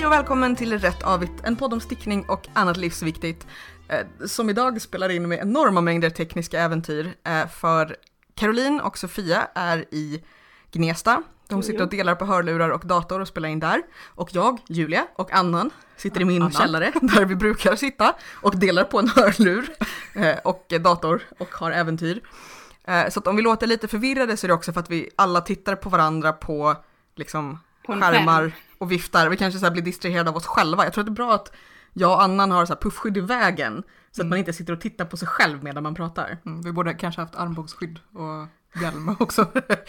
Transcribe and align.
Hej 0.00 0.06
och 0.06 0.12
välkommen 0.12 0.56
till 0.56 0.78
Rätt 0.78 1.02
Avigt, 1.02 1.32
en 1.42 1.56
podd 1.56 1.72
om 1.72 1.80
stickning 1.80 2.24
och 2.28 2.48
annat 2.52 2.76
livsviktigt. 2.76 3.46
Eh, 3.88 4.26
som 4.26 4.50
idag 4.50 4.80
spelar 4.80 5.08
in 5.08 5.28
med 5.28 5.38
enorma 5.38 5.80
mängder 5.80 6.10
tekniska 6.10 6.60
äventyr. 6.60 7.14
Eh, 7.24 7.48
för 7.48 7.96
Caroline 8.34 8.80
och 8.80 8.98
Sofia 8.98 9.48
är 9.54 9.84
i 9.90 10.24
Gnesta. 10.72 11.22
De 11.48 11.62
sitter 11.62 11.82
och 11.82 11.88
delar 11.88 12.14
på 12.14 12.24
hörlurar 12.24 12.70
och 12.70 12.86
dator 12.86 13.20
och 13.20 13.28
spelar 13.28 13.48
in 13.48 13.60
där. 13.60 13.82
Och 14.06 14.28
jag, 14.32 14.58
Julia 14.68 15.06
och 15.16 15.32
Annan 15.32 15.70
sitter 15.96 16.20
i 16.20 16.24
min 16.24 16.42
Anna. 16.42 16.50
källare 16.50 16.92
där 17.00 17.24
vi 17.24 17.36
brukar 17.36 17.76
sitta 17.76 18.14
och 18.42 18.56
delar 18.56 18.84
på 18.84 18.98
en 18.98 19.08
hörlur 19.08 19.70
eh, 20.14 20.38
och 20.44 20.72
dator 20.80 21.22
och 21.38 21.54
har 21.54 21.70
äventyr. 21.70 22.20
Eh, 22.84 23.08
Så 23.08 23.20
att 23.20 23.26
om 23.26 23.36
vi 23.36 23.42
låter 23.42 23.66
lite 23.66 23.88
förvirrade 23.88 24.36
så 24.36 24.46
är 24.46 24.48
det 24.48 24.54
också 24.54 24.72
för 24.72 24.80
att 24.80 24.90
vi 24.90 25.10
alla 25.16 25.40
tittar 25.40 25.76
på 25.76 25.88
varandra 25.88 26.32
på 26.32 26.76
liksom 27.16 27.58
På 27.86 27.92
skärmar 27.92 28.40
skärm. 28.40 28.52
Och 28.80 28.92
viftar. 28.92 29.28
Vi 29.28 29.36
kanske 29.36 29.58
så 29.60 29.66
här 29.66 29.72
blir 29.72 29.82
distraherade 29.82 30.30
av 30.30 30.36
oss 30.36 30.46
själva. 30.46 30.84
Jag 30.84 30.92
tror 30.92 31.02
att 31.02 31.06
det 31.06 31.12
är 31.12 31.24
bra 31.24 31.34
att 31.34 31.52
jag 31.92 32.12
och 32.12 32.22
Annan 32.22 32.50
har 32.50 32.66
så 32.66 32.72
här 32.72 32.80
puffskydd 32.80 33.16
i 33.16 33.20
vägen 33.20 33.82
så 34.10 34.22
att 34.22 34.28
man 34.28 34.38
inte 34.38 34.52
sitter 34.52 34.72
och 34.72 34.80
tittar 34.80 35.04
på 35.04 35.16
sig 35.16 35.28
själv 35.28 35.64
medan 35.64 35.82
man 35.82 35.94
pratar. 35.94 36.38
Mm, 36.46 36.62
vi 36.62 36.72
borde 36.72 36.94
kanske 36.94 37.20
haft 37.20 37.34
armbågsskydd 37.34 37.98
och 38.14 38.46
hjälm 38.82 39.08
också. 39.18 39.46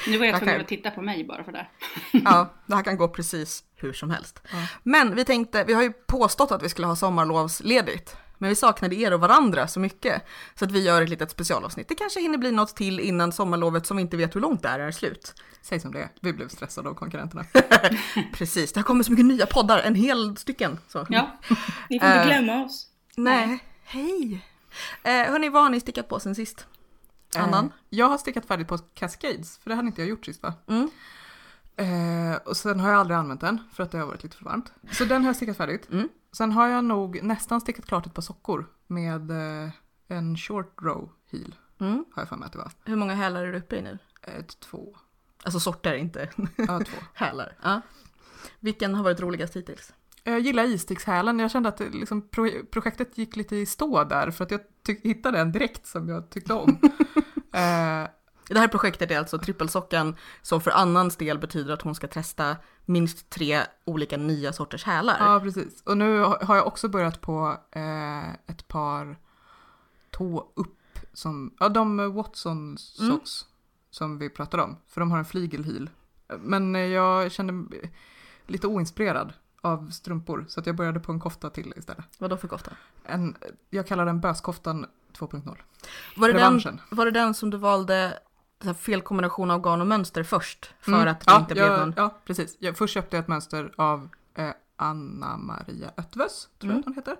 Nu 0.07 0.17
var 0.17 0.25
jag 0.25 0.33
Jag 0.33 0.39
tvungen 0.39 0.55
kan- 0.55 0.61
att 0.61 0.67
titta 0.67 0.91
på 0.91 1.01
mig 1.01 1.25
bara 1.27 1.43
för 1.43 1.51
det. 1.51 1.67
Ja, 2.25 2.53
det 2.65 2.75
här 2.75 2.83
kan 2.83 2.97
gå 2.97 3.07
precis 3.07 3.63
hur 3.75 3.93
som 3.93 4.09
helst. 4.09 4.41
Ja. 4.51 4.57
Men 4.83 5.15
vi 5.15 5.25
tänkte, 5.25 5.63
vi 5.63 5.73
har 5.73 5.83
ju 5.83 5.91
påstått 5.93 6.51
att 6.51 6.63
vi 6.63 6.69
skulle 6.69 6.87
ha 6.87 6.95
sommarlovsledigt. 6.95 8.15
Men 8.41 8.49
vi 8.49 8.55
saknade 8.55 8.95
er 8.95 9.13
och 9.13 9.19
varandra 9.19 9.67
så 9.67 9.79
mycket. 9.79 10.21
Så 10.55 10.65
att 10.65 10.71
vi 10.71 10.83
gör 10.83 11.01
ett 11.01 11.09
litet 11.09 11.31
specialavsnitt. 11.31 11.87
Det 11.87 11.95
kanske 11.95 12.19
hinner 12.21 12.37
bli 12.37 12.51
något 12.51 12.75
till 12.75 12.99
innan 12.99 13.31
sommarlovet 13.31 13.85
som 13.85 13.97
vi 13.97 14.01
inte 14.01 14.17
vet 14.17 14.35
hur 14.35 14.41
långt 14.41 14.61
det 14.61 14.67
är, 14.69 14.79
är 14.79 14.91
slut. 14.91 15.33
Säg 15.61 15.79
som 15.79 15.91
det 15.91 15.99
är, 15.99 16.09
vi 16.21 16.33
blev 16.33 16.47
stressade 16.47 16.89
av 16.89 16.93
konkurrenterna. 16.93 17.45
Precis, 18.33 18.73
det 18.73 18.79
har 18.79 18.85
kommit 18.85 19.05
så 19.05 19.11
mycket 19.11 19.25
nya 19.25 19.45
poddar, 19.45 19.79
en 19.79 19.95
hel 19.95 20.37
stycken. 20.37 20.79
Så. 20.87 21.05
Ja, 21.09 21.39
ni 21.89 21.99
får 21.99 22.07
inte 22.09 22.19
Eh. 22.19 22.25
glömma 22.27 22.65
oss. 22.65 22.87
Nej, 23.17 23.63
hej. 23.83 24.45
Eh, 25.03 25.11
hörni, 25.11 25.49
vad 25.49 25.63
har 25.63 25.69
ni 25.69 25.79
stickat 25.79 26.07
på 26.09 26.19
sen 26.19 26.35
sist? 26.35 26.65
Annan? 27.35 27.65
Eh, 27.65 27.71
jag 27.89 28.09
har 28.09 28.17
stickat 28.17 28.45
färdigt 28.45 28.67
på 28.67 28.77
Cascades, 28.77 29.57
för 29.57 29.69
det 29.69 29.75
hade 29.75 29.87
inte 29.87 30.01
jag 30.01 30.09
gjort 30.09 30.25
sist 30.25 30.43
va? 30.43 30.53
Mm. 30.67 30.89
Eh, 31.81 32.35
och 32.45 32.57
sen 32.57 32.79
har 32.79 32.89
jag 32.89 32.99
aldrig 32.99 33.17
använt 33.17 33.41
den, 33.41 33.57
för 33.73 33.83
att 33.83 33.91
det 33.91 33.97
har 33.97 34.05
varit 34.05 34.23
lite 34.23 34.37
för 34.37 34.45
varmt. 34.45 34.73
Så 34.91 35.05
den 35.05 35.21
har 35.21 35.29
jag 35.29 35.35
stickat 35.35 35.57
färdigt. 35.57 35.87
Mm. 35.91 36.09
Sen 36.31 36.51
har 36.51 36.67
jag 36.67 36.83
nog 36.85 37.23
nästan 37.23 37.61
stickat 37.61 37.85
klart 37.85 38.05
ett 38.05 38.13
par 38.13 38.21
sockor 38.21 38.65
med 38.87 39.31
eh, 39.31 39.69
en 40.07 40.37
short 40.37 40.81
row 40.81 41.09
heel, 41.31 41.55
Mm. 41.79 42.05
har 42.13 42.21
jag 42.21 42.29
för 42.29 42.35
mig 42.35 42.45
att 42.45 42.51
det 42.51 42.57
var. 42.57 42.71
Hur 42.85 42.95
många 42.95 43.13
hälar 43.15 43.43
är 43.45 43.51
du 43.51 43.57
uppe 43.57 43.75
i 43.75 43.81
nu? 43.81 43.97
Ett, 44.21 44.59
två, 44.59 44.97
Alltså 45.43 45.59
sorter, 45.59 45.93
inte 45.93 46.29
ja 46.55 46.79
två. 46.79 46.97
hälar. 47.13 47.57
Ja. 47.63 47.81
Vilken 48.59 48.95
har 48.95 49.03
varit 49.03 49.19
roligast 49.19 49.55
hittills? 49.55 49.93
Jag 50.23 50.39
gillar 50.39 50.63
istickshälen. 50.63 51.39
Jag 51.39 51.51
kände 51.51 51.69
att 51.69 51.77
det, 51.77 51.89
liksom, 51.89 52.21
pro- 52.27 52.65
projektet 52.71 53.17
gick 53.17 53.35
lite 53.35 53.55
i 53.55 53.65
stå 53.65 54.03
där 54.03 54.31
för 54.31 54.43
att 54.43 54.51
jag 54.51 54.61
ty- 54.85 54.99
hittade 55.03 55.39
en 55.39 55.51
direkt 55.51 55.87
som 55.87 56.09
jag 56.09 56.29
tyckte 56.29 56.53
om. 56.53 56.69
eh, 57.53 58.07
Det 58.47 58.59
här 58.59 58.67
projektet 58.67 59.11
är 59.11 59.17
alltså 59.17 59.39
trippelsockan 59.39 60.15
som 60.41 60.61
för 60.61 60.71
Annans 60.71 61.15
del 61.15 61.39
betyder 61.39 61.73
att 61.73 61.81
hon 61.81 61.95
ska 61.95 62.07
testa 62.07 62.55
minst 62.85 63.29
tre 63.29 63.61
olika 63.85 64.17
nya 64.17 64.53
sorters 64.53 64.83
hälar. 64.83 65.17
ja, 65.19 65.39
precis. 65.39 65.81
Och 65.81 65.97
nu 65.97 66.19
har 66.19 66.55
jag 66.55 66.67
också 66.67 66.87
börjat 66.89 67.21
på 67.21 67.57
eh, 67.71 68.29
ett 68.31 68.67
par 68.67 69.17
tå 70.11 70.51
upp 70.53 70.77
som, 71.13 71.53
ja 71.59 71.69
de 71.69 72.13
Watson 72.13 72.77
socks 72.77 73.45
som 73.91 74.17
vi 74.17 74.29
pratade 74.29 74.63
om. 74.63 74.77
För 74.87 75.01
de 75.01 75.11
har 75.11 75.19
en 75.19 75.25
flygelheel. 75.25 75.89
Men 76.39 76.75
jag 76.75 77.31
kände 77.31 77.53
mig 77.53 77.93
lite 78.47 78.67
oinspirerad 78.67 79.33
av 79.61 79.89
strumpor 79.89 80.45
så 80.47 80.59
att 80.59 80.65
jag 80.65 80.75
började 80.75 80.99
på 80.99 81.11
en 81.11 81.19
kofta 81.19 81.49
till 81.49 81.73
istället. 81.77 82.05
Vad 82.17 82.29
då 82.29 82.37
för 82.37 82.47
kofta? 82.47 82.71
En, 83.05 83.35
jag 83.69 83.87
kallar 83.87 84.05
den 84.05 84.19
böskoftan 84.19 84.85
2.0. 85.17 85.57
Var 86.15 86.27
det, 86.27 86.33
den, 86.33 86.41
Revanschen. 86.41 86.81
var 86.89 87.05
det 87.05 87.11
den 87.11 87.33
som 87.33 87.49
du 87.49 87.57
valde 87.57 88.19
fel 88.73 89.01
kombination 89.01 89.51
av 89.51 89.61
garn 89.61 89.81
och 89.81 89.87
mönster 89.87 90.23
först? 90.23 90.73
För 90.81 90.91
Mm. 90.91 91.07
att 91.07 91.19
det 91.19 91.25
ja, 91.31 91.39
inte 91.39 91.53
jag, 91.53 91.67
blev 91.69 91.79
någon... 91.79 91.93
Ja, 91.97 92.17
precis. 92.25 92.55
Jag, 92.59 92.77
först 92.77 92.93
köpte 92.93 93.15
jag 93.17 93.21
ett 93.23 93.27
mönster 93.27 93.73
av 93.77 94.09
eh, 94.35 94.49
Anna 94.75 95.37
Maria 95.37 95.91
Ötvös, 95.97 96.49
tror 96.59 96.71
Mm. 96.71 96.75
jag 96.75 96.79
att 96.79 96.85
hon 96.85 96.93
heter. 96.95 97.15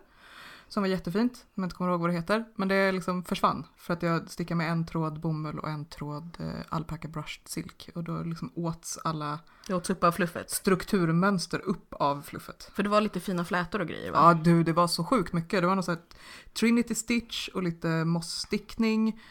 Som 0.68 0.84
var 0.84 0.88
jättefint, 0.88 1.46
men 1.54 1.62
jag 1.64 1.66
inte 1.66 1.76
kommer 1.76 1.92
ihåg 1.92 2.02
vad 2.02 2.10
det 2.10 2.14
heter. 2.14 2.46
Men 2.56 2.68
det 2.68 2.92
liksom 2.92 3.24
försvann 3.24 3.66
för 3.78 3.94
att 3.94 4.04
jag 4.04 4.30
stickade 4.30 4.56
med 4.58 4.72
en 4.72 4.86
tråd 4.86 5.20
bomull 5.20 5.60
och 5.60 5.70
en 5.70 5.86
tråd 5.86 6.38
eh, 6.40 6.48
alpaka 6.70 7.08
brushed 7.08 7.48
silk. 7.48 7.90
Och 7.96 8.04
då 8.04 8.24
liksom 8.24 8.52
åts 8.56 8.98
alla 9.04 9.40
Det 9.68 9.74
åts 9.74 9.90
upp 9.90 10.04
av 10.04 10.12
fluffet. 10.12 10.50
strukturmönster 10.52 11.60
upp 11.60 11.94
av 11.94 12.22
fluffet. 12.22 12.70
För 12.74 12.84
det 12.84 12.90
var 12.90 13.02
lite 13.02 13.20
fina 13.20 13.46
flätor 13.46 13.82
och 13.82 13.88
grejer 13.88 14.12
va? 14.12 14.18
Ja 14.22 14.34
du, 14.34 14.64
det 14.64 14.74
var 14.74 14.88
så 14.88 15.04
sjukt 15.04 15.34
mycket. 15.34 15.62
Det 15.62 15.68
var 15.68 15.76
något 15.76 15.86
sånt 15.86 16.16
Trinity 16.54 16.96
Stitch 16.96 17.48
och 17.48 17.64
lite 17.64 17.88
mossstickning. 18.06 19.22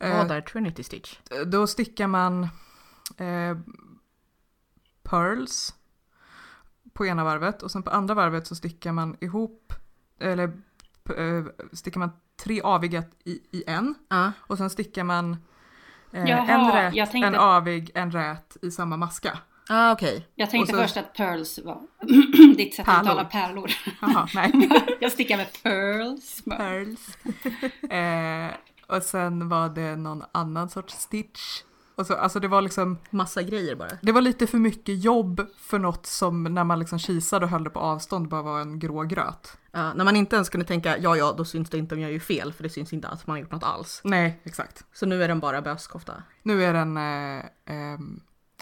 Eh, 0.00 0.16
Vad 0.16 0.30
är 0.30 0.40
Trinity 0.40 0.82
Stitch? 0.82 1.16
Då 1.46 1.66
stickar 1.66 2.06
man 2.06 2.42
eh, 3.16 3.58
pearls 5.02 5.74
på 6.92 7.06
ena 7.06 7.24
varvet 7.24 7.62
och 7.62 7.70
sen 7.70 7.82
på 7.82 7.90
andra 7.90 8.14
varvet 8.14 8.46
så 8.46 8.54
stickar 8.54 8.92
man 8.92 9.16
ihop, 9.20 9.72
eller 10.20 10.44
eh, 11.18 11.44
stickar 11.72 11.98
man 12.00 12.10
tre 12.36 12.60
aviga 12.64 13.02
i, 13.24 13.30
i 13.50 13.64
en 13.66 13.94
Ja. 14.08 14.32
och 14.40 14.58
sen 14.58 14.70
stickar 14.70 15.04
man 15.04 15.36
eh, 16.12 16.24
Jaha, 16.24 16.46
en 16.48 16.72
rät, 16.72 17.10
tänkte- 17.10 17.26
en 17.28 17.34
avig, 17.34 17.90
en 17.94 18.10
rät 18.10 18.56
i 18.62 18.70
samma 18.70 18.96
maska. 18.96 19.38
Ah, 19.70 19.92
okej. 19.92 20.26
Jag 20.34 20.50
tänkte 20.50 20.72
så- 20.76 20.82
först 20.82 20.96
att 20.96 21.14
pearls 21.14 21.58
var 21.64 21.82
ditt 22.56 22.74
sätt 22.74 22.86
Pärlor. 22.86 22.98
att 23.00 23.04
uttala 23.06 23.24
pärlor. 23.24 23.70
Jaha, 24.00 24.28
nej. 24.34 24.68
jag 25.00 25.12
stickar 25.12 25.36
med 25.36 25.62
pearls. 25.62 26.42
pearls. 26.44 27.18
eh, 27.90 28.56
och 28.88 29.02
sen 29.02 29.48
var 29.48 29.68
det 29.68 29.96
någon 29.96 30.24
annan 30.32 30.68
sorts 30.68 30.94
stitch. 30.94 31.62
Och 31.94 32.06
så, 32.06 32.14
alltså 32.14 32.40
det 32.40 32.48
var 32.48 32.62
liksom 32.62 32.98
Massa 33.10 33.42
grejer 33.42 33.76
bara. 33.76 33.90
Det 34.02 34.12
var 34.12 34.20
lite 34.20 34.46
för 34.46 34.58
mycket 34.58 35.04
jobb 35.04 35.46
för 35.56 35.78
något 35.78 36.06
som 36.06 36.44
när 36.44 36.64
man 36.64 36.78
liksom 36.78 36.98
kisade 36.98 37.44
och 37.44 37.50
höll 37.50 37.64
det 37.64 37.70
på 37.70 37.80
avstånd 37.80 38.28
bara 38.28 38.42
var 38.42 38.60
en 38.60 38.78
grå 38.78 39.02
gröt. 39.02 39.58
Ja, 39.72 39.94
när 39.94 40.04
man 40.04 40.16
inte 40.16 40.36
ens 40.36 40.48
kunde 40.48 40.66
tänka 40.66 40.98
ja, 40.98 41.16
ja, 41.16 41.34
då 41.38 41.44
syns 41.44 41.70
det 41.70 41.78
inte 41.78 41.94
om 41.94 42.00
jag 42.00 42.12
gör 42.12 42.18
fel, 42.18 42.52
för 42.52 42.62
det 42.62 42.70
syns 42.70 42.92
inte 42.92 43.08
att 43.08 43.26
man 43.26 43.34
har 43.34 43.40
gjort 43.40 43.52
något 43.52 43.64
alls. 43.64 44.00
Nej, 44.04 44.40
exakt. 44.44 44.84
Så 44.92 45.06
nu 45.06 45.24
är 45.24 45.28
den 45.28 45.40
bara 45.40 45.62
böskofta. 45.62 46.22
Nu 46.42 46.64
är 46.64 46.72
den 46.72 46.96
eh, 46.96 47.44
ehm, 47.64 48.20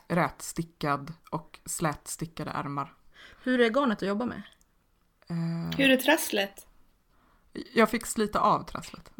rätstickad 0.08 1.12
och 1.30 1.58
slätstickade 1.64 2.50
ärmar. 2.50 2.94
Hur 3.42 3.60
är 3.60 3.70
garnet 3.70 4.02
att 4.02 4.08
jobba 4.08 4.24
med? 4.24 4.42
Eh, 5.28 5.76
Hur 5.78 5.90
är 5.90 5.96
trasslet? 5.96 6.66
jag 7.74 7.90
fick 7.90 8.06
slita 8.06 8.40
av 8.40 8.62
trasslet. 8.62 9.10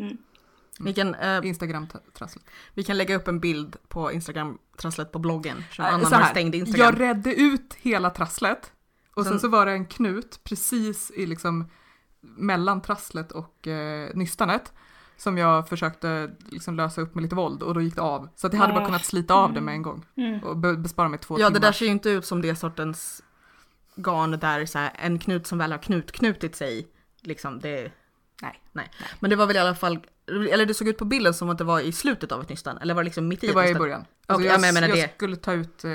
Vi 0.81 0.95
kan, 0.95 1.15
eh, 1.15 1.41
Instagram-trasslet. 1.47 2.45
vi 2.75 2.85
kan 2.85 2.97
lägga 2.99 3.17
upp 3.17 3.29
en 3.29 3.41
bild 3.41 3.77
på 3.89 4.13
Instagram-trasslet 4.13 5.13
på 5.13 5.19
bloggen. 5.19 5.65
Eh, 5.79 5.85
Annan 5.87 6.07
så 6.07 6.15
här, 6.15 6.31
stängd 6.31 6.55
Instagram. 6.55 6.85
Jag 6.87 7.01
redde 7.01 7.35
ut 7.35 7.75
hela 7.75 8.11
trasslet 8.11 8.73
och 9.15 9.25
sen 9.25 9.33
Sen- 9.33 9.41
så 9.41 9.49
var 9.49 9.67
det 9.67 9.73
en 9.73 9.87
knut 9.87 10.41
precis 10.45 11.11
i 11.11 11.27
liksom 11.27 11.71
mellan 12.21 12.81
trasslet 12.83 13.33
och 13.33 13.67
eh, 13.67 14.11
nystanet 14.15 14.73
som 15.17 15.39
jag 15.39 15.69
försökte 15.69 16.31
liksom 16.49 16.77
lösa 16.77 17.01
upp 17.01 17.15
med 17.15 17.23
lite 17.23 17.35
våld 17.35 17.63
och 17.63 17.75
då 17.75 17.81
gick 17.81 17.95
det 17.95 18.03
av. 18.03 18.29
Så 18.37 18.47
att 18.47 18.53
jag 18.53 18.61
hade 18.61 18.73
bara 18.73 18.83
Ah. 18.83 18.87
kunnat 18.87 19.05
slita 19.05 19.35
av 19.35 19.53
det 19.53 19.61
med 19.61 19.75
en 19.75 19.83
gång 19.83 20.05
Mm. 20.17 20.41
och 20.41 20.57
be- 20.57 20.77
bespara 20.77 21.09
mig 21.09 21.19
två 21.19 21.41
Ja, 21.41 21.49
det 21.49 21.55
timmar. 21.55 21.61
där 21.69 21.73
ser 21.73 21.85
ju 21.87 21.91
inte 21.93 22.11
ut 22.11 22.27
som 22.27 22.43
det 22.43 22.57
sortens 22.57 23.23
garn 23.97 24.31
där 24.31 24.67
så 24.67 24.79
här, 24.79 24.93
en 24.99 25.19
knut 25.19 25.47
som 25.47 25.59
väl 25.59 25.73
har 25.73 25.79
knut 25.79 26.13
knutit 26.13 26.57
sig. 26.57 26.89
Liksom, 27.23 27.61
det... 27.61 27.93
Nej. 28.43 28.63
Nej. 28.73 28.91
Men 29.21 29.31
det 29.31 29.37
var 29.37 29.47
väl 29.47 29.57
i 29.57 29.59
alla 29.59 29.75
fall, 29.75 29.99
eller 30.27 30.67
det 30.67 30.75
såg 30.75 30.89
ut 30.89 30.99
på 30.99 31.05
bilden 31.05 31.35
som 31.35 31.49
att 31.51 31.59
det 31.59 31.65
var 31.65 31.81
i 31.81 31.93
slutet 31.93 32.33
av 32.33 32.41
ett 32.43 32.49
nystan, 32.49 32.79
eller 32.79 32.95
var 32.95 33.03
det 33.03 33.05
liksom 33.05 33.29
mitt 33.29 33.45
i 33.45 33.47
Det 33.47 33.53
var 33.53 33.65
i 33.67 33.75
början. 33.75 34.01
Alltså 34.01 34.35
Okej, 34.35 34.47
jag, 34.47 34.55
jag 34.55 34.75
menar 34.75 34.89
jag 34.89 34.97
det. 34.97 35.15
skulle 35.15 35.37
ta 35.37 35.53
ut 35.53 35.85
eh, 35.85 35.91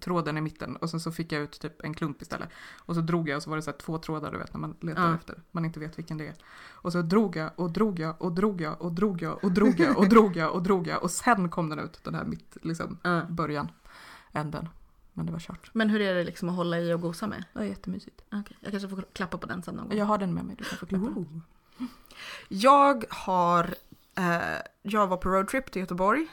tråden 0.00 0.38
i 0.38 0.40
mitten 0.40 0.76
och 0.76 0.90
sen 0.90 1.00
så 1.00 1.12
fick 1.12 1.32
jag 1.32 1.42
ut 1.42 1.60
typ 1.60 1.84
en 1.84 1.94
klump 1.94 2.22
istället. 2.22 2.48
Och 2.76 2.94
så 2.94 3.00
drog 3.00 3.28
jag 3.28 3.36
och 3.36 3.42
så 3.42 3.50
var 3.50 3.56
det 3.56 3.62
så 3.62 3.72
två 3.72 3.98
trådar 3.98 4.32
du 4.32 4.38
vet 4.38 4.52
när 4.54 4.60
man 4.60 4.76
letar 4.80 5.08
Ja. 5.08 5.14
efter. 5.14 5.42
Man 5.50 5.64
inte 5.64 5.80
vet 5.80 5.98
vilken 5.98 6.18
det 6.18 6.26
är. 6.26 6.34
Och 6.70 6.92
så 6.92 7.02
drog 7.02 7.36
jag 7.36 7.50
och 7.56 7.70
drog 7.70 7.98
jag 8.00 8.22
och 8.22 8.32
drog 8.32 8.60
jag 8.60 8.82
och 8.82 8.92
drog 8.92 9.22
jag 9.22 9.44
och 9.44 9.52
drog 9.52 9.80
jag 9.80 9.98
och 9.98 10.08
drog 10.08 10.36
jag 10.36 10.52
och 10.52 10.62
drog 10.62 10.86
jag 10.86 11.02
och 11.02 11.10
sen 11.10 11.48
kom 11.48 11.68
den 11.68 11.78
ut 11.78 12.00
den 12.04 12.14
här 12.14 12.24
mitt 12.24 12.56
liksom 12.62 12.98
Ja. 13.02 13.22
början. 13.28 13.70
Änden. 14.32 14.68
Men 15.12 15.26
det 15.26 15.32
var 15.32 15.38
kört. 15.40 15.70
Men 15.72 15.90
hur 15.90 16.00
är 16.00 16.14
det 16.14 16.24
liksom 16.24 16.48
att 16.48 16.54
hålla 16.56 16.80
i 16.80 16.92
och 16.92 17.00
gosa 17.00 17.26
med? 17.26 17.44
Det 17.52 17.58
var 17.58 17.66
jättemysigt. 17.66 18.22
Okej, 18.32 18.56
jag 18.60 18.70
kanske 18.70 18.88
får 18.88 19.04
klappa 19.12 19.38
på 19.38 19.46
den 19.46 19.62
sen 19.62 19.74
någon 19.74 19.88
gång. 19.88 19.98
Jag 19.98 20.04
har 20.06 20.18
den 20.18 20.34
med 20.34 20.44
mig, 20.44 20.56
du 20.58 20.64
kan 20.64 20.78
få 20.78 20.86
klappa 20.86 21.04
den. 21.04 21.42
Jag 22.48 23.04
har, 23.10 23.74
eh, 24.18 24.58
jag 24.82 25.06
var 25.06 25.16
på 25.16 25.28
roadtrip 25.28 25.70
till 25.70 25.80
Göteborg. 25.80 26.26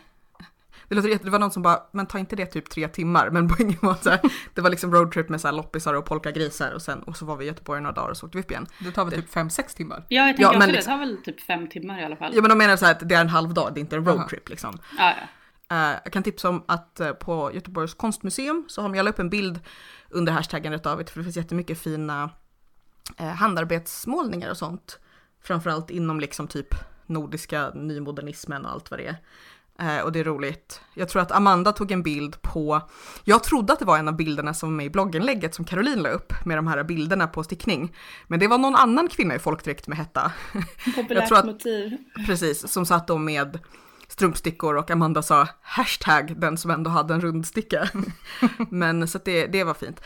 Det, 0.88 0.96
låter, 0.96 1.20
det 1.24 1.30
var 1.30 1.40
någon 1.40 1.52
som 1.52 1.64
bara, 1.64 1.80
men 1.92 2.06
ta 2.08 2.20
inte 2.20 2.36
det 2.36 2.46
typ 2.46 2.70
tre 2.70 2.88
timmar. 2.88 3.30
Men 3.30 3.48
poängen 3.50 3.78
var 3.82 3.92
att 3.92 4.04
så 4.04 4.10
här, 4.10 4.20
det 4.54 4.62
var 4.62 4.70
liksom 4.70 4.94
roadtrip 4.94 5.30
med 5.30 5.42
så 5.42 5.48
här 5.48 5.56
loppisar 5.56 5.94
och 5.94 6.06
polkagrisar 6.06 6.72
och 6.72 6.82
sen 6.82 7.04
och 7.04 7.18
så 7.18 7.26
var 7.26 7.36
vi 7.38 7.46
i 7.46 7.48
Göteborg 7.48 7.82
några 7.82 7.94
dagar 7.94 8.10
och 8.10 8.18
så 8.18 8.26
åkte 8.26 8.38
vi 8.38 8.44
upp 8.44 8.52
igen. 8.52 8.68
Det 8.80 8.92
tar 8.92 9.06
väl 9.06 9.14
typ 9.14 9.30
5-6 9.34 9.76
timmar? 9.78 10.06
Ja, 10.08 10.28
jag 10.28 10.28
tänker 10.28 10.42
Ja, 10.44 10.48
också 10.50 10.60
men 10.60 10.68
det. 10.70 10.74
liksom- 10.76 10.92
Det 10.92 10.98
tar 10.98 11.06
väl 11.06 11.24
typ 11.24 11.42
fem 11.42 11.70
timmar 11.70 12.02
i 12.02 12.06
alla 12.06 12.16
fall. 12.16 12.32
Ja 12.36 12.42
men 12.42 12.50
de 12.50 12.58
menar 12.58 12.76
så 12.78 12.86
här 12.86 12.92
att 12.92 13.10
det 13.10 13.16
är 13.16 13.22
en 13.22 13.30
halv 13.30 13.54
dag, 13.54 13.74
det 13.74 13.80
är 13.80 13.82
inte 13.82 13.96
en 13.96 14.06
roadtrip 14.06 14.50
liksom. 14.50 14.78
Ja, 14.98 15.14
ja. 15.70 15.76
Eh, 15.76 15.98
jag 16.04 16.14
kan 16.14 16.24
tipsa 16.24 16.50
om 16.50 16.64
att 16.68 17.00
eh, 17.00 17.12
på 17.12 17.52
Göteborgs 17.54 17.94
konstmuseum 17.94 18.66
så 18.68 18.82
har 18.82 18.90
de, 18.90 18.96
jag 18.96 19.04
la 19.04 19.10
upp 19.10 19.20
en 19.20 19.30
bild 19.30 19.60
under 20.10 20.34
hashtaggen 20.34 20.74
rätt 20.74 20.84
för 20.84 21.20
det 21.20 21.24
finns 21.24 21.38
jättemycket 21.38 21.80
fina 21.80 22.30
eh, 23.18 23.26
handarbetsmålningar 23.28 24.50
och 24.52 24.58
sånt. 24.58 25.00
Framförallt 25.44 25.90
inom 25.90 26.20
liksom 26.20 26.48
typ 26.48 26.76
nordiska 27.06 27.70
nymodernismen 27.70 28.66
och 28.66 28.72
allt 28.72 28.92
vad 28.92 29.00
det 29.00 29.08
är. 29.08 29.18
Eh, 29.80 30.04
och 30.04 30.12
det 30.12 30.20
är 30.20 30.24
roligt. 30.24 30.82
Jag 30.94 31.10
tror 31.10 31.22
att 31.22 31.32
Amanda 31.32 31.72
tog 31.72 31.92
en 31.92 32.04
bild 32.04 32.42
på, 32.42 32.82
jag 33.24 33.44
trodde 33.44 33.74
att 33.74 33.80
det 33.80 33.86
var 33.86 33.98
en 33.98 34.08
av 34.08 34.16
bilderna 34.16 34.54
som 34.54 34.70
var 34.70 34.76
med 34.76 34.86
i 34.86 34.90
blogginlägget 34.90 35.56
som 35.56 35.66
Caroline 35.66 36.02
la 36.02 36.10
upp 36.10 36.34
med 36.46 36.58
de 36.58 36.68
här 36.68 36.84
bilderna 36.84 37.28
på 37.28 37.44
stickning. 37.44 37.96
Men 38.28 38.40
det 38.40 38.48
var 38.48 38.58
någon 38.58 38.76
annan 38.76 39.08
kvinna 39.08 39.36
i 39.36 39.40
folkdräkt 39.40 39.88
med 39.88 39.98
hetta. 39.98 40.32
Populärt 40.96 41.28
tror 41.28 41.38
att- 41.38 41.46
motiv. 41.46 41.98
Precis, 42.26 42.72
som 42.72 42.86
satt 42.86 43.08
då 43.08 43.18
med 43.18 43.60
strumpstickor 44.08 44.76
och 44.76 44.92
Amanda 44.92 45.22
sa 45.22 45.48
hashtag 45.62 46.34
den 46.40 46.58
som 46.58 46.72
ändå 46.72 46.90
hade 46.90 47.14
en 47.14 47.22
rundsticka. 47.22 47.90
Men 48.70 49.08
så 49.08 49.20
det, 49.26 49.48
det 49.48 49.64
var 49.64 49.74
fint. 49.74 50.02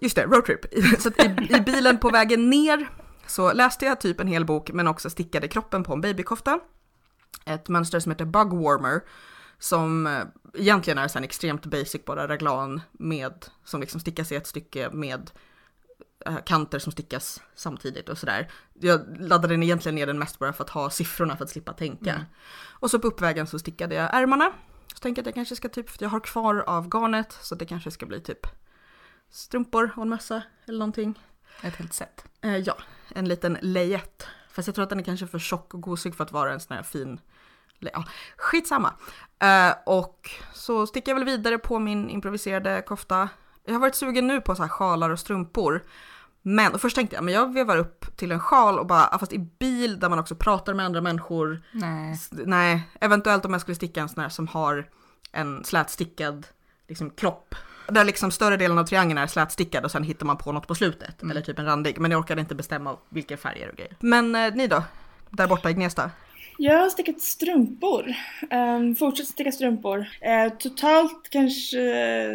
Just 0.00 0.16
det, 0.16 0.24
roadtrip. 0.24 0.60
Så 0.98 1.08
i, 1.08 1.56
i 1.56 1.60
bilen 1.60 1.98
på 1.98 2.10
vägen 2.10 2.50
ner 2.50 2.88
så 3.26 3.52
läste 3.52 3.84
jag 3.84 4.00
typ 4.00 4.20
en 4.20 4.28
hel 4.28 4.44
bok 4.44 4.70
men 4.72 4.88
också 4.88 5.10
stickade 5.10 5.48
kroppen 5.48 5.84
på 5.84 5.92
en 5.92 6.00
babykofta. 6.00 6.60
Ett 7.44 7.68
mönster 7.68 8.00
som 8.00 8.12
heter 8.12 8.24
Bug 8.24 8.52
Warmer 8.52 9.00
som 9.58 10.06
eh, 10.06 10.24
egentligen 10.54 10.98
är 10.98 11.14
här 11.14 11.22
extremt 11.22 11.66
basic, 11.66 12.04
bara 12.04 12.28
raglan 12.28 12.80
med, 12.92 13.46
som 13.64 13.80
liksom 13.80 14.00
stickas 14.00 14.32
i 14.32 14.34
ett 14.34 14.46
stycke 14.46 14.90
med 14.92 15.30
eh, 16.26 16.36
kanter 16.46 16.78
som 16.78 16.92
stickas 16.92 17.42
samtidigt 17.54 18.08
och 18.08 18.18
sådär. 18.18 18.50
Jag 18.72 19.20
laddade 19.20 19.54
den 19.54 19.62
egentligen 19.62 19.94
ner 19.94 20.06
den 20.06 20.18
mest 20.18 20.38
bara 20.38 20.52
för 20.52 20.64
att 20.64 20.70
ha 20.70 20.90
siffrorna 20.90 21.36
för 21.36 21.44
att 21.44 21.50
slippa 21.50 21.72
tänka. 21.72 22.26
Och 22.70 22.90
så 22.90 22.98
på 22.98 23.06
uppvägen 23.06 23.46
så 23.46 23.58
stickade 23.58 23.94
jag 23.94 24.14
ärmarna. 24.14 24.52
Så 24.94 24.98
tänkte 24.98 25.18
jag 25.18 25.22
att 25.22 25.26
jag 25.26 25.34
kanske 25.34 25.56
ska 25.56 25.68
typ, 25.68 25.90
för 25.90 26.02
jag 26.02 26.10
har 26.10 26.20
kvar 26.20 26.64
av 26.66 26.88
garnet 26.88 27.38
så 27.40 27.54
det 27.54 27.66
kanske 27.66 27.90
ska 27.90 28.06
bli 28.06 28.20
typ 28.20 28.46
strumpor 29.30 29.90
och 29.96 30.02
en 30.02 30.08
mössa 30.08 30.42
eller 30.66 30.78
någonting. 30.78 31.20
Ett 31.62 31.76
helt 31.76 31.94
set. 31.94 32.24
Eh, 32.40 32.56
ja, 32.56 32.76
en 33.14 33.28
liten 33.28 33.58
layette. 33.60 34.24
Fast 34.50 34.68
jag 34.68 34.74
tror 34.74 34.82
att 34.82 34.90
den 34.90 35.00
är 35.00 35.04
kanske 35.04 35.26
för 35.26 35.38
tjock 35.38 35.74
och 35.74 35.80
gosig 35.80 36.14
för 36.14 36.24
att 36.24 36.32
vara 36.32 36.52
en 36.52 36.60
sån 36.60 36.76
här 36.76 36.82
fin... 36.82 37.20
Ja, 37.78 38.04
skitsamma. 38.36 38.92
Eh, 39.38 39.74
och 39.86 40.30
så 40.52 40.86
sticker 40.86 41.12
jag 41.12 41.16
väl 41.16 41.24
vidare 41.24 41.58
på 41.58 41.78
min 41.78 42.10
improviserade 42.10 42.82
kofta. 42.82 43.28
Jag 43.64 43.72
har 43.72 43.80
varit 43.80 43.94
sugen 43.94 44.26
nu 44.26 44.40
på 44.40 44.54
så 44.54 44.62
här 44.62 44.68
sjalar 44.68 45.10
och 45.10 45.18
strumpor. 45.18 45.84
Men 46.42 46.74
och 46.74 46.80
först 46.80 46.96
tänkte 46.96 47.16
jag, 47.16 47.24
men 47.24 47.34
jag 47.34 47.54
vevar 47.54 47.76
upp 47.76 48.16
till 48.16 48.32
en 48.32 48.40
sjal 48.40 48.78
och 48.78 48.86
bara, 48.86 49.18
fast 49.18 49.32
i 49.32 49.38
bil 49.38 50.00
där 50.00 50.08
man 50.08 50.18
också 50.18 50.34
pratar 50.34 50.74
med 50.74 50.86
andra 50.86 51.00
människor. 51.00 51.62
Nej. 51.72 52.18
Nej, 52.30 52.88
eventuellt 53.00 53.44
om 53.44 53.52
jag 53.52 53.60
skulle 53.60 53.74
sticka 53.74 54.00
en 54.00 54.08
sån 54.08 54.22
här 54.22 54.28
som 54.28 54.48
har 54.48 54.88
en 55.32 55.64
slätstickad 55.64 56.46
liksom 56.88 57.10
klopp. 57.10 57.54
Där 57.88 58.04
liksom 58.04 58.30
större 58.30 58.56
delen 58.56 58.78
av 58.78 58.84
triangeln 58.84 59.18
är 59.18 59.26
slätstickad 59.26 59.84
och 59.84 59.90
sen 59.90 60.04
hittar 60.04 60.26
man 60.26 60.36
på 60.36 60.52
något 60.52 60.66
på 60.66 60.74
slutet. 60.74 61.22
Eller 61.22 61.40
typ 61.40 61.58
en 61.58 61.64
randig. 61.64 61.98
Men 61.98 62.10
jag 62.10 62.20
orkade 62.20 62.40
inte 62.40 62.54
bestämma 62.54 62.96
vilka 63.08 63.36
färger 63.36 63.68
och 63.70 63.76
grejer. 63.76 63.96
Men 64.00 64.34
eh, 64.34 64.54
ni 64.54 64.66
då? 64.66 64.82
Där 65.30 65.46
borta 65.46 65.70
i 65.70 65.72
Gnesta? 65.72 66.10
Jag 66.58 66.78
har 66.78 66.88
stickat 66.88 67.20
strumpor. 67.20 68.14
Um, 68.50 68.96
fortsätter 68.96 69.32
sticka 69.32 69.52
strumpor. 69.52 70.06
Eh, 70.20 70.52
totalt 70.58 71.28
kanske 71.30 71.78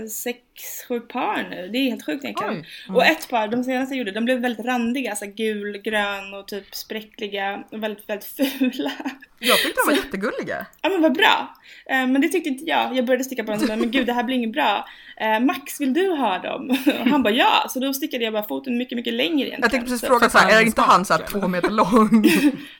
sex, 0.10 0.40
sju 0.88 1.00
par 1.00 1.48
nu. 1.50 1.68
Det 1.68 1.78
är 1.78 1.84
helt 1.90 2.06
sjukt 2.06 2.24
egentligen. 2.24 2.54
Oj. 2.90 2.96
Och 2.96 3.06
ett 3.06 3.30
par, 3.30 3.48
de 3.48 3.64
senaste 3.64 3.94
jag 3.96 3.98
gjorde, 4.00 4.12
de 4.12 4.26
blev 4.26 4.40
väldigt 4.40 4.66
randiga. 4.66 5.16
Så 5.16 5.26
här 5.26 5.32
gul, 5.32 5.78
grön 5.78 6.34
och 6.34 6.48
typ 6.48 6.76
spräckliga 6.76 7.64
och 7.72 7.84
väldigt, 7.84 8.10
väldigt 8.10 8.26
fula. 8.60 8.92
Jag 9.40 9.58
tyckte 9.58 9.82
de 9.86 9.92
var 9.92 9.98
jättegulliga. 10.04 10.66
Ja 10.82 10.90
men 10.90 11.02
vad 11.02 11.14
bra! 11.14 11.56
Eh, 11.86 12.08
men 12.08 12.22
det 12.22 12.28
tyckte 12.28 12.50
inte 12.50 12.66
jag. 12.66 12.96
Jag 12.98 13.06
började 13.06 13.24
sticka 13.24 13.44
på 13.44 13.52
dem 13.52 13.62
och 13.62 13.78
men 13.78 13.92
gud 13.92 14.06
det 14.08 14.14
här 14.14 14.24
blir 14.24 14.36
inget 14.36 14.52
bra. 14.52 14.86
Eh, 15.18 15.40
Max 15.40 15.82
vill 15.82 15.94
du 15.94 16.10
ha 16.10 16.38
dem? 16.40 16.70
Och 17.00 17.08
han 17.10 17.24
bara 17.24 17.34
ja! 17.34 17.66
Så 17.70 17.80
då 17.80 17.94
stickade 17.94 18.24
jag 18.24 18.34
bara 18.34 18.44
foten 18.44 18.78
mycket, 18.78 18.96
mycket 18.96 19.14
längre 19.14 19.32
egentligen. 19.48 19.62
Jag 19.62 19.72
tänkte 19.72 19.86
precis 19.86 20.02
Så- 20.02 20.08
fråga 20.08 20.30
så 20.30 20.38
här, 20.38 20.50
för 20.50 20.56
är 20.58 20.62
inte 20.62 20.82
han 20.82 21.06
så 21.06 21.14
här 21.14 21.20
smak, 21.26 21.42
två 21.42 21.48
meter 21.48 21.70
lång? 21.70 22.26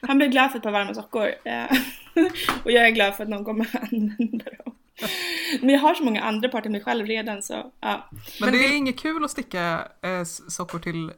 Han 0.08 0.18
blev 0.18 0.30
glad 0.30 0.50
för 0.50 0.58
ett 0.58 0.62
par 0.62 0.70
varma 0.70 0.94
sockor. 0.94 1.28
eh, 1.44 1.64
och 2.64 2.72
jag 2.72 2.86
är 2.86 2.90
glad 2.90 3.14
för 3.16 3.22
att 3.22 3.28
någon 3.28 3.44
kommer 3.44 3.66
använda 3.82 4.44
dem. 4.64 4.74
Men 5.60 5.70
jag 5.70 5.80
har 5.80 5.94
så 5.94 6.04
många 6.04 6.22
andra 6.22 6.48
par 6.48 6.60
till 6.60 6.70
mig 6.70 6.80
själv 6.80 7.06
redan 7.06 7.42
så 7.42 7.72
ja. 7.80 8.08
Men, 8.10 8.20
Men 8.40 8.52
det 8.52 8.58
är 8.66 8.76
inget 8.76 8.98
kul 8.98 9.24
att 9.24 9.30
sticka 9.30 9.88
eh, 10.02 10.24
sockor 10.48 10.78
till 10.78 11.12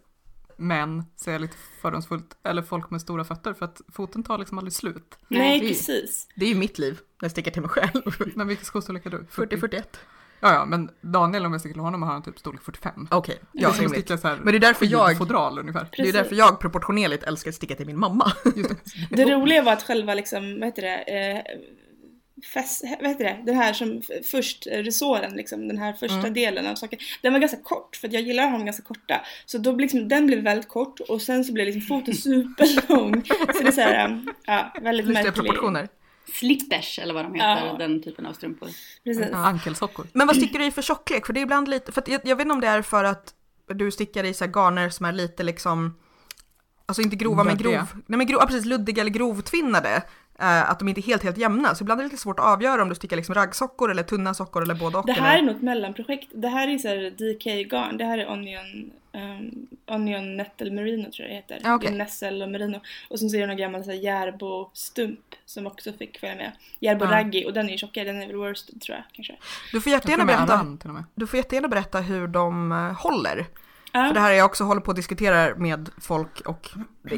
män, 0.56 1.04
säger 1.16 1.34
jag 1.34 1.42
lite 1.42 1.56
fördomsfullt, 1.82 2.36
eller 2.44 2.62
folk 2.62 2.90
med 2.90 3.00
stora 3.00 3.24
fötter 3.24 3.54
för 3.54 3.64
att 3.64 3.80
foten 3.92 4.22
tar 4.22 4.38
liksom 4.38 4.58
aldrig 4.58 4.72
slut. 4.72 5.18
Nej, 5.28 5.60
det 5.60 5.66
är- 5.66 5.68
precis. 5.68 6.28
Det 6.34 6.44
är 6.44 6.48
ju 6.48 6.54
mitt 6.54 6.78
liv, 6.78 6.92
när 7.20 7.24
jag 7.24 7.30
stickar 7.30 7.50
till 7.50 7.62
mig 7.62 7.70
själv. 7.70 8.02
Men 8.34 8.48
vilken 8.48 8.64
skostorlek 8.66 9.06
är 9.06 9.10
du? 9.10 9.26
40-41. 9.32 9.82
Ja, 10.44 10.54
ja, 10.54 10.64
men 10.64 10.90
Daniel 11.00 11.46
om 11.46 11.52
jag 11.52 11.60
stickar 11.60 11.72
till 11.74 11.80
honom 11.82 12.02
har 12.02 12.12
han 12.12 12.22
typ 12.22 12.38
storlek 12.38 12.62
45. 12.62 13.08
Okej, 13.10 13.38
det 13.52 13.58
är 13.58 13.62
ja, 13.62 13.68
rimligt. 13.70 13.90
sticka 13.90 14.18
så 14.18 14.28
här 14.28 14.36
Men 14.36 14.46
det 14.46 14.58
är 14.58 14.60
därför 14.60 14.86
jag- 14.86 15.18
fodral 15.18 15.58
ungefär. 15.58 15.88
Det 15.96 16.02
är 16.08 16.12
därför 16.12 16.34
jag 16.36 16.60
proportionerligt 16.60 17.22
älskar 17.22 17.48
att 17.50 17.54
sticka 17.54 17.74
till 17.74 17.86
min 17.86 17.98
mamma. 17.98 18.32
Just 18.56 18.68
det. 18.70 18.76
Det 19.16 19.24
roliga 19.34 19.62
var 19.62 19.72
att 19.72 19.82
själva 19.82 20.14
liksom, 20.14 20.54
vad 20.60 20.64
heter 20.68 20.82
det, 20.82 20.96
eh, 20.96 21.42
fäst, 22.54 22.84
vad 23.00 23.08
heter 23.10 23.24
det, 23.24 23.38
den 23.46 23.54
här 23.54 23.72
som 23.72 24.02
först, 24.30 24.66
eh, 24.66 24.78
resåren 24.78 25.32
liksom, 25.36 25.68
den 25.68 25.78
här 25.78 25.92
första 25.92 26.18
Mm. 26.18 26.34
delen 26.34 26.66
av 26.66 26.74
saken. 26.74 26.98
Den 27.22 27.32
var 27.32 27.40
ganska 27.40 27.56
kort 27.62 27.96
för 27.96 28.08
att 28.08 28.12
jag 28.14 28.22
gillar 28.22 28.42
att 28.44 28.50
ha 28.50 28.56
dem 28.58 28.66
ganska 28.66 28.82
korta. 28.82 29.20
Så 29.46 29.58
då 29.58 29.72
liksom, 29.72 30.08
den 30.08 30.26
blev 30.26 30.42
väldigt 30.42 30.68
kort 30.68 31.00
och 31.00 31.22
sen 31.22 31.44
så 31.44 31.52
blev 31.52 31.66
liksom 31.66 31.82
foten 31.82 32.14
superlång. 32.56 33.22
så 33.54 33.62
det 33.62 33.68
är 33.68 33.72
såhär, 33.72 34.06
um, 34.10 34.30
ja, 34.46 34.72
väldigt 34.82 35.06
Lustiga 35.06 35.24
märklig. 35.24 35.44
proportioner. 35.46 35.88
Slippers 36.32 36.98
eller 36.98 37.14
vad 37.14 37.24
de 37.24 37.34
heter, 37.34 37.66
Ja. 37.66 37.76
den 37.78 38.02
typen 38.02 38.26
av 38.26 38.32
strumpor. 38.32 38.68
Precis. 39.04 39.26
Ankelsockor. 39.32 40.06
Men 40.12 40.26
vad 40.26 40.36
stickar 40.36 40.58
du 40.58 40.64
i 40.66 40.70
för 40.70 40.82
tjocklek? 40.82 41.26
För 41.26 41.32
det 41.32 41.40
är 41.40 41.42
ibland 41.42 41.68
lite, 41.68 41.92
för 41.92 42.00
att 42.00 42.08
jag, 42.08 42.20
jag 42.24 42.36
vet 42.36 42.44
inte 42.44 42.54
om 42.54 42.60
det 42.60 42.66
är 42.68 42.82
för 42.82 43.04
att 43.04 43.34
du 43.74 43.90
stickar 43.90 44.24
i 44.24 44.34
så 44.34 44.44
här 44.44 44.52
garner 44.52 44.88
som 44.90 45.06
är 45.06 45.12
lite 45.12 45.42
liksom, 45.42 45.94
alltså 46.86 47.02
inte 47.02 47.16
grova 47.16 47.44
men 47.44 47.56
grov, 47.56 47.72
nej 48.06 48.18
men 48.18 48.26
grov, 48.26 48.40
ja, 48.40 48.46
precis 48.46 48.64
luddiga 48.64 49.00
eller 49.00 49.10
grovtvinnade. 49.10 50.02
Eh, 50.42 50.70
att 50.70 50.78
de 50.78 50.88
inte 50.88 51.00
är 51.00 51.02
helt 51.02 51.22
helt 51.22 51.38
jämna, 51.38 51.74
så 51.74 51.84
ibland 51.84 52.00
är 52.00 52.04
det 52.04 52.10
lite 52.10 52.22
svårt 52.22 52.38
att 52.38 52.46
avgöra 52.46 52.82
om 52.82 52.88
du 52.88 52.94
stickar 52.94 53.16
liksom 53.16 53.34
raggsockor 53.34 53.90
eller 53.90 54.02
tunna 54.02 54.34
sockor 54.34 54.62
eller 54.62 54.74
både 54.74 54.98
och. 54.98 55.06
Det 55.06 55.12
här 55.12 55.34
är 55.34 55.38
eller... 55.38 55.46
nog 55.46 55.56
ett 55.56 55.62
mellanprojekt. 55.62 56.28
Det 56.34 56.48
här 56.48 56.68
är 56.68 56.78
så 56.78 56.88
här 56.88 57.10
DK-garn. 57.10 57.96
Det 57.96 58.04
här 58.04 58.18
är 58.18 58.30
Onion, 58.30 58.90
um, 59.12 59.66
Onion 59.86 60.36
Nettle 60.36 60.70
Merino 60.70 61.10
tror 61.10 61.28
jag 61.28 61.30
det 61.30 61.34
heter. 61.34 61.74
Okej. 61.74 61.88
Det 61.88 61.94
är 61.94 61.98
Nessel 61.98 62.42
och 62.42 62.48
Merino. 62.48 62.80
Och 63.08 63.18
sen 63.18 63.30
så 63.30 63.36
är 63.36 63.40
det 63.40 63.46
någon 63.46 63.56
gammal 63.56 63.84
så 63.84 63.90
här 63.90 63.98
Järbo 63.98 64.70
Stump 64.72 65.34
som 65.44 65.66
också 65.66 65.92
fick 65.92 66.20
följa 66.20 66.36
med. 66.36 66.52
Järbo 66.80 67.04
Ja. 67.04 67.10
Raggi 67.10 67.46
och 67.46 67.52
den 67.52 67.66
är 67.66 67.72
ju 67.72 67.78
tjockare. 67.78 68.04
Den 68.04 68.22
är 68.22 68.26
väl 68.26 68.36
worsted 68.36 68.80
tror 68.80 68.96
jag 68.96 69.04
kanske. 69.12 69.36
Du 69.72 69.80
får 69.80 69.92
jättegärna 69.92 70.24
berätta, 70.24 70.66
du 71.14 71.26
får 71.26 71.36
jättegärna 71.36 71.68
berätta 71.68 72.00
hur 72.00 72.28
de 72.28 72.72
eh, 72.72 72.78
håller. 72.78 73.46
Ja. 73.92 74.06
För 74.06 74.14
det 74.14 74.20
här 74.20 74.30
är 74.30 74.36
jag 74.36 74.46
också 74.46 74.64
håller 74.64 74.80
på 74.80 74.90
att 74.90 74.96
diskutera 74.96 75.56
med 75.56 75.90
folk 76.00 76.40
och 76.40 76.70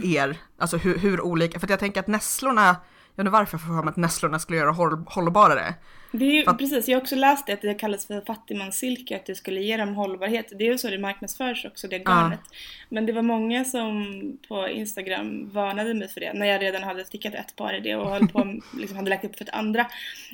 er, 0.05 0.37
alltså 0.59 0.77
hur, 0.77 0.99
hur 0.99 1.21
olika, 1.21 1.61
för 1.61 1.67
att 1.67 1.71
jag 1.71 1.81
tänker 1.81 2.01
att 2.01 2.07
nässlorna, 2.07 2.77
jag 3.17 3.27
undrar 3.27 3.39
varför 3.39 3.55
jag 3.55 3.61
får 3.61 3.75
för 3.75 3.83
mig 3.83 3.91
att 3.91 3.97
nässlorna 3.97 4.39
skulle 4.39 4.59
göra 4.59 4.71
håll, 4.71 5.05
hållbarare. 5.07 5.75
Det 6.13 6.25
är 6.25 6.33
ju, 6.33 6.45
Fatt- 6.45 6.59
precis, 6.59 6.89
jag 6.89 6.97
har 6.97 7.03
också 7.03 7.17
läst 7.17 7.47
det 7.47 7.53
att 7.53 7.63
det 7.63 7.75
kallas 7.75 8.07
för 8.07 8.21
fattigmanssilke, 8.21 9.17
att 9.17 9.27
det 9.27 9.35
skulle 9.35 9.61
ge 9.61 9.77
dem 9.77 9.95
hållbarhet. 9.95 10.53
Det 10.59 10.65
är 10.67 10.73
ju 10.73 10.79
så 10.79 10.91
det 10.91 10.99
marknadsförs 10.99 11.65
också, 11.65 11.89
det 11.89 11.99
garnet. 11.99 12.41
Men 12.89 13.07
det 13.07 13.13
var 13.13 13.23
många 13.23 13.65
som 13.65 14.23
på 14.49 14.69
Instagram 14.69 15.51
varnade 15.53 15.95
mig 15.95 16.09
för 16.09 16.21
det, 16.21 16.33
när 16.33 16.47
jag 16.47 16.63
redan 16.63 16.83
hade 16.83 17.05
stickat 17.05 17.35
ett 17.35 17.57
par 17.57 17.75
i 17.75 17.81
det 17.81 17.97
och 17.97 18.11
höll 18.11 18.29
på, 18.29 18.61
liksom 18.79 18.97
hade 18.97 19.11
lagt 19.11 19.25
upp 19.25 19.37
för 19.37 19.45
ett 19.45 19.55
andra. 19.55 19.87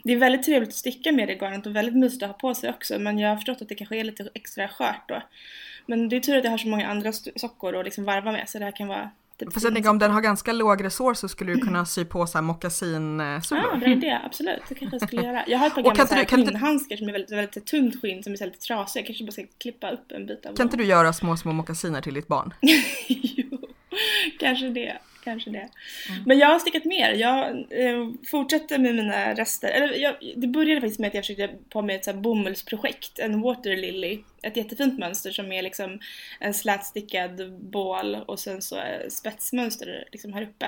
Det 0.05 0.13
är 0.13 0.17
väldigt 0.17 0.43
trevligt 0.43 0.69
att 0.69 0.75
sticka 0.75 1.13
med 1.13 1.29
det 1.29 1.35
garnet 1.35 1.67
och 1.67 1.77
väldigt 1.77 1.97
mysigt 1.97 2.23
att 2.23 2.29
ha 2.29 2.39
på 2.39 2.55
sig 2.55 2.71
också, 2.71 2.99
men 2.99 3.19
jag 3.19 3.29
har 3.29 3.37
förstått 3.37 3.63
att 3.63 3.69
det 3.69 3.75
kanske 3.75 3.97
är 3.97 4.05
lite 4.05 4.29
extra 4.35 4.69
skört 4.69 5.09
då. 5.09 5.23
Men 5.87 6.09
det 6.09 6.17
är 6.17 6.21
tur 6.21 6.37
att 6.37 6.45
jag 6.45 6.51
har 6.51 6.59
så 6.59 6.69
många 6.69 6.89
andra 6.89 7.13
sockor 7.13 7.77
att 7.77 7.85
liksom 7.85 8.05
varva 8.05 8.33
med, 8.33 8.49
så 8.49 8.59
det 8.59 8.65
här 8.65 8.77
kan 8.77 8.89
vara 8.89 9.11
typ 9.45 9.53
Fast 9.55 9.65
jag 9.65 9.75
tänker 9.75 9.91
om 9.91 9.99
den 9.99 10.11
har 10.11 10.21
ganska 10.21 10.53
låg 10.53 10.85
resår 10.85 11.15
så 11.15 11.29
skulle 11.29 11.53
du 11.53 11.61
kunna 11.61 11.87
sy 11.87 12.05
på 12.05 12.27
så 12.27 12.39
här 12.39 12.43
mockasinsulor. 12.43 13.65
Ja, 13.73 13.77
bra 13.77 13.89
idé. 13.89 14.19
Absolut. 14.25 14.61
Det 14.69 14.75
kanske 14.75 14.97
jag 15.01 15.09
skulle 15.09 15.23
göra. 15.23 15.45
Jag 15.47 15.59
har 15.59 15.67
ett 15.67 15.75
par 15.75 15.83
gamla 15.83 16.05
du- 16.23 16.45
skinnhandskar 16.47 16.97
som 16.97 17.09
är 17.09 17.13
väldigt, 17.13 17.33
väldigt 17.33 17.67
tunt 17.67 18.01
skinn 18.03 18.23
som 18.23 18.33
är 18.33 18.37
lite 18.47 18.59
trasiga. 18.59 19.01
Jag 19.01 19.07
kanske 19.07 19.25
bara 19.25 19.33
ska 19.33 19.43
klippa 19.59 19.91
upp 19.91 20.13
en 20.13 20.27
bit 20.27 20.47
av 20.47 20.57
Kan 20.57 20.67
inte 20.67 20.77
du 20.77 20.85
göra 20.85 21.13
små, 21.13 21.37
små 21.37 21.53
mockasiner 21.53 22.01
till 22.01 22.15
ditt 22.15 22.29
barn? 22.29 22.55
jo, 23.09 23.59
kanske 24.39 24.69
det. 24.69 24.99
Kanske 25.25 25.51
det. 25.51 25.69
Men 26.27 26.39
jag 26.39 26.49
har 26.49 26.59
stickat 26.59 26.85
mer. 26.85 27.13
Jag 27.13 27.49
eh, 27.71 28.09
fortsätter 28.31 28.79
med 28.79 28.95
mina 28.95 29.35
rester. 29.35 29.69
Eller 29.69 29.95
jag, 29.95 30.15
det 30.37 30.47
började 30.47 30.81
faktiskt 30.81 31.01
med 31.01 31.09
att 31.09 31.15
jag 31.15 31.25
försökte 31.25 31.57
på 31.69 31.83
med 31.83 31.97
ett 31.97 32.05
så 32.05 32.13
bomullsprojekt. 32.13 33.19
En 33.19 33.41
water 33.41 33.77
lily. 33.77 34.19
Ett 34.43 34.57
jättefint 34.57 34.99
mönster 34.99 35.31
som 35.31 35.53
är 35.53 35.63
liksom 35.63 36.01
en 36.41 36.55
slätstickad 36.55 37.53
bål 37.53 38.15
och 38.15 38.41
sen 38.41 38.63
så 38.63 38.77
är 38.77 39.09
spetsmönster 39.09 40.05
liksom 40.13 40.33
här 40.33 40.43
uppe. 40.43 40.67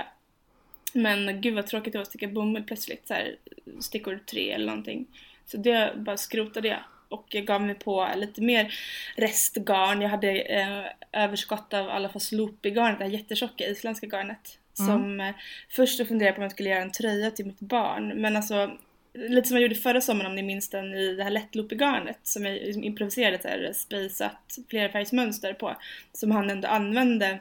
Men 0.93 1.41
gud 1.41 1.55
vad 1.55 1.67
tråkigt 1.67 1.93
det 1.93 1.99
var 1.99 2.03
att 2.03 2.09
sticka 2.09 2.29
bomull 2.29 2.63
plötsligt. 2.63 3.09
Så 3.09 3.15
här, 3.15 3.37
stickor 3.81 4.21
tre 4.27 4.51
eller 4.51 4.67
någonting. 4.67 5.07
Så 5.47 5.57
det 5.57 5.93
bara 5.97 6.17
skrotade 6.17 6.69
jag. 6.69 6.81
Och 7.13 7.27
jag 7.29 7.45
gav 7.45 7.63
mig 7.63 7.75
på 7.75 8.09
lite 8.17 8.43
mer 8.43 8.75
restgarn. 9.17 10.03
Jag 10.03 10.09
hade 10.09 10.31
eh, 10.31 10.85
överskott 11.13 11.75
av 11.75 11.89
alla 11.89 12.09
fast 12.09 12.33
loopy-garnet, 12.33 12.99
det 12.99 13.05
här 13.05 13.13
jättetjocka 13.13 13.67
isländska 13.67 14.07
garnet. 14.07 14.59
Som 14.75 15.21
eh, 15.21 15.35
först 15.69 15.97
så 15.97 16.05
funderade 16.05 16.29
jag 16.29 16.35
på 16.35 16.39
om 16.39 16.43
jag 16.43 16.53
skulle 16.53 16.69
göra 16.69 16.83
en 16.83 16.93
tröja 16.93 17.31
till 17.31 17.47
mitt 17.47 17.61
barn. 17.61 18.09
Men 18.09 18.37
alltså 18.37 18.71
lite 19.15 19.49
som 19.49 19.57
jag 19.57 19.63
gjorde 19.63 19.75
förra 19.75 20.01
sommaren 20.01 20.31
om 20.31 20.37
ni 20.37 20.43
minns 20.43 20.69
den 20.69 20.95
i 20.95 21.15
det 21.15 21.25
här 21.25 21.31
lättloopigarnet 21.31 22.19
som 22.23 22.47
jag 22.47 22.55
liksom 22.55 22.85
improviserade 22.85 23.43
så 23.43 23.49
här 23.49 23.73
spejsat 23.75 24.59
flerfärgsmönster 24.71 25.55
på. 25.55 25.77
Som 26.13 26.31
han 26.31 26.51
ändå 26.51 26.69
använde 26.69 27.41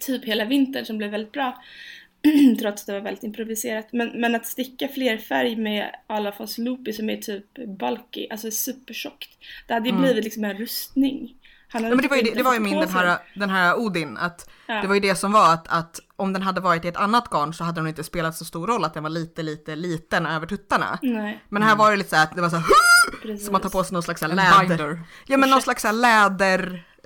typ 0.00 0.24
hela 0.24 0.44
vintern 0.44 0.84
som 0.84 0.98
blev 0.98 1.10
väldigt 1.10 1.32
bra. 1.32 1.62
Trots 2.60 2.82
att 2.82 2.86
det 2.86 2.92
var 2.92 3.00
väldigt 3.00 3.24
improviserat. 3.24 3.88
Men, 3.92 4.20
men 4.20 4.34
att 4.34 4.46
sticka 4.46 4.88
flerfärg 4.88 5.56
med 5.56 5.90
Alafas 6.06 6.58
Loopy 6.58 6.92
som 6.92 7.10
är 7.10 7.16
typ 7.16 7.44
bulky, 7.78 8.26
alltså 8.30 8.50
supertjockt. 8.50 9.30
Det 9.66 9.74
hade 9.74 9.88
ju 9.88 9.90
Mm. 9.94 10.02
blivit 10.02 10.24
liksom 10.24 10.44
en 10.44 10.58
rustning. 10.58 11.34
Han 11.68 11.84
hade 11.84 11.92
Ja, 11.92 11.96
men 11.96 12.02
det 12.02 12.08
var 12.08 12.16
ju, 12.16 12.22
typ 12.22 12.34
det 12.36 12.42
var 12.42 12.54
ju 12.54 12.60
min 12.60 12.80
den 12.80 12.88
här, 12.88 13.18
den 13.34 13.50
här 13.50 13.78
Odin, 13.78 14.16
att 14.16 14.50
Ja. 14.66 14.74
det 14.82 14.88
var 14.88 14.94
ju 14.94 15.00
det 15.00 15.14
som 15.14 15.32
var 15.32 15.52
att, 15.54 15.68
att 15.68 16.00
om 16.16 16.32
den 16.32 16.42
hade 16.42 16.60
varit 16.60 16.84
i 16.84 16.88
ett 16.88 16.96
annat 16.96 17.30
garn 17.30 17.54
så 17.54 17.64
hade 17.64 17.80
den 17.80 17.88
inte 17.88 18.04
spelat 18.04 18.36
så 18.36 18.44
stor 18.44 18.66
roll 18.66 18.84
att 18.84 18.94
den 18.94 19.02
var 19.02 19.10
lite, 19.10 19.42
lite 19.42 19.76
liten 19.76 20.26
över 20.26 20.46
tuttarna. 20.46 20.98
Nej, 21.02 21.40
Men 21.48 21.62
här 21.62 21.76
var 21.76 21.90
det 21.90 21.96
lite 21.96 22.10
så 22.10 22.16
att 22.16 22.34
det 22.34 22.40
var 22.42 22.48
så 22.50 22.56
här, 22.56 22.66
precis. 23.22 23.46
som 23.46 23.54
att 23.54 23.62
ta 23.62 23.68
på 23.68 23.84
sig 23.84 23.92
någon 23.92 24.02
slags 24.02 24.20
så 24.20 24.26
här 24.26 24.30
En 24.62 24.68
läder, 24.68 25.00
ja 25.26 25.36
men 25.36 25.50
någon 25.50 25.62
slags 25.62 25.82
så 25.82 25.92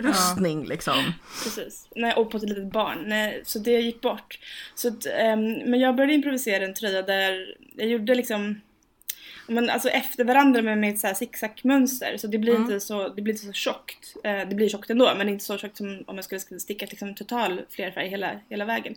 här 0.04 0.12
läderrustning 0.12 0.64
liksom. 0.64 1.12
Precis. 1.44 1.88
Nej, 1.96 2.14
och 2.14 2.30
på 2.30 2.36
ett 2.36 2.42
litet 2.42 2.72
barn. 2.72 3.04
Nej, 3.06 3.40
så 3.44 3.58
det 3.58 3.80
gick 3.80 4.00
bort. 4.00 4.38
Så 4.74 4.88
att, 4.88 5.06
ehm, 5.06 5.52
men 5.52 5.80
jag 5.80 5.96
började 5.96 6.14
improvisera 6.14 6.64
en 6.64 6.74
tröja 6.74 7.02
där 7.02 7.54
jag 7.76 7.88
gjorde 7.88 8.14
liksom 8.14 8.60
men 9.50 9.70
alltså 9.70 9.88
efter 9.88 10.24
varandra 10.24 10.62
men 10.62 10.80
med 10.80 10.90
ett 10.90 10.98
så 10.98 11.06
här 11.06 11.14
zigzag-mönster 11.14 12.16
så 12.16 12.26
det 12.26 12.38
blir, 12.38 12.54
Mm. 12.54 12.62
inte 12.62 12.80
så, 12.80 13.08
det 13.08 13.22
blir 13.22 13.34
inte 13.34 13.46
så 13.46 13.52
tjockt. 13.52 14.14
Eh, 14.24 14.48
det 14.48 14.54
blir 14.54 14.68
tjockt 14.68 14.90
ändå 14.90 15.12
men 15.16 15.28
inte 15.28 15.44
så 15.44 15.58
tjockt 15.58 15.76
som 15.76 16.04
om 16.06 16.16
jag 16.16 16.24
skulle 16.24 16.40
sticka 16.60 16.86
liksom 16.90 17.14
total 17.14 17.60
flerfärg 17.70 18.08
hela, 18.08 18.30
hela 18.48 18.64
vägen. 18.64 18.94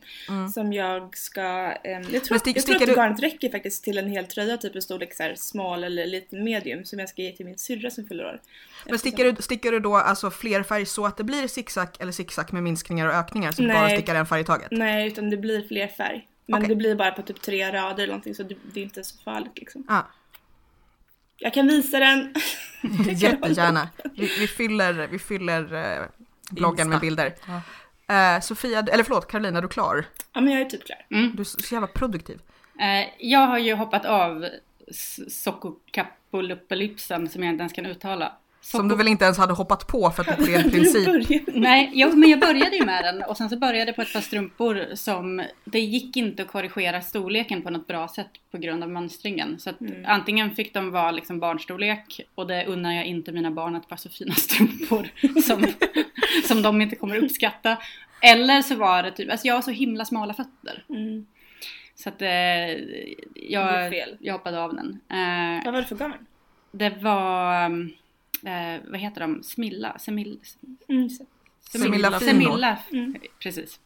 Som 0.54 0.74
jag 0.74 1.18
ska, 1.18 1.42
ehm, 1.42 2.04
jag 2.12 2.24
tror, 2.24 2.36
Mm. 2.36 2.40
Stick- 2.40 2.56
jag 2.56 2.66
tror 2.66 2.76
att 2.76 2.88
du- 2.88 2.96
garnet 2.96 3.20
räcker 3.24 3.50
faktiskt 3.50 3.84
till 3.84 3.98
en 3.98 4.08
hel 4.08 4.26
tröja 4.26 4.58
typ 4.58 4.76
i 4.76 4.82
storlek 4.82 5.14
så 5.14 5.24
här 5.24 5.36
small 5.36 5.84
eller 5.84 6.06
liten 6.06 6.44
medium 6.44 6.86
som 6.86 7.00
jag 7.00 7.10
ska 7.10 7.22
ge 7.22 7.32
till 7.32 7.46
min 7.46 7.58
syrra 7.58 7.90
som 7.90 8.06
fyller 8.08 8.26
år. 8.26 8.42
Men 8.90 9.00
stickar 9.00 9.24
du, 9.24 9.42
stickar 9.42 9.72
du 9.72 9.80
då 9.80 9.96
alltså 9.96 10.32
flerfärg 10.32 10.86
så 10.86 11.06
att 11.06 11.18
det 11.18 11.24
blir 11.24 11.48
zigzag 11.48 11.88
eller 12.00 12.12
zigzag 12.12 12.54
med 12.54 12.64
minskningar 12.64 13.08
och 13.08 13.14
ökningar 13.14 13.52
så 13.52 13.62
du 13.62 13.68
bara 13.68 13.82
Nej. 13.82 13.98
stickar 13.98 14.16
en 14.16 14.26
färg 14.26 14.42
i 14.42 14.44
taget? 14.44 14.68
Nej, 14.72 15.08
utan 15.08 15.30
det 15.30 15.38
blir 15.38 15.68
fler 15.68 15.88
färg. 15.88 16.28
Men 16.46 16.58
Okej. 16.60 16.70
det 16.70 16.76
blir 16.76 16.96
bara 16.96 17.12
på 17.12 17.22
typ 17.22 17.42
tre 17.42 17.72
rader 17.72 18.04
eller 18.04 18.08
någonting 18.08 18.36
så 18.36 18.44
det, 18.44 18.56
det 18.74 18.80
är 18.80 18.84
inte 18.84 19.04
så 19.04 19.16
farligt 19.24 19.60
liksom. 19.60 19.84
Ja, 19.88 20.08
Jag 21.44 21.54
kan 21.54 21.68
visa 21.68 22.00
den. 22.00 22.34
jättegärna. 23.16 23.90
Vi, 24.16 24.32
vi 24.40 24.48
fyller, 24.48 25.08
vi 25.08 25.20
fyller 25.20 25.74
eh, 25.74 26.06
bloggen 26.50 26.90
med 26.90 26.96
Insta. 26.96 27.00
bilder. 27.00 27.36
Eh, 28.08 28.42
Sofia, 28.42 28.80
eller 28.80 29.04
förlåt 29.04 29.28
Karolina, 29.28 29.58
är 29.58 29.62
du 29.62 29.68
klar? 29.68 30.06
Ja 30.34 30.42
men 30.42 30.54
jag 30.54 30.62
är 30.62 30.66
typ 30.66 30.86
klar. 30.86 31.06
Mm. 31.12 31.32
Du 31.36 31.42
är 31.42 31.44
så 31.44 31.74
jävla 31.76 31.88
produktiv. 31.88 32.40
Eh, 32.80 33.10
jag 33.20 33.48
har 33.48 33.58
ju 33.58 33.74
hoppat 33.74 34.06
av 34.06 34.46
s- 34.88 35.44
Sokokappoluppalypsen 35.44 37.30
som 37.30 37.44
jag 37.44 37.54
inte 37.54 37.62
ens 37.62 37.74
kan 37.74 37.86
uttala. 37.86 38.34
Som 38.66 38.88
du 38.88 38.96
väl 38.96 39.08
inte 39.08 39.26
ens 39.26 39.38
hade 39.38 39.54
hoppat 39.54 39.88
på 39.88 40.12
för 40.12 40.30
att 40.32 40.46
det 40.46 40.54
är 40.56 40.60
en 40.64 40.72
princip. 40.72 41.44
Nej, 41.54 41.92
jo, 41.94 42.16
men 42.16 42.30
jag 42.30 42.40
började 42.40 42.76
ju 42.76 42.86
med 42.86 43.04
den 43.04 43.24
och 43.24 43.38
sen 43.38 43.50
så 43.50 43.58
började 43.58 43.86
jag 43.90 43.96
på 43.96 44.02
ett 44.02 44.14
par 44.14 44.22
strumpor 44.22 44.86
som 44.96 45.44
det 45.66 45.80
gick 45.80 46.18
inte 46.18 46.42
att 46.42 46.48
korrigera 46.48 47.02
storleken 47.02 47.62
på 47.62 47.70
något 47.70 47.88
bra 47.88 48.08
sätt 48.08 48.30
på 48.52 48.58
grund 48.58 48.84
av 48.84 48.90
mönstringen. 48.90 49.60
Så 49.60 49.70
att 49.70 49.82
Mm. 49.82 50.06
antingen 50.06 50.52
fick 50.56 50.74
de 50.74 50.92
vara 50.92 51.12
liksom 51.12 51.40
barnstorlek 51.40 52.22
och 52.36 52.48
det 52.48 52.66
unnar 52.66 52.94
jag 52.94 53.06
inte 53.06 53.32
mina 53.32 53.52
barn 53.52 53.76
att 53.76 53.90
vara 53.90 53.98
så 53.98 54.10
fina 54.10 54.34
strumpor 54.36 55.08
som, 55.42 55.68
som 56.48 56.62
de 56.62 56.82
inte 56.82 56.96
kommer 56.96 57.18
uppskatta. 57.24 57.78
Eller 58.22 58.62
så 58.62 58.76
var 58.76 59.04
det 59.04 59.12
typ, 59.12 59.32
alltså 59.32 59.48
jag 59.48 59.56
har 59.56 59.62
så 59.62 59.72
himla 59.72 60.06
smala 60.06 60.34
fötter. 60.34 60.84
Mm. 60.90 61.26
Så 61.96 62.10
att 62.10 62.22
eh, 62.22 62.30
jag, 63.36 63.94
jag 64.20 64.34
hoppade 64.34 64.62
av 64.64 64.76
den. 64.76 65.00
Eh, 65.10 65.66
Vad 65.66 65.74
var 65.74 65.82
det 65.82 65.88
för 65.88 65.96
garn? 65.96 66.14
det 66.72 66.90
var, 66.90 67.70
eh, 68.46 68.82
vad 68.92 69.00
heter 69.00 69.22
de, 69.22 69.44
Smilla? 69.44 69.98
Semil, 70.00 70.40
Mm. 70.90 71.10
Semilla 71.72 72.20
Fino. 72.20 72.32
Semilla, 72.32 72.78
Mm. 72.92 73.16
precis. 73.40 73.80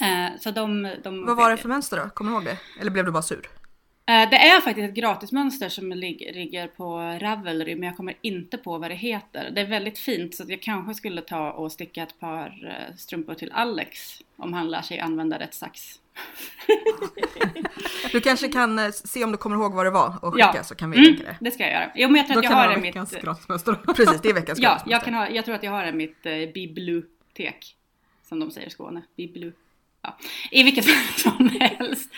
Eh, 0.00 0.38
så 0.40 0.50
de, 0.50 0.94
de 1.04 1.26
Vad 1.26 1.36
var 1.36 1.50
det 1.50 1.56
för 1.56 1.68
mönster 1.68 1.96
då? 1.96 2.10
Kommer 2.10 2.30
du 2.30 2.36
ihåg 2.36 2.44
det? 2.44 2.58
Eller 2.80 2.90
blev 2.90 3.04
du 3.04 3.10
bara 3.10 3.22
sur? 3.22 3.48
Eh, 4.06 4.30
det 4.30 4.36
är 4.36 4.60
faktiskt 4.60 4.88
ett 4.88 4.94
gratismönster 4.94 5.68
som 5.68 5.92
lig- 5.92 6.30
ligger 6.34 6.66
på 6.66 6.98
Ravelry 7.20 7.74
men 7.74 7.82
jag 7.86 7.96
kommer 7.96 8.14
inte 8.22 8.58
på 8.58 8.78
vad 8.78 8.90
det 8.90 8.94
heter. 8.94 9.50
Det 9.50 9.60
är 9.60 9.66
väldigt 9.66 9.98
fint 9.98 10.34
så 10.34 10.44
jag 10.48 10.62
kanske 10.62 10.94
skulle 10.94 11.20
ta 11.22 11.50
och 11.52 11.72
sticka 11.72 12.02
ett 12.02 12.20
par 12.20 12.46
eh, 12.90 12.96
strumpor 12.96 13.34
till 13.34 13.52
Alex 13.52 14.22
om 14.36 14.52
han 14.52 14.70
lär 14.70 14.82
sig 14.82 15.00
använda 15.00 15.38
rätt 15.38 15.54
sax. 15.54 16.00
Du 18.12 18.20
kanske 18.20 18.48
kan 18.48 18.78
eh, 18.78 18.90
se 18.90 19.24
om 19.24 19.32
du 19.32 19.38
kommer 19.38 19.56
ihåg 19.56 19.74
vad 19.74 19.86
det 19.86 19.90
var 19.90 20.18
och 20.22 20.34
skicka 20.34 20.50
Ja. 20.54 20.62
så 20.64 20.74
kan 20.74 20.90
vi 20.90 20.98
Mm, 20.98 21.16
det. 21.20 21.36
det 21.40 21.50
ska 21.50 21.62
jag 21.62 21.72
göra. 21.72 21.90
Jo 21.94 22.08
men 22.08 22.16
jag 22.16 22.26
tror 22.26 22.34
Då 22.34 22.38
att 22.38 22.44
jag 22.44 22.50
kan 22.52 22.58
det 22.58 22.62
har 22.62 22.68
vara 22.68 22.76
det 22.80 22.86
i 22.86 22.90
veckans 22.90 23.12
mitt... 23.86 23.96
Precis, 23.96 24.20
det 24.22 24.28
är 24.28 24.34
veckans 24.34 24.58
Ja, 24.62 24.82
jag, 24.86 25.04
kan 25.04 25.14
ha, 25.14 25.28
jag 25.30 25.44
tror 25.44 25.54
att 25.54 25.62
jag 25.62 25.70
har 25.72 25.84
det 25.84 25.92
mitt 25.92 26.26
eh, 26.26 26.32
bibliotek. 26.54 27.74
Som 28.28 28.40
de 28.40 28.50
säger 28.50 28.66
i 28.66 28.70
Skåne. 28.70 29.02
Biblu. 29.16 29.52
Ja. 30.02 30.16
I 30.50 30.62
vilket 30.62 30.84
fall 30.86 31.14
som 31.32 31.48
helst. 31.60 32.10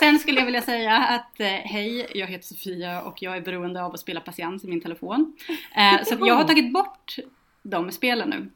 Sen 0.00 0.18
skulle 0.18 0.38
jag 0.38 0.44
vilja 0.44 0.62
säga 0.62 0.96
att 0.96 1.40
eh, 1.40 1.46
hej, 1.46 2.06
jag 2.14 2.26
heter 2.26 2.44
Sofia 2.46 3.02
och 3.02 3.22
jag 3.22 3.36
är 3.36 3.40
beroende 3.40 3.82
av 3.82 3.94
att 3.94 4.00
spela 4.00 4.20
patiens 4.20 4.64
i 4.64 4.68
min 4.68 4.80
telefon. 4.80 5.36
Eh, 5.76 6.04
så 6.04 6.16
jag 6.20 6.34
har 6.34 6.44
tagit 6.44 6.72
bort 6.72 7.16
de 7.62 7.90
spelen 7.92 8.28
nu. 8.30 8.50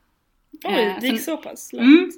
Oj, 0.64 0.75
Eh, 0.75 0.97
det 1.00 1.06
gick 1.06 1.18
så- 1.21 1.25
så 1.25 1.37
pass 1.37 1.73
långt. 1.73 1.85
Mm. 1.87 2.11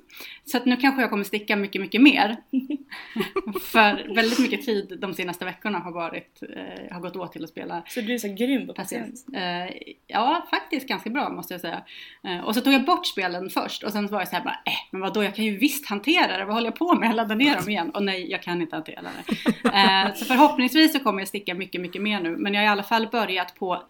Så 0.45 0.57
att 0.57 0.65
nu 0.67 0.77
kanske 0.77 1.01
jag 1.01 1.11
kommer 1.11 1.25
sticka 1.25 1.57
mycket, 1.57 1.81
mycket 1.81 2.01
mer. 2.03 2.37
För 3.63 4.15
väldigt 4.15 4.39
mycket 4.39 4.65
tid 4.65 4.99
de 5.01 5.15
senaste 5.15 5.45
veckorna 5.45 5.79
har 5.79 5.93
varit, 5.93 6.43
eh, 6.43 6.93
har 6.95 7.01
gått 7.01 7.17
åt 7.17 7.33
till 7.33 7.45
att 7.45 7.51
spela 7.51 7.83
Så 7.89 8.01
du 8.01 8.15
är 8.15 8.19
så 8.19 8.29
grym 8.29 8.67
på 8.67 8.73
patiens. 8.75 9.29
Eh, 9.29 9.71
ja, 10.07 10.47
faktiskt 10.51 10.89
ganska 10.89 11.11
bra 11.11 11.31
måste 11.31 11.55
jag 11.55 11.61
säga. 11.61 11.83
Eh, 12.25 12.39
och 12.45 12.55
så 12.55 12.61
tog 12.61 12.73
jag 12.73 12.85
bort 12.85 13.07
spelen 13.07 13.51
först 13.51 13.83
och 13.83 13.93
sen 13.93 14.07
var 14.07 14.19
jag 14.21 14.29
så 14.29 14.37
här 14.37 14.45
bara, 14.45 14.59
eh, 14.67 14.73
men 14.91 15.01
vadå, 15.01 15.25
jag 15.25 15.35
kan 15.35 15.45
ju 15.45 15.57
visst 15.59 15.87
hantera 15.89 16.39
det, 16.39 16.45
vad 16.45 16.55
håller 16.55 16.67
jag 16.67 16.77
på 16.77 16.95
med? 16.95 17.09
Jag 17.09 17.17
laddar 17.17 17.37
ner 17.37 17.57
dem 17.57 17.69
igen. 17.69 17.91
Och 17.91 18.03
nej, 18.03 18.31
jag 18.31 18.43
kan 18.43 18.61
inte 18.63 18.77
hantera 18.77 19.03
det. 19.03 19.35
Eh, 19.69 20.15
så 20.15 20.25
förhoppningsvis 20.25 20.93
så 20.93 20.99
kommer 21.01 21.21
jag 21.21 21.29
sticka 21.29 21.55
mycket, 21.55 21.81
mycket 21.81 22.03
mer 22.03 22.21
nu. 22.21 22.37
Men 22.37 22.55
jag 22.55 22.61
har 22.61 22.67
i 22.67 22.69
alla 22.69 22.83
fall 22.83 23.09
börjat 23.13 23.55
på 23.55 23.83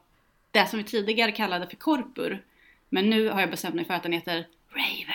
det 0.51 0.67
som 0.67 0.79
vi 0.79 0.85
tidigare 0.85 1.33
kallade 1.33 1.67
för 1.67 1.77
korpur. 1.77 2.43
Men 2.91 3.11
nu 3.11 3.29
har 3.29 3.41
jag 3.41 3.51
bestämt 3.51 3.75
mig 3.75 3.85
för 3.85 3.95
att 3.95 4.03
den 4.03 4.13
heter 4.13 4.47
Raven. 4.71 5.15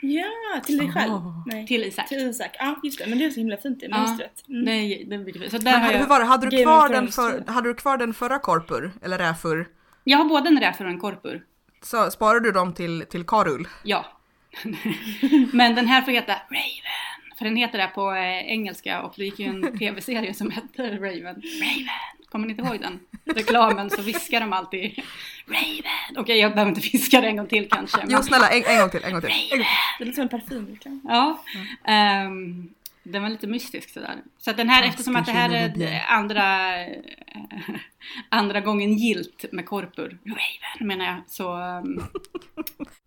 Ja, 0.00 0.60
till 0.66 0.78
dig 0.78 0.92
själv. 0.92 1.12
Åh. 1.12 1.42
Nej. 1.46 1.66
Till 1.66 1.84
Isak. 1.84 2.08
Till 2.08 2.18
Isak. 2.18 2.56
Ja, 2.58 2.80
just 2.84 2.98
det. 2.98 3.06
Men 3.06 3.18
det 3.18 3.24
är 3.24 3.30
så 3.30 3.40
himla 3.40 3.56
fint 3.56 3.82
i 3.82 3.86
Ja. 3.90 3.96
mönstret. 3.98 4.44
Mm. 4.48 4.64
Det 4.64 4.72
är, 4.72 5.04
det 5.04 5.18
mycket 5.18 5.40
fint. 5.42 5.52
Så 5.52 5.58
där 5.58 5.72
Men 5.72 5.82
har 5.82 5.92
hur 5.92 5.98
jag, 5.98 6.06
var 6.06 6.18
det, 6.20 6.24
hade 6.26 6.50
du, 6.50 6.62
kvar 6.62 6.88
den 6.88 7.08
för, 7.08 7.42
jag. 7.46 7.52
hade 7.52 7.68
du 7.68 7.74
kvar 7.74 7.96
den 7.96 8.14
förra 8.14 8.38
korpur? 8.38 8.92
Eller 9.02 9.18
räfur? 9.18 9.68
jag 10.04 10.18
har 10.18 10.24
både 10.24 10.48
en 10.48 10.60
räfur 10.60 10.84
och 10.84 10.90
en 10.90 10.98
korpur. 11.00 11.44
Så 11.82 12.10
sparade 12.10 12.40
du 12.40 12.52
dem 12.52 12.74
till, 12.74 13.04
till 13.10 13.24
karull? 13.26 13.68
Ja. 13.84 14.04
Men 15.52 15.74
den 15.74 15.86
här 15.86 16.02
får 16.02 16.12
heta 16.12 16.32
Raven. 16.32 17.36
För 17.38 17.44
den 17.44 17.56
heter 17.56 17.78
det 17.78 17.90
på 17.94 18.12
eh, 18.12 18.38
engelska 18.52 19.02
och 19.02 19.14
det 19.16 19.24
gick 19.24 19.38
ju 19.38 19.46
en 19.46 19.78
tv-serie 19.78 20.34
som 20.34 20.50
hette 20.50 20.82
Raven. 20.82 21.22
Raven! 21.24 21.42
Kommer 22.28 22.46
ni 22.46 22.50
inte 22.52 22.64
ihåg 22.64 22.80
den? 22.80 23.00
Reklamen 23.24 23.90
så 23.90 24.02
viskar 24.02 24.40
de 24.40 24.52
alltid 24.52 25.00
Raven. 25.46 26.16
Okej, 26.16 26.38
jag 26.38 26.52
behöver 26.52 26.68
inte 26.68 26.88
viska 26.92 27.20
det 27.20 27.26
en 27.26 27.36
gång 27.36 27.46
till 27.46 27.68
kanske. 27.70 27.98
Men... 27.98 28.06
Jo 28.10 28.22
snälla, 28.22 28.48
en, 28.48 28.64
en 28.66 28.78
gång 28.78 28.90
till, 28.90 29.04
en 29.04 29.12
gång 29.12 29.20
till. 29.20 29.30
Raven! 29.30 29.66
Det 29.98 30.04
är 30.04 30.06
lite 30.06 30.14
som 30.14 30.22
en 30.22 30.28
parfymreklam. 30.28 31.00
Ja. 31.04 31.44
ehm, 31.84 32.68
den 33.12 33.22
var 33.22 33.28
lite 33.28 33.46
mystisk 33.46 33.90
sådär. 33.90 34.16
Så 34.38 34.50
att 34.50 34.56
den 34.56 34.68
här, 34.68 34.88
eftersom 34.88 35.16
att 35.16 35.26
det 35.26 35.32
här 35.32 35.50
är 35.50 36.04
andra, 36.08 36.44
andra 38.28 38.60
gången 38.60 38.94
gilt 38.94 39.44
med 39.52 39.66
korpur, 39.66 40.18
Raven 40.24 40.88
menar 40.88 41.04
jag, 41.04 41.16
så... 41.26 41.54
Um, 41.54 42.02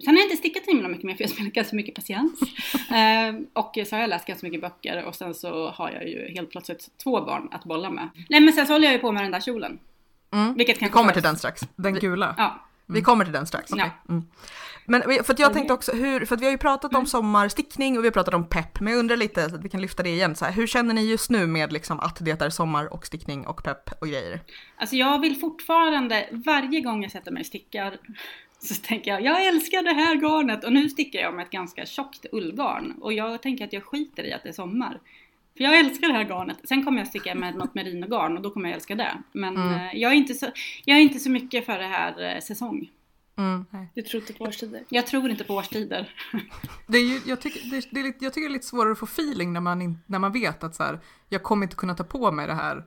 sen 0.04 0.14
har 0.14 0.18
jag 0.18 0.26
inte 0.26 0.38
stickat 0.38 0.64
himla 0.68 0.88
mycket 0.88 1.04
mer 1.04 1.16
för 1.16 1.24
jag 1.24 1.32
spelar 1.32 1.50
ganska 1.50 1.76
mycket 1.76 1.96
patiens. 1.96 2.40
Ehm, 2.90 3.48
och 3.54 3.78
så 3.88 3.96
har 3.96 4.02
jag 4.02 4.10
läst 4.10 4.26
ganska 4.26 4.48
mycket 4.48 4.62
böcker 4.62 5.04
och 5.04 5.16
sen 5.16 5.34
så 5.34 5.70
har 5.70 5.92
jag 5.92 6.08
ju 6.08 6.34
helt 6.34 6.52
plötsligt 6.52 6.90
två 7.04 7.22
barn 7.22 7.50
att 7.52 7.64
bolla 7.64 7.90
med. 7.90 8.10
Nej 8.30 8.42
men 8.42 8.54
sen 8.54 8.68
så 8.68 8.74
håller 8.74 8.88
jag 8.88 8.94
ju 8.94 9.00
på 9.00 9.12
med 9.12 9.24
den 9.24 9.32
där 9.32 9.40
kjolen. 9.40 9.80
Mm. 10.34 10.54
Vilket 10.54 10.76
Vi 10.76 10.80
kanske 10.80 10.94
kommer 10.94 11.14
till 11.14 11.24
den 11.24 11.38
strax. 11.38 11.62
Den 11.76 11.94
gula. 11.94 12.36
Ja, 12.38 12.66
Vi 12.86 13.02
kommer 13.02 13.26
till 13.26 13.34
den 13.34 13.48
strax. 13.48 13.72
Ja. 13.76 13.90
Mm. 14.10 14.24
Men 14.86 15.02
för 15.02 15.34
att 15.34 15.40
jag 15.40 15.54
tänkte 15.54 15.74
också 15.74 15.92
hur, 15.92 16.26
för 16.26 16.36
att 16.36 16.42
vi 16.42 16.46
har 16.46 16.52
ju 16.52 16.58
pratat 16.58 16.96
om 16.96 17.06
sommarstickning 17.06 17.98
och 17.98 18.04
vi 18.04 18.08
har 18.08 18.12
pratat 18.12 18.34
om 18.34 18.50
pepp, 18.50 18.80
men 18.80 18.94
jag 18.94 19.00
undrar 19.00 19.18
lite, 19.18 19.50
så 19.50 19.56
att 19.56 19.66
vi 19.66 19.70
kan 19.70 19.82
lyfta 19.82 20.04
det 20.04 20.10
igen, 20.10 20.36
så 20.36 20.46
här, 20.46 20.52
hur 20.52 20.68
känner 20.68 20.94
ni 20.94 21.10
just 21.10 21.30
nu 21.30 21.48
med 21.48 21.74
liksom 21.74 22.00
att 22.00 22.18
det 22.26 22.42
är 22.42 22.50
sommar 22.50 22.94
och 22.94 23.06
stickning 23.06 23.48
och 23.48 23.64
pepp 23.64 23.90
och 24.02 24.08
grejer? 24.08 24.40
Alltså 24.76 24.96
jag 24.96 25.20
vill 25.20 25.36
fortfarande, 25.36 26.28
varje 26.32 26.82
gång 26.82 27.04
jag 27.04 27.12
sätter 27.12 27.32
mig 27.32 27.40
och 27.42 27.46
stickar 27.46 27.98
så 28.60 28.76
tänker 28.76 29.12
jag, 29.12 29.24
jag 29.24 29.48
älskar 29.48 29.84
det 29.84 29.94
här 29.94 30.16
garnet 30.16 30.64
och 30.64 30.74
nu 30.74 30.90
stickar 30.90 31.20
jag 31.20 31.34
med 31.34 31.44
ett 31.46 31.52
ganska 31.52 31.86
tjockt 31.86 32.26
ullgarn 32.32 32.94
och 33.02 33.14
jag 33.14 33.42
tänker 33.42 33.66
att 33.66 33.74
jag 33.74 33.84
skiter 33.84 34.24
i 34.24 34.34
att 34.34 34.44
det 34.44 34.50
är 34.50 34.54
sommar. 34.54 35.00
För 35.58 35.64
jag 35.64 35.80
älskar 35.80 36.08
det 36.08 36.14
här 36.14 36.26
garnet. 36.26 36.58
Sen 36.64 36.86
kommer 36.86 36.98
jag 36.98 37.08
sticka 37.08 37.36
med 37.36 37.56
något 37.56 37.74
merinogarn 37.76 38.38
och 38.38 38.44
då 38.44 38.50
kommer 38.52 38.70
jag 38.70 38.76
älska 38.76 38.96
det. 38.96 39.18
Men 39.32 39.58
Mm. 39.58 39.74
eh, 39.74 39.96
jag, 39.96 40.12
är 40.12 40.16
inte 40.16 40.34
så, 40.34 40.48
jag 40.86 40.98
är 40.98 41.02
inte 41.02 41.20
så 41.20 41.30
mycket 41.30 41.66
för 41.66 41.80
det 41.80 41.88
här 41.88 42.36
eh, 42.36 42.40
säsong. 42.40 42.90
Mm. 43.42 43.88
Du 43.96 44.02
tror 44.02 44.22
inte 44.22 44.34
på 44.34 44.44
årstider. 44.44 44.84
Jag 44.90 45.08
tror 45.08 45.30
inte 45.30 45.44
på 45.44 45.54
årstider. 45.54 46.16
Det 46.88 46.98
är 46.98 47.04
ju, 47.04 47.22
jag, 47.26 47.42
tycker, 47.42 47.72
det, 47.72 47.88
det 47.92 48.00
är 48.00 48.04
lite, 48.04 48.26
jag 48.26 48.34
tycker 48.34 48.48
det 48.48 48.52
är 48.52 48.54
lite 48.54 48.68
svårare 48.68 48.92
att 48.92 49.00
få 49.00 49.06
feeling 49.06 49.54
när 49.54 49.62
man, 49.62 49.82
in, 49.82 49.98
när 50.06 50.20
man 50.20 50.32
vet 50.32 50.64
att 50.64 50.76
så 50.76 50.84
här, 50.84 51.00
jag 51.30 51.44
kommer 51.44 51.66
inte 51.66 51.76
kunna 51.76 51.96
ta 51.96 52.04
på 52.04 52.32
mig 52.32 52.48
det 52.48 52.54
här 52.54 52.84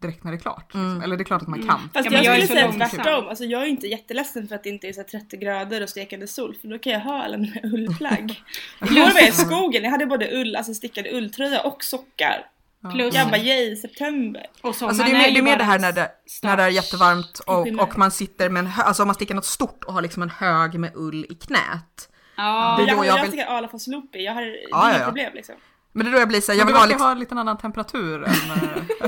direkt 0.00 0.24
när 0.24 0.30
det 0.32 0.36
är 0.36 0.40
klart. 0.40 0.74
Liksom. 0.74 1.02
Eller 1.02 1.16
det 1.16 1.22
är 1.22 1.24
klart 1.24 1.42
att 1.42 1.48
man 1.48 1.66
kan. 1.66 1.80
Fast 1.80 2.04
Ja, 2.04 2.10
men 2.10 2.12
jag, 2.12 2.24
jag 2.24 2.42
är 2.42 2.46
skulle 2.46 2.72
säga 2.72 2.88
tvärtom. 2.88 3.28
Alltså, 3.28 3.44
jag 3.44 3.62
är 3.62 3.66
inte 3.66 3.86
jätteledsen 3.86 4.48
för 4.48 4.54
att 4.54 4.62
det 4.62 4.70
inte 4.70 4.88
är 4.88 4.92
så 4.92 5.00
här 5.00 5.08
30 5.08 5.36
grader 5.36 5.82
och 5.82 5.88
stekande 5.88 6.26
sol. 6.26 6.56
För 6.60 6.68
då 6.68 6.78
kan 6.78 6.92
jag 6.92 7.00
ha 7.00 7.22
alla 7.22 7.36
mina 7.36 7.60
ullplagg. 7.62 8.42
Igår 8.80 9.14
var 9.14 9.20
jag 9.20 9.28
i 9.28 9.32
skogen. 9.32 9.84
Jag 9.84 9.90
hade 9.90 10.06
både 10.06 10.40
ull, 10.40 10.56
alltså 10.56 10.74
stickad 10.74 11.06
ulltröja 11.06 11.60
och 11.60 11.84
sockar. 11.84 12.46
Plus, 12.92 13.14
Jag 13.14 13.28
bara 13.28 13.38
yay, 13.38 13.76
september. 13.76 14.46
och 14.62 14.74
sommaren 14.74 14.90
Alltså 15.00 15.04
det 15.12 15.18
är 15.18 15.18
mer, 15.18 15.28
ju 15.28 15.34
det, 15.34 15.38
är 15.40 15.42
mer 15.42 15.56
det 15.58 15.64
här 15.64 15.78
när 15.78 15.92
det, 15.92 16.10
när 16.42 16.56
det 16.56 16.62
är 16.62 16.68
jättevarmt 16.68 17.38
och, 17.38 17.68
och 17.68 17.98
man 17.98 18.10
sitter 18.10 18.48
med 18.50 18.60
en 18.60 18.66
hö- 18.66 18.82
alltså 18.82 19.02
om 19.02 19.06
man 19.06 19.14
sticker 19.14 19.34
något 19.34 19.44
stort 19.44 19.84
och 19.84 19.92
har 19.94 20.02
liksom 20.02 20.22
en 20.22 20.30
hög 20.30 20.78
med 20.78 20.92
ull 20.94 21.26
i 21.30 21.34
knät. 21.34 22.08
Ja, 22.36 22.74
Det 22.78 22.82
är 22.84 22.86
jag, 22.86 22.96
då 22.96 22.98
har- 23.00 23.04
jag 23.04 23.18
jag 23.18 23.22
vill- 23.22 23.30
stickar 23.32 23.46
Ala 23.56 23.68
från 23.68 23.80
Sloopy. 23.80 24.18
Jag 24.18 24.34
har 24.34 24.42
är 24.42 24.56
Ja, 24.70 24.84
inga 24.88 24.92
ja, 24.92 24.98
ja. 24.98 25.04
problem 25.04 25.30
liksom. 25.34 25.54
Men 25.92 26.06
det 26.06 26.10
är 26.10 26.12
då 26.12 26.18
jag 26.18 26.28
blir 26.28 26.40
såhär, 26.40 26.58
jag 26.58 26.62
Jag 26.62 26.66
vill 26.66 26.76
ha 26.76 26.86
liksom, 26.86 27.04
ha 27.06 27.12
en 27.12 27.18
liten 27.18 27.38
annan 27.38 27.58
temperatur 27.58 28.24
än... 28.24 28.30
eh, 28.50 29.06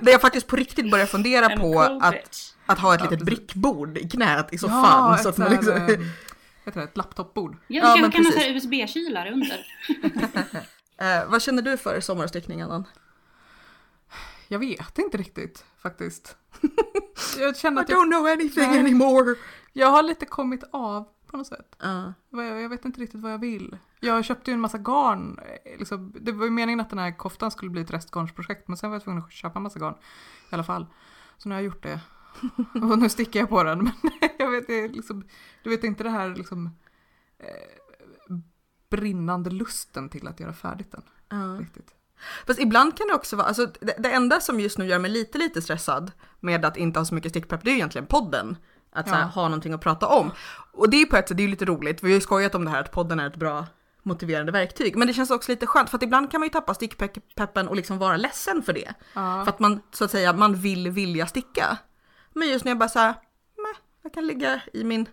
det 0.00 0.10
jag 0.10 0.20
faktiskt 0.20 0.46
på 0.46 0.56
riktigt 0.56 0.90
börjar 0.90 1.06
fundera 1.06 1.56
på 1.56 1.80
att, 1.80 2.12
bitch. 2.12 2.50
att 2.66 2.78
ha 2.78 2.94
ett 2.94 3.00
Ja, 3.04 3.10
litet 3.10 3.26
brickbord 3.26 3.98
i 3.98 4.08
knät 4.08 4.46
i 4.52 4.56
ja, 4.56 4.58
soffan. 4.58 5.18
så 5.18 5.28
ett 5.28 5.34
att 5.34 5.38
man 5.38 5.48
så 5.48 5.54
liksom, 5.54 5.72
eh, 5.76 5.80
vad 5.86 5.88
heter 6.64 6.80
det, 6.80 6.82
ett 6.84 6.96
laptopbord. 6.96 7.56
Ja, 7.66 7.82
Ja, 7.82 7.94
du 7.96 8.00
kanske 8.02 8.18
kan 8.18 8.24
ha 8.24 8.32
så 8.32 8.48
USB-kylare 8.48 9.30
under. 9.32 9.66
eh, 10.98 11.28
vad 11.30 11.42
känner 11.42 11.62
du 11.62 11.76
för 11.76 12.00
sommarstickning 12.00 12.60
Annan? 12.62 12.84
Jag 14.48 14.58
vet 14.58 14.98
inte 14.98 15.16
riktigt 15.18 15.64
faktiskt. 15.78 16.36
Jag 17.38 17.56
känner 17.56 17.80
I 17.80 17.84
att 17.84 17.88
jag, 17.90 17.98
don't 17.98 18.10
know 18.10 18.26
anything 18.26 18.68
Nej. 18.70 18.78
anymore. 18.80 19.34
jag 19.72 19.86
har 19.90 20.02
lite 20.02 20.26
kommit 20.26 20.64
av 20.72 21.08
på 21.26 21.36
något 21.36 21.46
sätt. 21.46 21.76
Vad 22.30 22.46
Jag 22.62 22.68
vet 22.68 22.84
inte 22.84 23.00
riktigt 23.00 23.20
vad 23.20 23.32
jag 23.32 23.38
vill. 23.38 23.78
Jag 24.00 24.24
köpte 24.24 24.50
ju 24.50 24.54
en 24.54 24.60
massa 24.60 24.78
garn. 24.78 25.38
eh, 25.64 25.78
Liksom, 25.78 26.12
det 26.20 26.32
var 26.32 26.44
ju 26.44 26.50
meningen 26.50 26.80
att 26.80 26.90
den 26.90 26.98
här 26.98 27.16
koftan 27.16 27.50
skulle 27.50 27.70
bli 27.70 27.80
ett 27.82 27.90
restgarnsprojekt 27.90 28.68
men 28.68 28.76
sen 28.76 28.90
var 28.90 28.94
jag 28.94 29.04
tvungen 29.04 29.22
att 29.22 29.32
köpa 29.32 29.58
en 29.58 29.62
massa 29.62 29.78
garn 29.78 29.94
i 30.50 30.54
alla 30.54 30.64
fall. 30.64 30.86
Så 31.38 31.48
nu 31.48 31.54
har 31.54 31.62
jag 31.62 31.66
gjort 31.66 31.82
det. 31.82 32.00
Och 32.82 32.98
nu 32.98 33.08
stickar 33.08 33.40
jag 33.40 33.48
på 33.48 33.62
den. 33.62 33.78
Men 33.84 33.92
jag 34.38 34.50
vet, 34.50 34.66
det 34.66 34.88
liksom, 34.88 35.24
du 35.62 35.70
vet 35.70 35.84
inte 35.84 36.02
det 36.04 36.10
här 36.10 36.28
liksom 36.34 36.70
eh, 37.38 37.46
brinnande 38.90 39.50
lusten 39.50 40.08
till 40.08 40.28
att 40.28 40.40
göra 40.40 40.52
färdigt 40.52 40.92
den. 40.92 41.02
Ja. 41.28 41.60
Riktigt. 41.60 41.94
Fast 42.46 42.60
ibland 42.60 42.96
kan 42.98 43.06
det 43.08 43.14
också 43.14 43.36
vara, 43.36 43.46
alltså 43.46 43.66
det, 43.80 43.94
det 43.98 44.10
enda 44.10 44.40
som 44.40 44.60
just 44.60 44.78
nu 44.78 44.86
gör 44.86 44.98
mig 44.98 45.10
lite 45.10 45.38
lite 45.38 45.62
stressad 45.62 46.12
med 46.40 46.64
att 46.64 46.76
inte 46.76 47.00
ha 47.00 47.04
så 47.04 47.14
mycket 47.14 47.32
stickpepp 47.32 47.60
det 47.64 47.70
är 47.70 47.72
ju 47.72 47.76
egentligen 47.78 48.06
podden. 48.06 48.56
Att 48.92 49.08
så 49.08 49.14
här, 49.14 49.20
Ja. 49.22 49.26
ha 49.26 49.42
någonting 49.42 49.72
att 49.72 49.80
prata 49.80 50.06
om. 50.06 50.30
Och 50.72 50.90
det 50.90 50.96
är 50.96 50.98
ju 50.98 51.06
på 51.06 51.16
ett 51.16 51.28
sätt, 51.28 51.36
det 51.36 51.44
är 51.44 51.48
lite 51.48 51.64
roligt, 51.64 52.02
vi 52.02 52.08
har 52.08 52.14
ju 52.14 52.20
skojat 52.20 52.54
om 52.54 52.64
det 52.64 52.70
här 52.70 52.80
att 52.80 52.92
podden 52.92 53.20
är 53.20 53.26
ett 53.26 53.36
bra 53.36 53.66
motiverande 54.02 54.52
verktyg. 54.52 54.96
Men 54.96 55.08
det 55.08 55.14
känns 55.14 55.30
också 55.30 55.52
lite 55.52 55.66
skönt 55.66 55.90
för 55.90 55.96
att 55.96 56.02
ibland 56.02 56.30
kan 56.30 56.40
man 56.40 56.46
ju 56.46 56.50
tappa 56.52 56.74
stickpeppen 56.74 57.68
och 57.68 57.76
liksom 57.76 57.98
vara 57.98 58.16
ledsen 58.16 58.62
för 58.62 58.72
det. 58.72 58.94
Ja. 59.14 59.44
För 59.44 59.52
att 59.52 59.58
man 59.58 59.80
så 59.92 60.04
att 60.04 60.10
säga, 60.10 60.32
man 60.32 60.54
vill 60.54 60.90
vilja 60.90 61.26
sticka. 61.26 61.78
Men 62.32 62.48
just 62.48 62.64
när 62.64 62.70
jag 62.70 62.78
bara 62.78 62.88
såhär, 62.88 63.14
jag 64.02 64.12
kan 64.14 64.26
ligga 64.26 64.60
i 64.72 64.84
min 64.84 65.06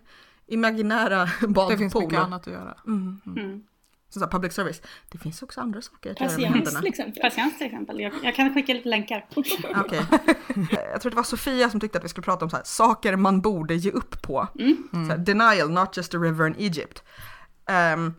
imaginära 0.46 1.28
badpool. 1.40 1.70
Det 1.72 1.78
finns 1.78 1.94
mycket 1.94 2.18
annat 2.18 2.46
att 2.46 2.52
göra. 2.52 2.74
Mm. 2.86 3.20
Mm. 3.26 3.62
Så 4.08 4.18
så 4.20 4.24
här, 4.24 4.30
public 4.32 4.52
service. 4.52 4.82
Det 5.12 5.18
finns 5.18 5.42
också 5.42 5.60
andra 5.60 5.82
saker 5.82 6.10
att 6.10 6.20
göra 6.20 6.30
med 6.30 6.36
Patiens 6.36 6.54
händerna. 6.54 6.80
till 6.80 6.88
exempel. 6.88 7.22
Patiens 7.22 7.58
till 7.58 7.66
exempel. 7.66 8.00
Jag, 8.00 8.12
jag 8.22 8.34
kan 8.34 8.54
skicka 8.54 8.72
lite 8.74 8.88
länkar. 8.88 9.26
Okej. 9.76 10.00
Jag 10.92 11.00
tror 11.00 11.10
det 11.10 11.16
var 11.16 11.22
Sofia 11.22 11.70
som 11.70 11.80
tyckte 11.80 11.98
att 11.98 12.04
vi 12.04 12.08
skulle 12.08 12.24
prata 12.24 12.44
om 12.44 12.50
så 12.50 12.56
här, 12.56 12.64
saker 12.64 13.16
man 13.16 13.40
borde 13.40 13.74
ge 13.74 13.90
upp 13.90 14.22
på. 14.22 14.48
Mm. 14.58 14.76
Så 14.92 14.98
här, 14.98 15.18
denial, 15.18 15.70
not 15.70 15.96
just 15.96 16.14
a 16.14 16.18
river 16.18 16.46
in 16.46 16.54
Egypt. 16.58 17.02
Ehm, 17.68 18.14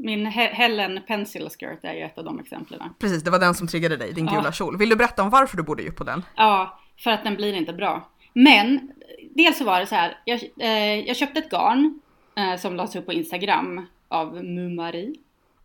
Min 0.00 0.26
He- 0.26 0.52
Helen 0.52 1.00
Pencil 1.08 1.48
Skirt 1.50 1.78
är 1.84 1.92
ju 1.94 2.02
ett 2.02 2.18
av 2.18 2.24
de 2.24 2.38
exemplen. 2.40 2.80
precis, 2.98 3.22
det 3.22 3.30
var 3.30 3.38
den 3.38 3.54
som 3.54 3.66
triggade 3.68 3.96
dig, 3.96 4.12
din 4.12 4.26
Ja. 4.26 4.34
gula 4.34 4.52
kjol. 4.52 4.76
Vill 4.78 4.88
du 4.88 4.96
berätta 4.96 5.22
om 5.22 5.30
varför 5.30 5.56
du 5.56 5.62
borde 5.62 5.82
ge 5.82 5.88
upp 5.88 5.96
på 5.96 6.04
den? 6.04 6.24
Ja, 6.36 6.78
för 6.98 7.10
att 7.10 7.24
den 7.24 7.34
blir 7.36 7.52
inte 7.54 7.72
bra. 7.72 8.08
Men 8.32 8.90
dels 9.34 9.58
så 9.58 9.64
var 9.64 9.80
det 9.80 9.86
så 9.86 9.94
här, 9.94 10.18
jag, 10.24 10.40
eh, 10.58 11.00
jag 11.06 11.16
köpte 11.16 11.38
ett 11.38 11.50
garn 11.50 12.00
eh, 12.36 12.56
som 12.56 12.76
lades 12.76 12.96
upp 12.96 13.06
på 13.06 13.12
Instagram 13.12 13.86
av 14.08 14.44
Mumari. 14.44 15.14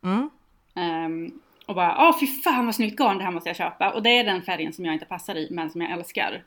Mm. 0.04 0.30
Ehm, 0.76 1.40
och 1.66 1.76
bara, 1.76 2.10
åh 2.10 2.20
fy 2.20 2.28
fan 2.28 2.66
vad 2.66 2.76
snyggt 2.76 3.00
garn, 3.00 3.18
det 3.18 3.24
här 3.24 3.32
måste 3.32 3.50
jag 3.50 3.56
köpa. 3.56 3.90
Och 3.90 4.04
det 4.04 4.10
är 4.10 4.24
den 4.24 4.42
färgen 4.42 4.74
som 4.74 4.86
jag 4.86 4.94
inte 4.94 5.06
passar 5.06 5.36
i, 5.36 5.48
men 5.52 5.70
som 5.70 5.82
jag 5.82 5.92
älskar. 5.92 6.44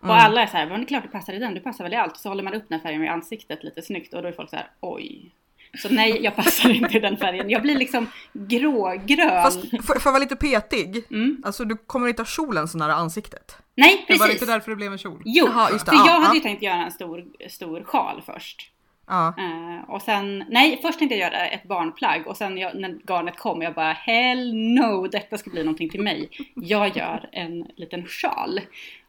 Och 0.00 0.14
alla 0.14 0.42
är 0.42 0.46
så 0.46 0.56
här, 0.56 0.66
men 0.66 0.80
det 0.80 0.84
är 0.84 0.88
klart 0.88 1.02
du 1.02 1.08
passar 1.08 1.32
i 1.32 1.38
den, 1.38 1.54
du 1.54 1.60
passar 1.60 1.84
väl 1.84 1.92
i 1.92 1.96
allt. 1.96 2.16
Så 2.16 2.28
håller 2.28 2.42
man 2.42 2.54
upp 2.54 2.68
den 2.68 2.80
färgen 2.80 3.00
vid 3.00 3.10
ansiktet 3.10 3.64
lite 3.64 3.82
snyggt 3.82 4.14
och 4.14 4.22
då 4.22 4.28
är 4.28 4.32
folk 4.32 4.50
så 4.50 4.56
här, 4.56 4.70
oj. 4.80 5.30
Så 5.74 5.88
nej, 5.88 6.18
jag 6.22 6.36
passar 6.36 6.70
inte 6.70 6.96
i 6.96 7.00
den 7.00 7.16
färgen. 7.16 7.50
Jag 7.50 7.62
blir 7.62 7.76
liksom 7.78 8.06
grågrön. 8.32 9.42
Fast 9.42 9.60
får 9.70 9.80
får 9.80 10.00
jag 10.04 10.12
vara 10.12 10.18
lite 10.18 10.36
petig? 10.36 11.04
Mm. 11.10 11.42
Alltså 11.44 11.64
du 11.64 11.76
kommer 11.76 12.08
inte 12.08 12.22
ha 12.22 12.26
kjolen 12.26 12.68
så 12.68 12.78
nära 12.78 12.94
ansiktet. 12.94 13.56
Nej, 13.74 14.04
Det 14.08 14.12
var 14.14 14.26
precis. 14.26 14.42
inte 14.42 14.52
därför 14.52 14.70
det 14.70 14.76
blev 14.76 14.92
en 14.92 14.98
kjol. 14.98 15.22
Jo, 15.24 15.46
Jaha, 15.46 15.66
för 15.66 15.74
Ja, 15.86 16.06
jag 16.06 16.12
hade 16.12 16.26
ja. 16.26 16.34
ju 16.34 16.40
tänkt 16.40 16.62
göra 16.62 16.84
en 16.84 16.90
stor, 16.90 17.24
stor 17.48 17.82
sjal 17.84 18.22
först. 18.26 18.70
Ja. 19.06 19.34
Eh, 19.38 19.90
och 19.90 20.02
sen, 20.02 20.44
nej, 20.48 20.78
först 20.82 20.98
tänkte 20.98 21.16
jag 21.16 21.32
göra 21.32 21.46
ett 21.46 21.68
barnplagg 21.68 22.26
och 22.26 22.36
sen 22.36 22.58
jag, 22.58 22.76
när 22.76 22.98
garnet 23.06 23.36
kom, 23.38 23.62
jag 23.62 23.74
bara 23.74 23.92
hell 23.92 24.54
no, 24.54 25.06
detta 25.06 25.38
ska 25.38 25.50
bli 25.50 25.62
någonting 25.64 25.88
till 25.90 26.02
mig. 26.02 26.30
Jag 26.54 26.96
gör 26.96 27.28
en 27.32 27.66
liten 27.76 28.06
sjal. 28.06 28.60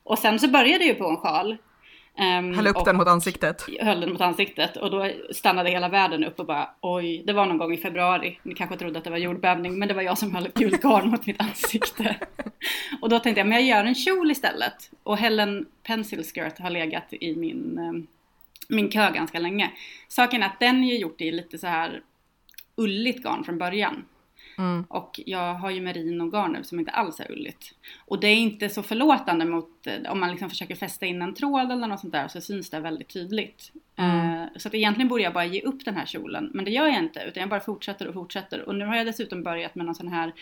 Och 0.04 0.20
sen 0.20 0.40
så 0.40 0.48
började 0.48 0.86
jag 0.86 0.94
ju 0.94 0.96
på 0.96 1.10
en 1.10 1.18
sjal. 1.18 1.58
Ehm, 2.20 2.54
Häll 2.54 2.68
upp 2.68 2.86
den 2.86 2.98
mot 2.98 3.08
ansiktet. 3.08 3.66
höll 3.82 4.00
den 4.02 4.12
mot 4.12 4.22
ansiktet 4.22 4.78
och 4.78 4.92
då 4.92 5.12
stannade 5.32 5.70
hela 5.70 5.90
världen 5.90 6.24
upp 6.24 6.40
och 6.40 6.46
bara 6.46 6.70
oj, 6.82 7.24
det 7.26 7.34
var 7.34 7.46
någon 7.46 7.58
gång 7.58 7.74
i 7.74 7.78
februari. 7.78 8.40
Ni 8.44 8.54
kanske 8.56 8.78
trodde 8.78 8.98
att 8.98 9.04
det 9.04 9.10
var 9.10 9.18
jordbävning, 9.18 9.80
men 9.80 9.88
det 9.88 9.94
var 9.94 10.02
jag 10.02 10.18
som 10.18 10.36
höll 10.36 10.46
ett 10.46 10.54
gult 10.54 10.82
garn 10.82 11.10
mot 11.10 11.26
mitt 11.26 11.42
ansikte. 11.42 12.16
och 13.02 13.10
då 13.10 13.20
tänkte 13.20 13.40
jag, 13.40 13.48
men 13.48 13.58
jag 13.58 13.68
gör 13.68 13.86
en 13.86 13.96
kjol 13.96 14.32
istället. 14.32 14.92
Och 15.04 15.18
Helen 15.18 15.66
Pencil 15.84 16.24
Skirt 16.24 16.60
har 16.60 16.70
legat 16.70 17.14
i 17.14 17.36
min, 17.36 17.78
eh, 17.78 18.10
min 18.70 18.90
kö 18.90 19.12
ganska 19.12 19.40
länge. 19.40 19.72
Saken 20.08 20.44
är 20.44 20.48
att 20.48 20.60
den 20.60 20.84
är 20.84 20.98
gjort 20.98 21.22
i 21.22 21.32
lite 21.32 21.58
så 21.58 21.68
här 21.68 22.02
ulligt 22.76 23.24
garn 23.24 23.44
från 23.44 23.58
början. 23.58 24.06
Mm. 24.60 24.86
Och 24.90 25.20
jag 25.26 25.54
har 25.54 25.70
ju 25.70 25.82
merino-garn 25.82 26.52
nu 26.52 26.64
som 26.64 26.80
inte 26.80 26.92
alls 26.92 27.20
är 27.20 27.32
ulligt. 27.32 27.74
Och 28.06 28.20
det 28.20 28.28
är 28.28 28.36
inte 28.36 28.70
så 28.70 28.84
förlåtande 28.84 29.46
mot, 29.46 29.88
eh, 29.88 30.12
om 30.12 30.20
man 30.20 30.30
liksom 30.30 30.50
försöker 30.50 30.76
fästa 30.76 31.06
in 31.06 31.22
en 31.22 31.34
tråd 31.34 31.72
eller 31.72 31.88
något 31.88 32.00
sånt 32.00 32.14
där 32.14 32.28
så 32.28 32.42
syns 32.42 32.70
det 32.70 32.80
väldigt 32.80 33.10
tydligt. 33.10 33.72
Mm. 33.96 34.42
Eh, 34.42 34.48
så 34.56 34.68
att 34.68 34.74
egentligen 34.74 35.08
borde 35.08 35.24
jag 35.24 35.34
bara 35.34 35.46
ge 35.46 35.62
upp 35.62 35.86
den 35.86 35.96
här 35.96 36.06
kjolen. 36.06 36.50
Men 36.54 36.66
det 36.66 36.72
gör 36.72 36.88
jag 36.88 36.98
inte 36.98 37.20
utan 37.20 37.42
jag 37.42 37.50
bara 37.50 37.60
fortsätter 37.60 38.08
och 38.08 38.14
fortsätter. 38.14 38.62
Och 38.62 38.76
nu 38.76 38.86
har 38.86 38.96
jag 38.96 39.06
dessutom 39.06 39.44
börjat 39.44 39.76
med 39.76 39.86
någon 39.86 39.96
sån 39.96 40.08
här 40.08 40.34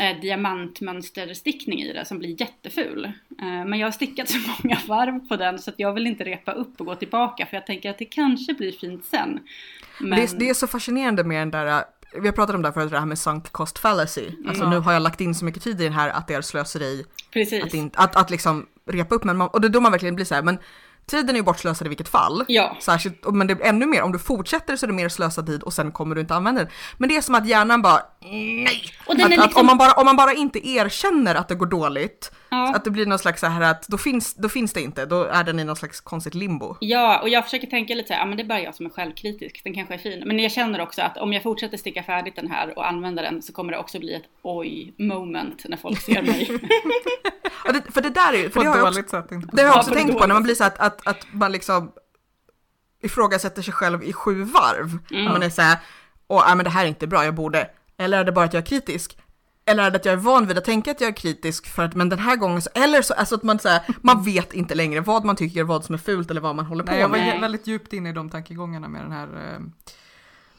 eh, 0.00 0.20
diamantmönsterstickning 0.20 1.82
i 1.82 1.92
det 1.92 2.04
som 2.04 2.18
blir 2.18 2.40
jätteful. 2.40 3.04
Eh, 3.40 3.64
men 3.66 3.78
jag 3.78 3.86
har 3.86 3.92
stickat 3.92 4.28
så 4.28 4.38
många 4.62 4.78
varv 4.86 5.28
på 5.28 5.36
den 5.36 5.58
så 5.58 5.70
att 5.70 5.78
jag 5.78 5.92
vill 5.92 6.06
inte 6.06 6.24
repa 6.24 6.52
upp 6.52 6.80
och 6.80 6.86
gå 6.86 6.94
tillbaka 6.94 7.46
för 7.46 7.56
jag 7.56 7.66
tänker 7.66 7.90
att 7.90 7.98
det 7.98 8.04
kanske 8.04 8.54
blir 8.54 8.72
fint 8.72 9.04
sen. 9.04 9.40
Men, 10.00 10.10
Det, 10.10 10.22
är, 10.22 10.38
det 10.38 10.48
är 10.48 10.54
så 10.54 10.66
fascinerande 10.66 11.24
med 11.24 11.40
den 11.40 11.50
där, 11.50 11.84
vi 12.12 12.26
har 12.28 12.32
pratat 12.32 12.54
om 12.54 12.62
det 12.62 12.68
här 12.68 12.72
förut, 12.72 12.90
det 12.90 12.98
här 12.98 13.06
med 13.06 13.18
sunk 13.18 13.52
cost 13.52 13.78
fallacy. 13.78 14.26
Alltså 14.48 14.62
Mm. 14.62 14.74
nu 14.74 14.78
har 14.80 14.92
jag 14.92 15.02
lagt 15.02 15.20
in 15.20 15.34
så 15.34 15.44
mycket 15.44 15.62
tid 15.62 15.80
i 15.80 15.84
den 15.84 15.92
här 15.92 16.08
att 16.08 16.28
det 16.28 16.34
är 16.34 16.42
slöseri 16.42 17.04
precis. 17.32 17.64
att, 17.64 17.74
inte, 17.74 17.98
att, 17.98 18.16
att 18.16 18.30
liksom 18.30 18.66
repa 18.86 19.14
upp, 19.14 19.24
men 19.24 19.36
man, 19.36 19.48
och 19.48 19.60
det 19.60 19.66
är 19.66 19.68
då 19.68 19.80
man 19.80 19.92
verkligen 19.92 20.14
blir 20.14 20.24
så 20.24 20.34
här, 20.34 20.42
men 20.42 20.58
tiden 21.06 21.30
är 21.30 21.34
ju 21.34 21.42
bortslösad 21.42 21.86
i 21.86 21.88
vilket 21.88 22.08
fall. 22.08 22.44
Ja. 22.48 22.76
Särskilt, 22.80 23.24
men 23.32 23.46
det 23.46 23.52
är 23.52 23.68
ännu 23.68 23.86
mer, 23.86 24.02
om 24.02 24.12
du 24.12 24.18
fortsätter 24.18 24.76
så 24.76 24.86
är 24.86 24.88
det 24.88 24.94
mer 24.94 25.08
slösad 25.08 25.46
tid 25.46 25.62
och 25.62 25.72
sen 25.72 25.92
kommer 25.92 26.14
du 26.14 26.20
inte 26.20 26.34
använda 26.34 26.60
den. 26.64 26.70
Men 26.98 27.08
det 27.08 27.16
är 27.16 27.20
som 27.20 27.34
att 27.34 27.46
hjärnan 27.48 27.82
bara, 27.82 28.02
nej! 28.20 28.82
Och 29.06 29.16
den 29.16 29.26
Att, 29.26 29.32
är 29.32 29.38
att 29.38 29.44
liksom- 29.44 29.60
om, 29.60 29.66
man 29.66 29.78
bara, 29.78 29.92
om 29.92 30.04
man 30.06 30.16
bara 30.16 30.32
inte 30.32 30.68
erkänner 30.68 31.34
att 31.34 31.48
det 31.48 31.54
går 31.54 31.66
dåligt, 31.66 32.32
Ja. 32.52 32.74
att 32.74 32.84
det 32.84 32.90
blir 32.90 33.06
någon 33.06 33.18
slags 33.18 33.40
så 33.40 33.46
här 33.46 33.60
att 33.70 33.88
då 33.88 33.98
finns, 33.98 34.34
då 34.34 34.48
finns 34.48 34.72
det 34.72 34.80
inte, 34.80 35.06
då 35.06 35.24
är 35.24 35.44
den 35.44 35.58
i 35.60 35.64
någon 35.64 35.76
slags 35.76 36.00
konstigt 36.00 36.34
limbo. 36.34 36.76
Ja, 36.80 37.20
och 37.22 37.28
jag 37.28 37.44
försöker 37.44 37.66
tänka 37.66 37.94
lite 37.94 38.08
så 38.08 38.14
här, 38.14 38.20
ja 38.20 38.26
men 38.26 38.36
det 38.36 38.42
är 38.42 38.46
bara 38.46 38.60
jag 38.60 38.74
som 38.74 38.86
är 38.86 38.90
självkritisk, 38.90 39.60
den 39.64 39.74
kanske 39.74 39.94
är 39.94 39.98
fin. 39.98 40.22
Men 40.26 40.38
jag 40.38 40.52
känner 40.52 40.80
också 40.80 41.02
att 41.02 41.16
om 41.18 41.32
jag 41.32 41.42
fortsätter 41.42 41.76
sticka 41.76 42.02
färdigt 42.02 42.36
den 42.36 42.50
här 42.50 42.78
och 42.78 42.88
använda 42.88 43.22
den 43.22 43.42
så 43.42 43.52
kommer 43.52 43.72
det 43.72 43.78
också 43.78 43.98
bli 43.98 44.14
ett 44.14 44.22
oj 44.42 44.94
moment 44.98 45.62
när 45.68 45.76
folk 45.76 46.00
ser 46.00 46.22
mig. 46.22 46.50
Och 47.66 47.72
det, 47.72 47.82
för 47.92 48.00
det 48.00 48.10
där 48.10 48.32
är 48.34 48.48
för 48.50 48.60
det 48.60 48.68
har 48.68 48.76
jag 48.78 48.86
också, 48.88 49.02
sätt. 49.10 49.28
Det 49.28 49.62
har 49.62 49.68
jag 49.68 49.76
Ja, 49.76 49.78
också 49.80 49.90
tänkt 49.94 50.18
på 50.18 50.26
när 50.26 50.34
man 50.34 50.42
blir 50.42 50.54
så 50.54 50.64
att, 50.64 50.78
att, 50.78 51.06
att 51.06 51.26
man 51.32 51.52
liksom 51.52 51.92
ifrågasätter 53.02 53.62
sig 53.62 53.74
själv 53.74 54.02
i 54.04 54.12
sju 54.12 54.42
varv. 54.42 54.98
Mm. 55.10 55.24
Man 55.24 55.42
är 55.42 55.50
så 55.50 55.62
här, 55.62 55.78
åh, 56.28 56.42
nej, 56.46 56.56
men 56.56 56.64
det 56.64 56.70
här 56.70 56.84
är 56.84 56.88
inte 56.88 57.06
bra, 57.06 57.24
jag 57.24 57.34
borde. 57.34 57.70
Eller 57.96 58.18
är 58.18 58.24
det 58.24 58.32
bara 58.32 58.44
att 58.44 58.54
jag 58.54 58.60
är 58.62 58.66
kritisk? 58.66 59.18
Eller 59.64 59.82
är 59.82 59.90
det 59.90 59.96
att 59.96 60.04
jag 60.04 60.12
är 60.12 60.16
van 60.16 60.46
vid 60.46 60.58
att 60.58 60.64
tänka 60.64 60.90
att 60.90 61.00
jag 61.00 61.08
är 61.10 61.16
kritisk 61.16 61.66
för 61.66 61.82
att, 61.84 61.94
men 61.94 62.08
den 62.08 62.18
här 62.18 62.36
gången 62.36 62.62
så, 62.62 62.70
eller 62.74 63.02
så, 63.02 63.14
alltså 63.14 63.34
att 63.34 63.42
man 63.42 63.58
så 63.58 63.68
här, 63.68 63.82
man 64.02 64.22
vet 64.22 64.52
inte 64.52 64.74
längre 64.74 65.00
vad 65.00 65.24
man 65.24 65.36
tycker, 65.36 65.64
vad 65.64 65.84
som 65.84 65.94
är 65.94 65.98
fult 65.98 66.30
eller 66.30 66.40
vad 66.40 66.56
man 66.56 66.64
håller 66.66 66.84
på 66.84 66.90
Nej, 66.90 67.00
jag 67.00 67.08
var 67.08 67.16
med. 67.16 67.26
Nej. 67.26 67.36
he- 67.36 67.40
väldigt 67.40 67.66
djupt 67.66 67.92
inne 67.92 68.08
i 68.08 68.12
de 68.12 68.30
tankegångarna 68.30 68.88
med 68.88 69.02
den 69.02 69.12
här, 69.12 69.26
eh, 69.54 69.60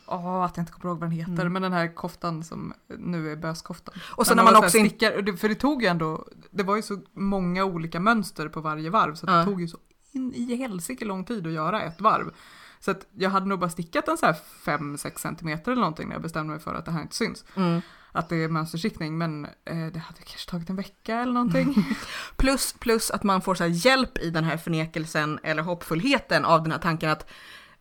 åh 0.08 0.44
att 0.44 0.58
jag 0.58 0.62
inte 0.62 0.72
kommer 0.74 0.86
ihåg 0.92 1.00
vad 1.00 1.10
den 1.10 1.18
heter, 1.18 1.32
Mm. 1.32 1.54
men 1.54 1.62
den 1.62 1.74
här 1.74 1.96
koftan 1.96 2.44
som 2.44 2.74
nu 2.98 3.32
är 3.32 3.36
böskoftan. 3.36 3.94
Och 4.16 4.28
så 4.28 4.32
Men 4.32 4.38
när 4.38 4.44
man 4.44 4.54
var 4.54 4.62
här 4.62 4.68
också 4.68 4.80
stickar, 4.80 5.38
för 5.38 5.50
det 5.50 5.56
tog 5.56 5.82
ju 5.82 5.88
ändå, 5.88 6.28
det 6.52 6.64
var 6.64 6.76
ju 6.76 6.82
så 6.82 7.02
många 7.14 7.66
olika 7.66 8.00
mönster 8.00 8.50
på 8.50 8.62
varje 8.62 8.90
varv 8.90 9.16
så 9.16 9.26
Ja. 9.30 9.34
det 9.34 9.46
tog 9.46 9.62
ju 9.62 9.68
så 9.68 9.78
in 10.12 10.34
i 10.34 10.56
helsike 10.56 11.06
lång 11.06 11.26
tid 11.26 11.48
att 11.48 11.54
göra 11.54 11.82
ett 11.82 12.02
varv. 12.02 12.32
Så 12.80 12.92
att 12.92 13.08
jag 13.18 13.30
hade 13.30 13.46
nog 13.46 13.60
bara 13.60 13.70
stickat 13.70 14.08
en 14.08 14.18
så 14.18 14.26
här 14.26 14.36
5-6 14.64 15.18
centimeter 15.20 15.72
eller 15.72 15.82
någonting 15.82 16.08
när 16.08 16.16
jag 16.16 16.22
bestämde 16.22 16.52
mig 16.54 16.60
för 16.60 16.74
att 16.76 16.86
det 16.86 16.92
här 16.92 17.02
inte 17.02 17.16
syns. 17.16 17.46
Mm. 17.56 17.82
Att 18.12 18.30
det 18.30 18.36
är 18.36 18.48
mönsterstickning 18.50 19.18
men 19.18 19.46
eh, 19.46 19.88
det 19.94 20.00
hade 20.00 20.22
kanske 20.24 20.52
tagit 20.52 20.70
en 20.70 20.76
vecka 20.76 21.16
eller 21.16 21.34
någonting. 21.34 21.76
Plus, 22.38 22.74
plus 22.80 23.12
att 23.12 23.24
man 23.24 23.42
får 23.42 23.56
så 23.56 23.66
hjälp 23.66 24.18
i 24.18 24.30
den 24.30 24.44
här 24.44 24.58
förnekelsen 24.58 25.40
eller 25.44 25.64
hoppfullheten 25.64 26.46
av 26.46 26.64
den 26.64 26.72
här 26.72 26.80
tanken 26.80 27.10
att 27.10 27.30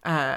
eh, 0.04 0.32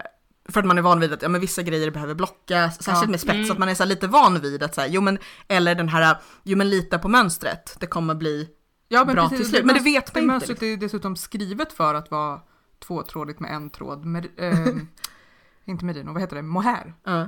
för 0.49 0.60
att 0.60 0.65
man 0.65 0.77
är 0.77 0.82
van 0.82 0.99
vid 0.99 1.13
att 1.13 1.21
ja, 1.21 1.29
men 1.29 1.41
vissa 1.41 1.62
grejer 1.63 1.91
behöver 1.91 2.13
blockas, 2.15 2.84
särskilt 2.84 3.03
Ja. 3.03 3.10
med 3.12 3.19
spets, 3.19 3.36
Mm. 3.36 3.51
att 3.51 3.58
man 3.58 3.69
är 3.69 3.75
så 3.75 3.86
lite 3.86 4.08
van 4.08 4.39
vid 4.39 4.63
att 4.63 4.75
så 4.75 4.82
här, 4.82 4.88
jo 4.88 5.01
men, 5.01 5.17
eller 5.47 5.75
den 5.75 5.89
här, 5.89 6.17
jo 6.43 6.58
men 6.58 6.69
lita 6.69 6.99
på 6.99 7.08
mönstret, 7.08 7.75
det 7.79 7.88
kommer 7.88 8.15
bli, 8.15 8.49
Ja 8.88 9.06
Bra 9.06 9.29
till 9.29 9.49
slut, 9.49 9.65
men 9.65 9.75
det 9.75 9.82
vet 9.84 10.13
man 10.15 10.23
inte, 10.23 10.34
mönstret 10.34 10.63
är 10.63 10.77
dessutom 10.77 11.15
skrivet 11.15 11.73
för 11.73 11.93
att 11.95 12.12
vara 12.12 12.41
tvåtrådigt 12.79 13.39
med 13.39 13.51
en 13.56 13.69
tråd. 13.69 14.06
Med, 14.06 14.27
ehm, 14.38 14.88
inte 15.65 15.86
merino, 15.86 16.12
vad 16.13 16.21
heter 16.21 16.36
det? 16.36 16.41
Mohair. 16.41 16.93
ja. 17.03 17.27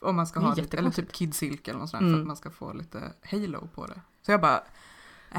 Om 0.00 0.16
man 0.16 0.26
ska 0.26 0.40
ha 0.40 0.54
lite, 0.54 0.76
eller 0.78 0.90
typ 0.90 1.12
kid 1.12 1.34
silk 1.34 1.68
eller 1.68 1.78
något 1.80 1.90
sånt 1.90 2.00
där, 2.00 2.06
för 2.06 2.12
Mm. 2.14 2.20
att 2.20 2.26
man 2.26 2.36
ska 2.36 2.50
få 2.50 2.72
lite 2.72 3.12
halo 3.30 3.68
på 3.74 3.86
det. 3.86 4.00
Så 4.26 4.30
jag 4.32 4.40
bara, 4.40 4.62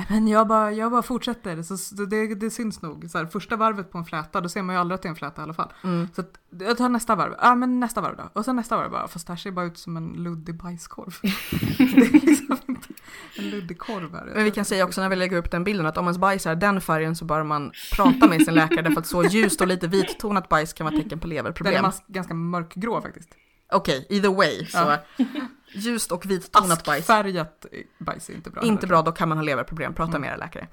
men 0.10 0.28
jag 0.28 0.48
bara, 0.48 0.72
jag 0.72 0.92
bara 0.92 1.02
fortsätter. 1.02 1.62
Så 1.64 2.06
det, 2.06 2.36
det 2.36 2.50
syns 2.52 2.82
nog. 2.82 3.10
Så 3.10 3.18
här, 3.18 3.26
första 3.26 3.56
varvet 3.56 3.92
på 3.92 3.98
en 3.98 4.06
fläta, 4.06 4.42
då 4.42 4.50
ser 4.50 4.62
man 4.62 4.76
ju 4.76 4.82
aldrig 4.82 4.96
att 4.96 5.02
det 5.02 5.08
är 5.08 5.10
en 5.10 5.16
fläta 5.16 5.42
i 5.42 5.44
alla 5.44 5.54
fall. 5.54 5.74
Mm. 5.84 6.08
Så 6.16 6.22
att, 6.22 6.30
jag 6.60 6.78
tar 6.78 6.90
nästa 6.90 7.16
varv, 7.16 7.36
ja 7.42 7.56
men 7.56 7.80
nästa 7.80 8.02
varv 8.02 8.18
då. 8.18 8.30
Och 8.34 8.46
sen 8.46 8.56
nästa 8.56 8.78
varv 8.78 8.92
bara, 8.92 9.08
fast 9.08 9.28
det 9.28 9.34
här 9.34 9.38
ser 9.38 9.52
bara 9.52 9.66
ut 9.66 9.78
som 9.78 9.98
en 9.98 10.08
luddig 10.08 10.56
bajskorv. 10.56 11.18
det 11.22 11.84
är 11.84 12.26
liksom 12.26 12.58
inte 12.68 12.88
en 13.38 13.50
luddig 13.50 13.78
korv 13.78 14.14
här. 14.14 14.32
Men 14.36 14.44
vi 14.44 14.52
kan 14.52 14.66
säga 14.66 14.86
också 14.86 15.02
när 15.02 15.10
vi 15.10 15.16
lägger 15.16 15.38
upp 15.38 15.52
den 15.52 15.64
bilden 15.64 15.86
att 15.86 15.98
om 15.98 16.06
ens 16.06 16.18
bajs 16.18 16.46
är 16.46 16.56
den 16.56 16.82
färgen 16.82 17.16
så 17.16 17.26
bör 17.26 17.44
man 17.44 17.72
prata 17.96 18.28
med 18.28 18.42
sin 18.46 18.54
läkare 18.54 18.82
därför 18.82 19.00
att 19.00 19.08
så 19.08 19.24
ljust 19.24 19.62
och 19.62 19.68
lite 19.68 19.88
vittonat 19.88 20.50
bajs 20.50 20.74
kan 20.74 20.86
vara 20.86 20.96
tecken 20.96 21.20
på 21.20 21.28
Den 21.28 21.32
är 21.32 21.36
leverproblem. 21.36 21.92
ganska 22.08 22.34
mörkgrå 22.34 23.02
faktiskt. 23.02 23.30
Okej, 23.72 24.08
either 24.10 24.36
way. 24.36 24.66
Så 24.66 24.78
Ja. 24.78 24.98
Ljust 25.76 26.12
och 26.12 26.26
vittonat 26.32 26.86
bajs. 26.86 27.10
Askfärgat 27.10 27.66
bajs 27.98 28.30
är 28.30 28.34
inte 28.34 28.50
bra. 28.50 28.64
Inte 28.64 28.82
heller. 28.82 28.88
bra, 28.88 29.02
då 29.02 29.12
kan 29.12 29.30
man 29.30 29.38
ha 29.38 29.44
leverproblem. 29.46 29.94
Prata 29.94 30.10
Mm. 30.10 30.22
med 30.22 30.30
era 30.30 30.38
läkare. 30.38 30.64
Eh, 30.64 30.68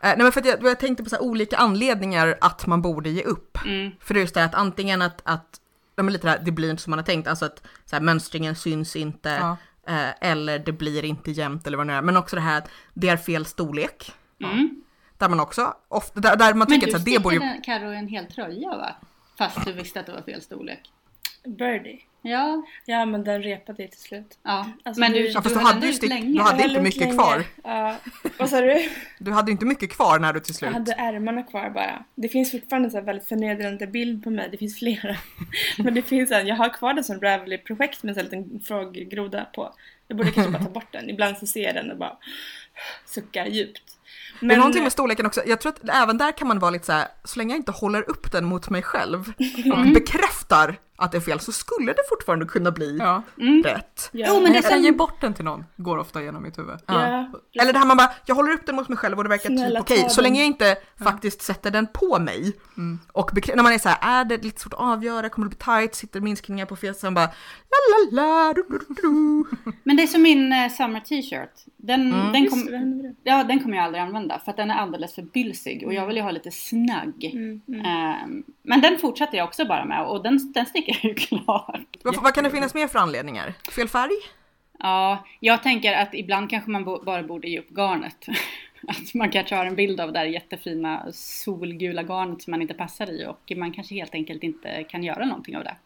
nej 0.00 0.16
men 0.18 0.32
för 0.32 0.40
att 0.40 0.46
jag, 0.46 0.62
jag 0.64 0.80
tänkte 0.80 1.04
på 1.04 1.10
så 1.10 1.18
olika 1.20 1.56
anledningar 1.56 2.38
att 2.40 2.66
man 2.66 2.82
borde 2.82 3.10
ge 3.10 3.22
upp. 3.22 3.58
Mm. 3.64 3.90
För 4.00 4.14
det 4.14 4.20
är 4.20 4.22
just 4.22 4.34
det 4.34 4.44
att 4.44 4.54
antingen 4.54 5.02
att, 5.02 5.20
att 5.24 5.60
men 5.96 6.12
lite 6.12 6.26
det, 6.26 6.30
här, 6.30 6.40
det 6.44 6.50
blir 6.52 6.70
inte 6.70 6.82
som 6.82 6.90
man 6.90 6.98
har 6.98 7.04
tänkt, 7.06 7.28
alltså 7.28 7.44
att 7.44 7.62
så 7.84 7.96
här, 7.96 8.00
mönstringen 8.02 8.54
syns 8.56 8.96
inte, 8.96 9.28
Ja. 9.30 9.56
eh, 9.94 10.28
eller 10.30 10.58
det 10.58 10.72
blir 10.72 11.04
inte 11.04 11.30
jämnt 11.30 11.66
eller 11.66 11.76
vad 11.76 11.86
det 11.86 11.92
nu 11.92 11.98
är. 11.98 12.02
Men 12.02 12.16
också 12.16 12.36
det 12.36 12.42
här 12.42 12.58
att 12.58 12.68
det 12.94 13.08
är 13.08 13.16
fel 13.16 13.46
storlek. 13.46 14.12
Mm. 14.44 14.82
Där 15.18 15.28
man 15.28 15.40
också, 15.40 15.74
ofta, 15.88 16.20
där, 16.20 16.36
där 16.36 16.54
man 16.54 16.58
Men 16.58 16.66
tycker 16.66 16.86
du 16.86 16.96
att 16.96 17.02
så 17.02 17.10
här, 17.10 17.16
det 17.16 17.22
borde 17.22 17.34
ju... 17.36 17.40
stickade 17.40 17.78
Karo 17.78 17.90
en 17.92 18.08
hel 18.08 18.26
tröja 18.26 18.68
va? 18.68 18.94
Fast 19.38 19.64
du 19.64 19.72
visste 19.72 20.00
att 20.00 20.06
det 20.06 20.12
var 20.12 20.22
fel 20.22 20.42
storlek. 20.42 20.92
Birdie. 21.44 22.00
Ja, 22.26 22.62
Ja 22.84 23.04
men 23.04 23.24
den 23.24 23.42
repade 23.42 23.82
ju 23.82 23.88
till 23.88 24.00
slut. 24.00 24.38
ja. 24.42 24.66
Alltså, 24.84 25.00
men 25.00 25.12
du, 25.12 25.26
Ja, 25.28 25.42
fast 25.42 25.54
du 25.54 25.60
du 25.60 25.66
hade 25.66 25.86
ju 25.86 25.92
stick- 25.92 26.08
länge. 26.08 26.32
du 26.38 26.42
hade 26.42 26.58
Jag 26.62 26.68
inte 26.70 26.80
mycket 26.80 27.00
länge. 27.00 27.12
kvar. 27.14 27.44
Ja. 27.64 27.96
Vad 28.38 28.50
sa 28.50 28.60
du? 28.60 28.88
Du 29.18 29.32
hade 29.32 29.50
inte 29.50 29.64
mycket 29.66 29.90
kvar 29.92 30.18
när 30.18 30.32
du 30.32 30.40
till 30.40 30.50
Jag 30.52 30.56
slut... 30.56 30.72
hade 30.72 30.92
ärmarna 30.92 31.42
kvar 31.42 31.70
bara. 31.70 32.04
Det 32.14 32.28
finns 32.28 32.50
fortfarande 32.50 32.86
en 32.86 32.90
så 32.90 32.96
här 32.98 33.04
väldigt 33.04 33.28
förnedrande 33.28 33.86
bild 33.86 34.24
på 34.24 34.30
mig. 34.30 34.48
Det 34.50 34.56
finns 34.58 34.78
flera. 34.78 35.16
Men 35.78 35.94
det 35.94 36.02
finns 36.02 36.30
en. 36.30 36.46
Jag 36.46 36.56
har 36.56 36.68
kvar 36.68 36.94
den 36.94 37.04
som 37.04 37.20
Ravelry-projekt 37.20 38.02
med 38.02 38.18
en 38.18 38.24
liten 38.24 38.60
fråggroda 38.64 39.44
på. 39.54 39.74
Jag 40.08 40.16
borde 40.16 40.30
kanske 40.30 40.52
bara 40.52 40.62
ta 40.64 40.70
bort 40.70 40.92
den. 40.92 41.10
Ibland 41.10 41.38
så 41.38 41.46
ser 41.46 41.62
jag 41.64 41.74
den 41.74 41.90
och 41.90 41.98
bara 41.98 42.16
suckar 43.06 43.46
djupt. 43.46 43.82
Men, 44.40 44.48
det 44.48 44.54
är 44.54 44.58
någonting 44.58 44.82
med 44.82 44.92
storleken 44.92 45.26
också, 45.26 45.42
jag 45.46 45.60
tror 45.60 45.72
att 45.72 45.88
även 46.02 46.18
där 46.18 46.32
kan 46.32 46.48
man 46.48 46.58
vara 46.58 46.70
lite 46.70 46.86
så 46.86 46.92
här, 46.92 47.08
så 47.24 47.38
länge 47.38 47.52
jag 47.54 47.58
inte 47.58 47.72
håller 47.72 48.10
upp 48.10 48.32
den 48.32 48.44
mot 48.44 48.70
mig 48.70 48.82
själv 48.82 49.20
och 49.72 49.78
Mm. 49.78 49.92
bekräftar 49.92 50.33
att 50.96 51.12
det 51.12 51.18
är 51.18 51.20
fel 51.20 51.40
så 51.40 51.52
skulle 51.52 51.92
det 51.92 52.02
fortfarande 52.08 52.46
kunna 52.46 52.70
bli 52.70 52.96
Ja. 52.98 53.22
Mm. 53.40 53.62
rätt. 53.62 54.08
Ja. 54.12 54.26
Jo, 54.28 54.34
men 54.40 54.52
det 54.52 54.56
jag 54.58 54.64
kan 54.64 54.72
som- 54.72 54.82
ge 54.82 54.92
bort 54.92 55.20
den 55.20 55.34
till 55.34 55.44
någon, 55.44 55.64
går 55.76 55.98
ofta 55.98 56.22
genom 56.22 56.42
mitt 56.42 56.58
huvud. 56.58 56.78
Ja. 56.86 57.28
Eller 57.60 57.72
det 57.72 57.78
här 57.78 57.86
man 57.86 57.96
bara, 57.96 58.10
jag 58.26 58.34
håller 58.34 58.52
upp 58.52 58.66
den 58.66 58.76
mot 58.76 58.88
mig 58.88 58.98
själv 58.98 59.18
och 59.18 59.24
det 59.24 59.30
verkar 59.30 59.50
Snälla, 59.50 59.80
typ 59.80 59.90
okej, 59.90 60.02
ta 60.02 60.08
så 60.08 60.22
länge 60.22 60.40
jag 60.40 60.46
inte 60.46 60.76
faktiskt 61.04 61.42
sätter 61.42 61.70
den 61.70 61.86
på 61.86 62.18
mig. 62.18 62.52
Mm. 62.76 62.98
Och 63.12 63.30
när 63.56 63.62
man 63.62 63.72
är 63.72 63.78
så 63.78 63.88
här, 63.88 64.20
är 64.20 64.24
det 64.24 64.44
lite 64.44 64.60
svårt 64.60 64.72
att 64.74 64.80
avgöra, 64.80 65.28
kommer 65.28 65.48
det 65.48 65.56
bli 65.56 65.64
tight, 65.64 65.94
sitter 65.94 66.20
minskningar 66.20 66.66
på 66.66 66.76
fel, 66.76 66.94
så 66.94 67.06
man 67.06 67.14
bara 67.14 67.26
la 67.70 68.10
la 68.12 68.22
la, 68.22 68.52
du, 68.52 68.64
du, 68.68 68.78
du, 68.88 68.94
du. 69.02 69.72
Men 69.84 69.96
det 69.96 70.02
är 70.02 70.06
som 70.06 70.22
min 70.22 70.52
eh, 70.52 70.68
summer 70.72 71.00
t-shirt. 71.00 71.50
Den, 71.76 72.12
Mm. 72.12 72.32
den, 72.32 72.50
kom, 72.50 72.66
det? 72.66 73.14
ja, 73.30 73.44
den 73.44 73.60
kommer 73.62 73.76
jag 73.76 73.84
aldrig 73.84 74.02
använda 74.02 74.38
för 74.44 74.50
att 74.50 74.56
den 74.56 74.70
är 74.70 74.74
alldeles 74.74 75.14
för 75.14 75.22
bylsig 75.22 75.82
och 75.86 75.94
jag 75.94 76.06
vill 76.06 76.16
ju 76.16 76.22
ha 76.22 76.30
lite 76.30 76.50
snagg. 76.50 77.30
Mm, 77.34 77.60
mm. 77.68 77.84
Ehm, 77.86 78.42
men 78.74 78.80
den 78.80 78.98
fortsätter 78.98 79.38
jag 79.38 79.48
också 79.48 79.64
bara 79.64 79.84
med 79.84 80.06
och 80.06 80.22
den, 80.22 80.52
den 80.52 80.66
sticker 80.66 81.06
ju 81.06 81.14
klart. 81.14 81.96
Vad, 82.02 82.22
vad 82.22 82.34
kan 82.34 82.44
det 82.44 82.50
finnas 82.50 82.74
mer 82.74 82.88
för 82.88 82.98
anledningar? 82.98 83.54
Fel 83.76 83.88
färg? 83.88 84.12
Ja, 84.78 85.24
jag 85.40 85.62
tänker 85.62 85.92
att 85.92 86.14
ibland 86.14 86.50
kanske 86.50 86.70
man 86.70 86.84
bara 86.84 87.22
borde 87.22 87.48
ge 87.48 87.58
upp 87.58 87.70
garnet. 87.70 88.26
Att 88.88 89.14
man 89.14 89.30
kanske 89.30 89.54
har 89.54 89.66
en 89.66 89.76
bild 89.76 90.00
av 90.00 90.12
det 90.12 90.18
där 90.18 90.26
jättefina 90.26 91.12
solgula 91.12 92.02
garnet 92.02 92.42
som 92.42 92.50
man 92.50 92.62
inte 92.62 92.74
passar 92.74 93.10
i 93.10 93.26
och 93.26 93.52
man 93.56 93.72
kanske 93.72 93.94
helt 93.94 94.14
enkelt 94.14 94.42
inte 94.42 94.84
kan 94.84 95.04
göra 95.04 95.24
någonting 95.24 95.56
av 95.56 95.64
det. 95.64 95.76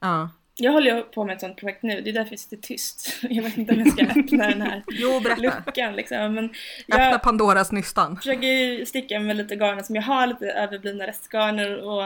Ja. 0.00 0.30
Jag 0.56 0.72
håller 0.72 1.02
på 1.02 1.24
med 1.24 1.34
ett 1.34 1.40
sånt 1.40 1.56
projekt 1.56 1.82
nu. 1.82 2.00
Det 2.00 2.10
är 2.10 2.14
därför 2.14 2.32
jag 2.32 2.38
sitter 2.38 2.56
tyst. 2.56 3.16
Jag 3.22 3.42
vet 3.42 3.58
inte 3.58 3.72
om 3.74 3.78
jag 3.80 3.92
ska 3.92 4.20
öppna 4.20 4.48
den 4.48 4.62
här 4.62 4.82
Jo, 4.88 5.20
berätta. 5.20 5.40
luckan 5.42 5.96
liksom. 5.96 6.34
Men 6.34 6.44
Öppna 6.88 7.10
jag 7.10 7.22
Pandoras 7.22 7.72
nystan. 7.72 8.16
försöker 8.16 8.46
ju 8.46 8.86
sticka 8.86 9.20
med 9.20 9.36
lite 9.36 9.54
garner 9.56 9.82
som 9.82 9.94
jag 9.96 10.02
har, 10.02 10.26
lite 10.26 10.46
överblivna 10.46 11.06
restgarner 11.06 11.76
och 11.80 12.04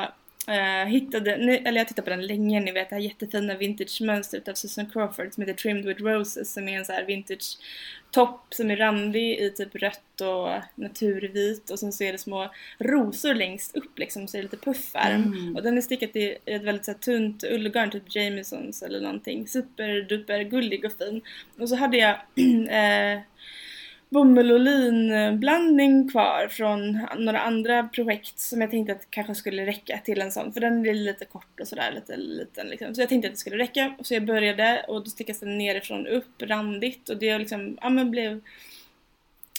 eh, 0.48 0.86
hittade, 0.86 1.36
nu, 1.36 1.56
eller 1.56 1.78
jag 1.78 1.88
tittade 1.88 2.04
på 2.04 2.10
den 2.10 2.26
länge, 2.26 2.60
ni 2.60 2.72
vet 2.72 2.88
det 2.88 2.94
här 2.94 3.02
jättefina 3.02 3.54
vintage-mönstret 3.54 4.48
av 4.48 4.54
Susan 4.54 4.90
Crawford 4.90 5.32
som 5.32 5.42
heter 5.42 5.54
Trimmed 5.54 5.84
with 5.84 6.02
Roses 6.02 6.52
som 6.52 6.68
är 6.68 6.78
en 6.78 6.84
så 6.84 6.92
här 6.92 7.04
vintage 7.04 7.58
topp 8.10 8.46
som 8.50 8.70
är 8.70 8.76
randig 8.76 9.38
i 9.38 9.50
typ 9.50 9.74
rött 9.74 10.20
och 10.20 10.48
naturvit 10.74 11.70
och 11.70 11.78
sen 11.78 11.92
så 11.92 12.04
är 12.04 12.12
det 12.12 12.18
små 12.18 12.50
rosor 12.78 13.34
längst 13.34 13.76
upp 13.76 13.98
liksom 13.98 14.28
så 14.28 14.36
är 14.36 14.38
det 14.38 14.42
lite 14.42 14.56
puffärm. 14.56 15.22
Mm. 15.22 15.56
Och 15.56 15.62
den 15.62 15.78
är 15.78 15.82
stickad 15.82 16.16
i 16.16 16.36
ett 16.44 16.62
väldigt 16.62 16.84
så 16.84 16.90
här, 16.90 16.98
tunt 16.98 17.44
ullgarn, 17.44 17.90
typ 17.90 18.14
Jamesons 18.14 18.82
eller 18.82 19.00
någonting. 19.00 19.48
Superduper 19.48 20.42
gullig 20.42 20.84
och 20.84 20.92
fin. 20.92 21.22
Och 21.58 21.68
så 21.68 21.76
hade 21.76 21.96
jag 21.96 22.10
eh, 22.68 23.20
bomull 24.10 24.50
och 24.50 24.60
linblandning 24.60 26.10
kvar 26.10 26.48
från 26.50 27.06
några 27.18 27.40
andra 27.40 27.88
projekt 27.88 28.38
som 28.38 28.60
jag 28.60 28.70
tänkte 28.70 28.92
att 28.92 29.10
kanske 29.10 29.34
skulle 29.34 29.66
räcka 29.66 30.00
till 30.04 30.20
en 30.20 30.32
sån. 30.32 30.52
För 30.52 30.60
den 30.60 30.86
är 30.86 30.94
lite 30.94 31.24
kort 31.24 31.60
och 31.60 31.68
sådär, 31.68 31.92
lite 31.92 32.16
liten 32.16 32.66
liksom. 32.66 32.94
Så 32.94 33.00
jag 33.00 33.08
tänkte 33.08 33.28
att 33.28 33.34
det 33.34 33.40
skulle 33.40 33.58
räcka. 33.58 33.94
Så 34.00 34.14
jag 34.14 34.24
började 34.24 34.84
och 34.88 35.04
då 35.04 35.10
stickas 35.10 35.40
den 35.40 35.58
nerifrån 35.58 36.06
upp, 36.06 36.42
randigt. 36.42 37.08
Och 37.08 37.16
det 37.16 37.38
liksom, 37.38 37.78
ja 37.80 37.88
men 37.88 38.10
blev 38.10 38.40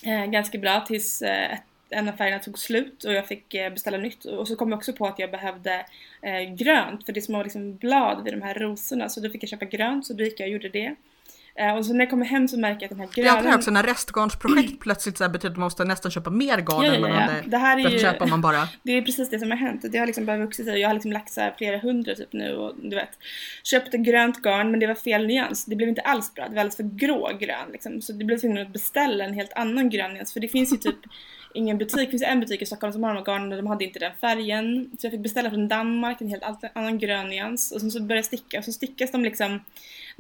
eh, 0.06 0.26
ganska 0.26 0.58
bra 0.58 0.82
tills 0.82 1.22
eh, 1.22 1.58
en 1.90 2.10
av 2.10 2.14
färgerna 2.14 2.40
tog 2.40 2.60
slut 2.60 3.04
och 3.04 3.14
jag 3.14 3.28
fick 3.28 3.54
eh, 3.54 3.74
beställa 3.74 3.98
nytt. 3.98 4.26
Och 4.26 4.48
så 4.48 4.56
kom 4.56 4.70
jag 4.70 4.78
också 4.78 4.94
på 4.94 5.06
att 5.06 5.20
jag 5.20 5.32
behövde 5.32 5.86
eh, 6.22 6.54
grönt 6.56 7.06
för 7.06 7.14
det 7.14 7.20
är 7.20 7.22
små 7.22 7.44
liksom, 7.44 7.76
blad 7.76 8.24
vid 8.24 8.34
de 8.34 8.42
här 8.42 8.54
rosorna. 8.54 9.10
Så 9.10 9.20
då 9.20 9.30
fick 9.30 9.44
jag 9.44 9.50
köpa 9.50 9.66
grönt 9.66 10.06
så 10.06 10.14
då 10.14 10.24
gick 10.24 10.40
jag 10.40 10.48
och 10.48 10.54
gjorde 10.54 10.70
det. 10.70 10.96
Eh, 11.56 11.78
och 11.78 11.86
så 11.86 11.94
när 11.94 12.00
jag 12.00 12.10
kommer 12.10 12.26
hem 12.26 12.48
så 12.48 12.60
märker 12.60 12.82
jag 12.82 12.84
att 12.84 12.90
den 12.90 13.00
här 13.00 13.10
Det 13.16 13.22
är 13.22 13.30
alltid 13.30 13.44
gröna... 13.44 13.58
också 13.58 13.72
när 13.72 13.84
restgarnsprojekt 13.84 14.80
plötsligt 14.80 15.18
så 15.18 15.30
betyder 15.30 15.52
att 15.52 15.58
man 15.58 15.64
måste 15.64 15.86
nästan 15.86 16.12
köpa 16.12 16.30
mer 16.30 16.58
garn 16.58 16.86
Ja, 16.86 16.94
än 16.94 17.02
man 17.02 17.10
ja, 17.10 17.16
ja. 17.16 17.22
hade. 17.22 17.42
Det 17.46 17.58
här 17.58 17.86
är 17.86 17.90
ju... 17.90 18.00
köpa 18.00 18.26
man 18.26 18.42
bara. 18.42 18.68
Det 18.84 18.92
är 18.92 19.02
precis 19.02 19.30
det 19.30 19.40
som 19.40 19.52
har 19.52 19.58
hänt. 19.58 19.86
Det 19.92 19.98
har 19.98 20.06
liksom 20.06 20.26
bara 20.26 20.38
vuxit 20.38 20.66
sig. 20.66 20.80
Jag 20.80 20.90
har 20.90 20.94
liksom 20.94 21.12
lagt 21.12 21.34
så 21.34 21.42
här 21.42 21.54
flera 21.58 21.78
hundra 21.78 22.16
typ 22.16 22.34
nu 22.34 22.56
och 22.56 22.76
du 22.82 22.96
vet. 22.96 23.10
Köpte 23.64 23.98
grönt 23.98 24.42
garn 24.42 24.72
men 24.72 24.80
det 24.80 24.88
var 24.88 24.96
fel 24.96 25.28
nyans. 25.28 25.66
Det 25.66 25.76
blev 25.76 25.90
inte 25.90 26.02
alls 26.02 26.34
bra. 26.34 26.44
Det 26.44 26.56
var 26.56 26.60
alldeles 26.60 26.78
för 26.78 26.84
grå 26.84 27.38
grön 27.40 27.72
liksom. 27.72 28.02
Så 28.02 28.14
det 28.14 28.26
blev 28.26 28.38
tvungen 28.38 28.62
att 28.62 28.74
beställa 28.74 29.24
en 29.26 29.34
helt 29.34 29.54
annan 29.54 29.90
grön 29.90 30.14
nyans. 30.14 30.34
För 30.34 30.40
det 30.40 30.48
finns 30.48 30.74
ju 30.74 30.78
typ 30.92 31.00
ingen 31.54 31.78
butik. 31.78 32.06
Det 32.06 32.12
finns 32.12 32.24
en 32.24 32.40
butik 32.40 32.62
i 32.62 32.66
Stockholm 32.66 32.94
som 32.94 33.04
har 33.04 33.14
de 33.14 33.18
här 33.18 33.26
garnen 33.26 33.52
och 33.52 33.58
de 33.58 33.68
hade 33.68 33.84
inte 33.84 34.00
den 34.00 34.12
färgen. 34.22 34.92
Så 35.00 35.06
jag 35.06 35.12
fick 35.12 35.22
beställa 35.22 35.50
från 35.50 35.68
Danmark 35.68 36.22
en 36.22 36.30
helt 36.30 36.44
annan 36.74 37.00
grön 37.00 37.30
nyans. 37.30 37.72
Och 37.72 37.82
sen 37.82 37.92
så 37.92 38.00
började 38.00 38.16
jag 38.16 38.26
sticka 38.26 38.60
och 38.60 38.66
så 38.66 38.72
stickas 38.72 39.12
de 39.12 39.24
liksom 39.24 39.60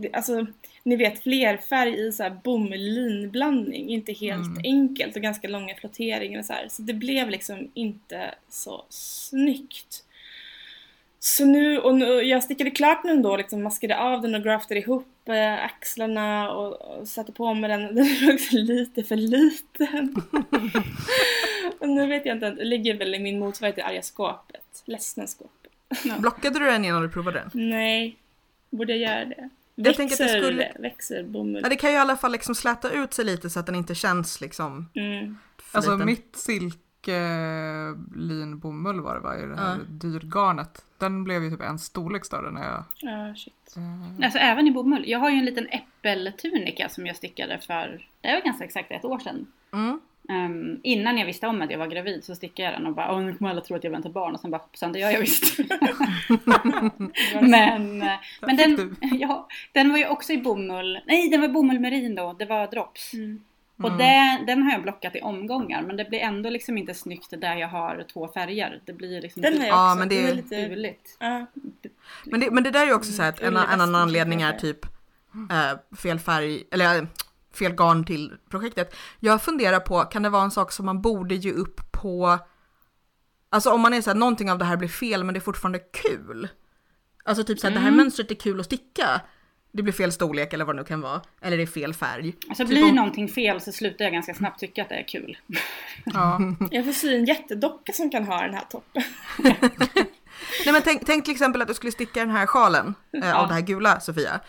det, 0.02 0.14
alltså, 0.14 0.46
ni 0.84 0.96
vet 0.96 1.24
flerfärg 1.24 2.08
i 2.08 2.12
så 2.12 2.24
här 2.24 2.38
bomull-linblandning, 2.44 3.90
inte 3.90 4.14
helt 4.14 4.48
Mm. 4.48 4.62
enkelt 4.64 5.16
och 5.16 5.22
ganska 5.22 5.48
långa 5.48 5.76
flotteringar 5.76 6.40
och 6.40 6.46
så 6.46 6.54
här. 6.54 6.68
Så 6.70 6.82
det 6.82 6.94
blev 6.94 7.30
liksom 7.30 7.72
inte 7.74 8.36
så 8.50 8.86
snyggt. 8.90 10.04
Så 11.20 11.46
nu, 11.46 11.80
och 11.80 11.96
nu, 11.96 12.06
jag 12.06 12.44
stickade 12.44 12.72
klart 12.72 13.04
den 13.04 13.22
då, 13.22 13.38
liksom 13.38 13.64
maskade 13.64 13.98
av 14.00 14.22
den 14.22 14.36
och 14.36 14.44
graftade 14.44 14.80
ihop 14.80 15.08
eh, 15.30 15.64
axlarna 15.66 16.52
och, 16.52 16.82
och 16.82 17.08
satte 17.08 17.32
på 17.32 17.54
mig 17.54 17.70
den. 17.70 17.96
Den 17.96 18.34
också 18.34 18.56
lite 18.56 19.04
för 19.04 19.16
liten. 19.16 20.16
och 21.80 21.90
nu 21.90 22.08
vet 22.08 22.26
jag 22.26 22.36
inte, 22.36 22.50
det 22.52 22.64
ligger 22.66 22.94
väl 22.98 23.16
i 23.16 23.20
min 23.20 23.40
motsvarighet 23.40 23.76
till 23.76 23.84
arga 23.86 24.02
skåpet, 24.02 24.84
ledsna 24.86 25.28
skåpet. 25.28 25.72
Blockade 26.20 26.60
du 26.60 26.66
den 26.66 26.86
innan 26.86 27.02
du 27.02 27.10
provade 27.10 27.40
den? 27.40 27.70
Nej, 27.70 28.16
borde 28.70 28.96
jag 28.96 29.12
göra 29.12 29.26
det? 29.26 29.50
Jag 29.86 29.96
tänker 29.96 30.13
att 30.13 30.18
det 30.18 30.24
Växer, 30.24 30.42
skulle- 30.42 30.72
växer 30.80 31.24
bomull? 31.24 31.60
Ja, 31.63 31.70
det 31.70 31.76
kan 31.76 31.89
ju 31.89 31.96
i 31.96 32.00
alla 32.00 32.18
fall 32.18 32.32
liksom 32.32 32.56
släta 32.56 32.92
ut 32.92 33.13
sig 33.13 33.26
lite 33.26 33.50
så 33.50 33.60
att 33.60 33.65
den 33.65 33.76
inte 33.76 33.96
känns 33.96 34.42
liksom 34.42 34.89
Mm. 34.96 35.38
Alltså 35.72 35.92
liten. 35.92 36.06
mitt 36.06 36.36
silk 36.36 36.78
mycket 37.02 37.98
linbomull 38.15 39.02
var 39.02 39.13
det 39.15 39.20
va, 39.20 39.38
i 39.38 39.46
det 39.46 39.56
här 39.56 39.76
Ja. 39.78 39.84
dyrgarnet. 39.89 40.86
Den 40.98 41.24
blev 41.24 41.44
ju 41.44 41.50
typ 41.52 41.62
en 41.62 41.80
storlek 41.80 42.26
större 42.26 42.52
när 42.52 42.63
jag... 42.63 42.84
Ja, 42.96 43.36
shit. 43.36 43.76
eh, 43.78 44.26
Alltså 44.26 44.39
även 44.39 44.68
i 44.68 44.72
bomull. 44.72 45.04
Jag 45.08 45.20
har 45.20 45.30
ju 45.30 45.38
en 45.38 45.46
liten 45.46 45.68
äppeltunika 45.70 46.89
som 46.89 47.08
jag 47.08 47.15
stickade 47.15 47.60
för, 47.68 48.08
det 48.22 48.34
var 48.34 48.42
ganska 48.42 48.65
exakt 48.65 48.92
ett 48.92 49.06
år 49.06 49.20
sedan. 49.20 49.46
Mm. 49.74 50.00
Ehm, 50.30 50.80
innan 50.84 51.18
jag 51.18 51.26
visste 51.26 51.48
om 51.48 51.62
att 51.62 51.72
jag 51.72 51.78
var 51.78 51.88
gravid 51.88 52.24
så 52.24 52.36
stickade 52.36 52.72
jag 52.72 52.80
den 52.80 52.88
och 52.88 52.94
bara 52.94 53.12
Åh, 53.12 53.22
nu 53.22 53.34
kommer 53.34 53.52
alla 53.52 53.62
tro 53.62 53.76
att 53.76 53.84
jag 53.84 53.92
väntar 53.92 54.10
barn 54.10 54.34
och 54.34 54.39
sen 54.39 54.52
bara 54.52 54.58
hoppsan 54.58 54.92
det 54.92 55.00
gör 55.00 55.12
jag 55.12 55.20
visst. 55.20 55.60
men 57.42 58.02
eh, 58.02 58.13
men 58.42 58.58
den, 58.58 58.96
ja, 59.20 59.48
den 59.72 59.92
var 59.92 59.98
ju 59.98 60.08
också 60.08 60.34
i 60.34 60.38
bomull, 60.38 61.00
nej 61.06 61.30
den 61.30 61.42
var 61.42 61.48
bomull 61.48 61.80
merino, 61.80 62.34
det 62.39 62.46
var 62.46 62.68
drops. 62.68 63.13
Mm. 63.13 63.44
Och 63.84 63.92
det, 63.98 64.44
den 64.48 64.63
har 64.63 64.72
jag 64.72 64.82
blockat 64.82 65.15
i 65.15 65.22
omgångar 65.22 65.82
men 65.82 65.98
det 65.98 66.06
blir 66.06 66.20
ändå 66.20 66.50
liksom 66.50 66.78
inte 66.78 66.94
snyggt 66.94 67.42
där 67.42 67.56
jag 67.56 67.68
har 67.68 68.06
två 68.13 68.28
färger. 68.28 68.82
Det 68.86 68.94
blir 68.94 69.22
liksom 69.22 69.42
Den 69.42 69.58
har 69.58 69.65
jag 69.68 69.76
Ja, 69.76 69.96
men 70.00 70.10
det 70.10 70.15
Den 70.15 70.26
är- 70.26 70.32
är 70.32 70.36
lite... 70.36 70.56
uligt. 70.56 71.18
Ja. 71.20 71.46
Men, 72.26 72.39
det, 72.39 72.52
men 72.52 72.63
det 72.63 72.72
där 72.72 72.82
är 72.82 72.86
ju 72.86 72.94
också 72.94 73.12
så 73.12 73.22
här 73.22 73.30
att 73.30 73.39
en, 73.39 73.48
Mm, 73.48 73.58
en 73.58 73.63
annan 73.68 73.80
västen, 73.80 73.96
anledning 73.96 74.42
är 74.42 74.54
typ 74.54 74.86
eh, 75.52 75.96
fel 75.98 76.20
färg, 76.20 76.63
eller 76.72 76.98
eh, 76.98 77.04
fel 77.60 77.72
garn 77.72 78.06
till 78.06 78.34
projektet. 78.50 78.95
Jag 79.19 79.41
funderar 79.41 79.80
på, 79.80 80.00
kan 80.04 80.24
det 80.24 80.30
vara 80.30 80.43
en 80.43 80.52
sak 80.52 80.72
som 80.72 80.86
man 80.86 81.02
borde 81.02 81.36
ge 81.36 81.52
upp 81.52 81.91
på, 81.91 82.39
alltså 83.50 83.72
om 83.72 83.82
man 83.82 83.93
är 83.93 84.02
så 84.02 84.10
här, 84.10 84.17
någonting 84.17 84.52
av 84.52 84.58
det 84.58 84.65
här 84.65 84.78
blir 84.78 84.89
fel 84.89 85.24
men 85.24 85.34
det 85.34 85.38
är 85.38 85.41
fortfarande 85.41 85.80
kul. 85.80 86.48
Alltså 87.24 87.43
typ 87.43 87.60
så 87.60 87.67
här, 87.67 87.74
det 87.74 87.80
här 87.80 87.91
mönstret 87.91 88.32
är 88.32 88.36
kul 88.36 88.60
att 88.60 88.65
sticka. 88.65 89.22
Det 89.72 89.84
blir 89.84 89.93
fel 89.93 90.12
storlek 90.12 90.54
eller 90.54 90.65
vad 90.65 90.76
det 90.76 90.82
nu 90.82 90.86
kan 90.86 91.02
vara. 91.02 91.22
Eller 91.41 91.58
det 91.58 91.63
är 91.63 91.67
fel 91.67 91.93
färg. 91.93 92.34
Alltså 92.50 92.63
Typ 92.63 92.69
blir 92.69 92.84
om- 92.89 92.95
någonting 92.95 93.28
fel 93.30 93.62
så 93.62 93.72
slutar 93.72 94.06
jag 94.06 94.13
ganska 94.13 94.34
snabbt 94.34 94.60
tycka 94.60 94.82
att 94.82 94.89
det 94.89 94.95
är 94.95 95.08
kul. 95.08 95.38
Ja, 96.06 96.39
Jag 96.72 96.86
får 96.86 96.91
sy 96.91 97.15
en 97.15 97.26
jättedocka 97.26 97.93
som 97.93 98.10
kan 98.10 98.24
ha 98.24 98.41
den 98.41 98.54
här 98.54 98.63
toppen. 98.69 99.04
Nej 100.65 100.74
men 100.74 100.82
tänk, 100.82 101.06
tänk 101.06 101.26
till 101.26 101.32
exempel 101.34 101.62
att 101.62 101.67
du 101.67 101.74
skulle 101.74 101.91
sticka 101.91 102.19
den 102.19 102.30
här 102.30 102.45
sjalen 102.45 102.95
eh, 103.24 103.36
av 103.41 103.48
det 103.48 103.54
här 103.54 103.62
gula 103.62 104.00
Sofia. 104.00 104.39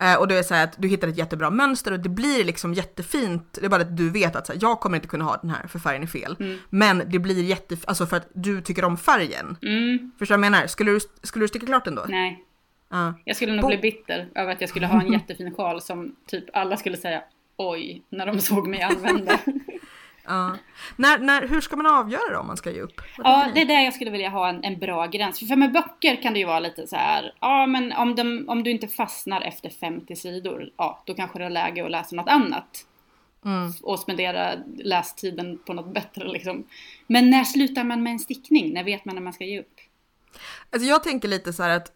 Eh, 0.00 0.14
och 0.14 0.28
det 0.28 0.38
är 0.38 0.42
så 0.42 0.54
här 0.54 0.64
att 0.64 0.74
du 0.82 0.88
hittar 0.88 1.08
ett 1.08 1.18
jättebra 1.18 1.50
mönster 1.50 1.92
och 1.92 2.00
det 2.00 2.08
blir 2.08 2.44
liksom 2.44 2.74
jättefint. 2.74 3.52
Det 3.60 3.64
är 3.66 3.68
bara 3.70 3.82
att 3.82 3.96
du 3.96 4.10
vet 4.10 4.36
att 4.36 4.46
så 4.46 4.52
här, 4.52 4.60
jag 4.62 4.80
kommer 4.80 4.96
inte 4.96 5.08
kunna 5.08 5.24
ha 5.24 5.36
den 5.36 5.50
här 5.50 5.66
för 5.66 5.78
färgen 5.78 6.02
är 6.02 6.06
fel. 6.06 6.58
Men 6.70 7.02
det 7.06 7.18
blir 7.18 7.42
jättefint, 7.44 7.88
alltså 7.88 8.06
för 8.06 8.16
att 8.16 8.28
du 8.34 8.60
tycker 8.60 8.84
om 8.84 8.96
färgen. 8.96 9.56
Mm, 9.62 10.10
Förstår 10.18 10.34
du 10.36 10.40
vad 10.40 10.46
jag 10.46 10.52
menar? 10.52 10.66
Skulle 10.66 10.90
du, 10.90 11.00
skulle 11.22 11.44
du 11.44 11.48
sticka 11.48 11.66
klart 11.66 11.84
den 11.84 11.94
då? 11.94 12.04
nej. 12.08 12.44
Ja. 12.90 13.14
Jag 13.24 13.36
skulle 13.36 13.52
nog 13.52 13.60
På- 13.62 13.68
bli 13.68 13.78
bitter 13.78 14.28
över 14.34 14.52
att 14.52 14.60
jag 14.60 14.70
skulle 14.70 14.86
ha 14.86 15.00
en 15.02 15.12
jättefin 15.12 15.54
sjal 15.54 15.80
som 15.82 16.16
typ 16.26 16.44
alla 16.52 16.76
skulle 16.76 16.96
säga 16.96 17.22
oj 17.56 18.02
när 18.10 18.26
de 18.26 18.40
såg 18.40 18.68
mig 18.68 18.82
använda. 18.82 19.38
Ja. 20.28 20.56
När, 20.96 21.18
när, 21.18 21.48
hur 21.48 21.60
ska 21.60 21.76
man 21.76 21.86
avgöra 21.86 22.32
då 22.32 22.38
om 22.38 22.46
man 22.46 22.56
ska 22.56 22.70
ge 22.70 22.80
upp? 22.80 23.00
Vad 23.18 23.26
ja, 23.26 23.48
det 23.54 23.60
är 23.60 23.66
där 23.66 23.80
jag 23.80 23.94
skulle 23.94 24.10
vilja 24.10 24.28
ha 24.28 24.48
en, 24.48 24.64
en 24.64 24.78
bra 24.78 25.06
gräns. 25.06 25.38
För, 25.38 25.46
för 25.46 25.56
med 25.56 25.72
böcker 25.72 26.22
kan 26.22 26.32
det 26.32 26.38
ju 26.38 26.46
vara 26.46 26.60
lite 26.60 26.86
så 26.86 26.96
här, 26.96 27.34
ja 27.40 27.66
men 27.66 27.92
om, 27.92 28.14
de, 28.14 28.44
om 28.48 28.62
du 28.62 28.70
inte 28.70 28.88
fastnar 28.88 29.40
efter 29.40 29.70
50 29.70 30.16
sidor, 30.16 30.70
ja 30.76 31.02
då 31.06 31.14
kanske 31.14 31.38
det 31.38 31.44
är 31.44 31.50
läge 31.50 31.84
att 31.84 31.90
läsa 31.90 32.16
något 32.16 32.28
annat. 32.28 32.84
Mm. 33.44 33.72
Och 33.82 33.98
spendera 33.98 34.54
lästiden 34.76 35.58
på 35.66 35.72
något 35.72 35.94
bättre 35.94 36.28
liksom. 36.28 36.64
Men 37.06 37.30
när 37.30 37.44
slutar 37.44 37.84
man 37.84 38.02
med 38.02 38.12
en 38.12 38.18
stickning? 38.18 38.74
När 38.74 38.84
vet 38.84 39.04
man 39.04 39.14
när 39.14 39.22
man 39.22 39.32
ska 39.32 39.44
ge 39.44 39.60
upp? 39.60 39.80
Alltså 40.70 40.88
jag 40.88 41.02
tänker 41.02 41.28
lite 41.28 41.52
så 41.52 41.62
här 41.62 41.76
att 41.76 41.92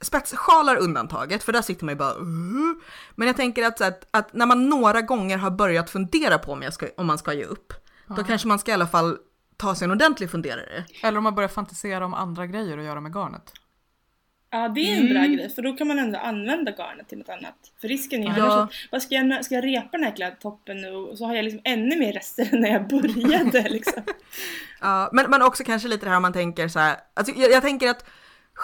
spetssjalar 0.00 0.76
undantaget, 0.76 1.42
för 1.42 1.52
där 1.52 1.62
sitter 1.62 1.84
man 1.84 1.92
ju 1.94 1.98
bara 1.98 2.14
uh. 2.14 2.74
Men 3.14 3.26
jag 3.26 3.36
tänker 3.36 3.64
att, 3.66 3.78
så 3.78 3.84
att, 3.84 4.06
att 4.10 4.32
när 4.32 4.46
man 4.46 4.68
några 4.68 5.00
gånger 5.02 5.38
har 5.38 5.50
börjat 5.50 5.90
fundera 5.90 6.38
på 6.38 6.52
om, 6.52 6.62
jag 6.62 6.72
ska, 6.74 6.86
om 6.96 7.06
man 7.06 7.18
ska 7.18 7.32
ge 7.32 7.44
upp, 7.44 7.72
då 8.16 8.24
kanske 8.24 8.48
man 8.48 8.58
ska 8.58 8.70
i 8.70 8.74
alla 8.74 8.86
fall 8.86 9.18
ta 9.56 9.74
sig 9.74 9.84
en 9.84 9.90
ordentlig 9.90 10.30
funderare. 10.30 10.84
eller 11.02 11.18
om 11.18 11.24
man 11.24 11.34
börjar 11.34 11.48
fantisera 11.48 12.04
om 12.04 12.14
andra 12.14 12.46
grejer 12.46 12.78
att 12.78 12.84
göra 12.84 13.00
med 13.00 13.12
garnet. 13.14 13.52
Ja, 14.50 14.68
det 14.68 14.80
är 14.80 14.96
en 15.00 15.08
bra 15.08 15.18
Mm. 15.18 15.32
grej 15.36 15.50
för 15.54 15.62
då 15.62 15.72
kan 15.76 15.88
man 15.88 15.98
ändå 15.98 16.18
använda 16.18 16.70
garnet 16.72 17.08
till 17.08 17.18
något 17.18 17.28
annat. 17.28 17.54
För 17.80 17.88
risken 17.88 18.22
är 18.22 18.34
ju 18.34 18.38
Ja. 18.38 18.62
att, 18.62 18.70
vad 18.92 19.02
ska 19.02 19.14
jag, 19.14 19.44
ska 19.44 19.54
jag 19.54 19.64
repa 19.64 19.88
den 19.92 20.02
här 20.04 20.16
klädtoppen 20.16 20.76
nu 20.76 20.90
och 20.94 21.18
så 21.18 21.24
har 21.26 21.34
jag 21.34 21.44
liksom 21.44 21.60
ännu 21.64 21.96
mer 21.98 22.12
rester 22.12 22.48
än 22.52 22.60
när 22.60 22.68
jag 22.68 22.88
började 22.88 23.68
liksom. 23.68 24.02
Ja, 24.80 25.10
men, 25.12 25.30
men 25.30 25.42
också 25.42 25.64
kanske 25.64 25.88
lite 25.88 26.06
det 26.06 26.10
här 26.10 26.16
om 26.16 26.22
man 26.22 26.32
tänker 26.32 26.68
så 26.68 26.78
här, 26.78 26.96
alltså 27.14 27.32
jag, 27.36 27.50
jag 27.52 27.62
tänker 27.62 27.90
att 27.90 28.04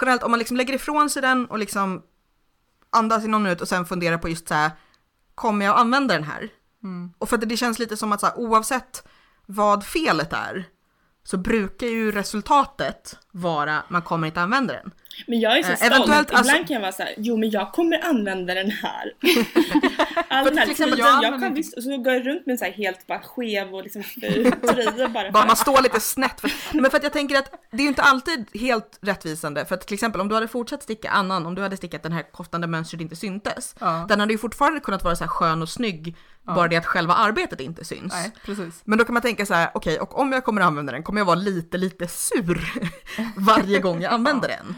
generellt 0.01 0.23
om 0.23 0.31
man 0.31 0.39
liksom 0.39 0.57
lägger 0.57 0.75
ifrån 0.75 1.11
sig 1.11 1.23
den 1.23 1.47
och 1.47 1.59
liksom 1.59 2.03
andas 2.91 3.25
i 3.25 3.29
någon 3.29 3.43
minut 3.43 3.61
och 3.61 3.69
sen 3.69 3.87
funderar 3.87 4.19
på 4.19 4.29
just 4.29 4.49
så 4.49 4.55
här, 4.55 4.71
kommer 5.35 5.65
jag 5.65 5.79
använda 5.79 6.15
den 6.15 6.25
här? 6.25 6.49
Mm. 6.83 7.13
Och 7.19 7.29
för 7.29 7.39
att 7.39 7.49
det 7.49 7.57
känns 7.57 7.79
lite 7.79 7.97
som 7.97 8.13
att 8.13 8.21
så 8.21 8.27
här, 8.27 8.39
oavsett 8.39 9.05
vad 9.47 9.85
felet 9.85 10.33
är 10.33 10.69
så 11.25 11.37
brukar 11.37 11.87
ju 11.87 12.13
resultatet 12.13 13.19
vara 13.31 13.83
man 13.89 14.03
kommer 14.03 14.27
inte 14.27 14.41
använda 14.41 14.75
den. 14.75 14.93
Men 15.27 15.40
jag 15.40 15.59
är 15.59 15.62
så 15.62 15.70
Eh, 15.70 15.77
stolt. 15.77 15.92
eventuellt, 15.92 16.29
Ibland 16.29 16.48
alltså- 16.48 16.64
kan 16.64 16.74
jag 16.74 16.81
vara 16.81 16.92
så 16.92 17.03
här, 17.03 17.14
jo 17.16 17.37
men 17.37 17.50
jag 17.50 17.72
kommer 17.72 18.05
använda 18.05 18.55
den 18.55 18.70
här. 18.70 19.12
All 20.29 20.44
den 20.44 20.59
här 20.59 20.66
liksom, 20.66 20.88
jag, 20.96 21.24
jag 21.24 21.40
kan 21.40 21.55
visst, 21.55 21.77
och 21.77 21.83
så 21.83 21.96
går 21.98 22.12
jag 22.12 22.27
runt 22.27 22.46
med 22.46 22.53
en 22.53 22.59
så 22.59 22.64
här 22.64 22.72
helt 22.72 23.07
bara 23.07 23.20
skev 23.20 23.74
och 23.74 23.83
liksom 23.83 24.03
tröja 24.68 25.09
bara. 25.09 25.31
Bara 25.31 25.46
man 25.46 25.57
står 25.57 25.83
lite 25.83 26.00
snett. 26.00 26.40
För, 26.40 26.50
men 26.81 26.90
för 26.90 26.96
att 26.98 27.03
jag 27.03 27.12
tänker 27.12 27.38
att 27.38 27.50
det 27.70 27.77
är 27.77 27.83
ju 27.83 27.88
inte 27.88 28.03
alltid 28.03 28.46
helt 28.55 28.98
rättvisande. 29.03 29.64
För 29.66 29.74
att 29.74 29.87
till 29.87 29.94
exempel 29.94 30.20
om 30.20 30.29
du 30.29 30.35
hade 30.35 30.48
fortsatt 30.48 30.83
sticka 30.83 31.11
annan, 31.11 31.46
om 31.46 31.55
du 31.55 31.62
hade 31.62 31.77
stickat 31.77 32.03
den 32.03 32.12
här 32.12 32.33
koftande 32.33 32.66
mönstret 32.66 33.00
inte 33.00 33.16
syntes. 33.16 33.74
Ja. 33.81 34.07
Den 34.09 34.20
hade 34.20 34.33
ju 34.33 34.38
fortfarande 34.38 34.81
kunnat 34.81 35.05
vara 35.05 35.16
så 35.16 35.24
här 35.24 35.29
skön 35.29 35.62
och 35.62 35.68
snygg, 35.68 36.16
bara 36.42 36.68
det 36.68 36.77
att 36.77 36.87
själva 36.87 37.14
arbetet 37.14 37.61
inte 37.61 37.85
syns. 37.85 38.12
Nej, 38.12 38.31
precis. 38.44 38.81
Men 38.85 38.98
då 38.98 39.05
kan 39.05 39.12
man 39.14 39.22
tänka 39.22 39.46
så 39.46 39.55
här, 39.55 39.70
okej, 39.74 40.00
och 40.00 40.18
om 40.18 40.33
jag 40.33 40.44
kommer 40.44 40.61
använda 40.61 40.92
den 40.92 41.03
kommer 41.03 41.20
jag 41.20 41.24
vara 41.27 41.37
lite, 41.37 41.79
lite 41.79 42.09
sur 42.09 42.72
varje 43.37 43.79
gång 43.81 44.03
jag 44.03 44.12
använder 44.12 44.48
den. 44.48 44.74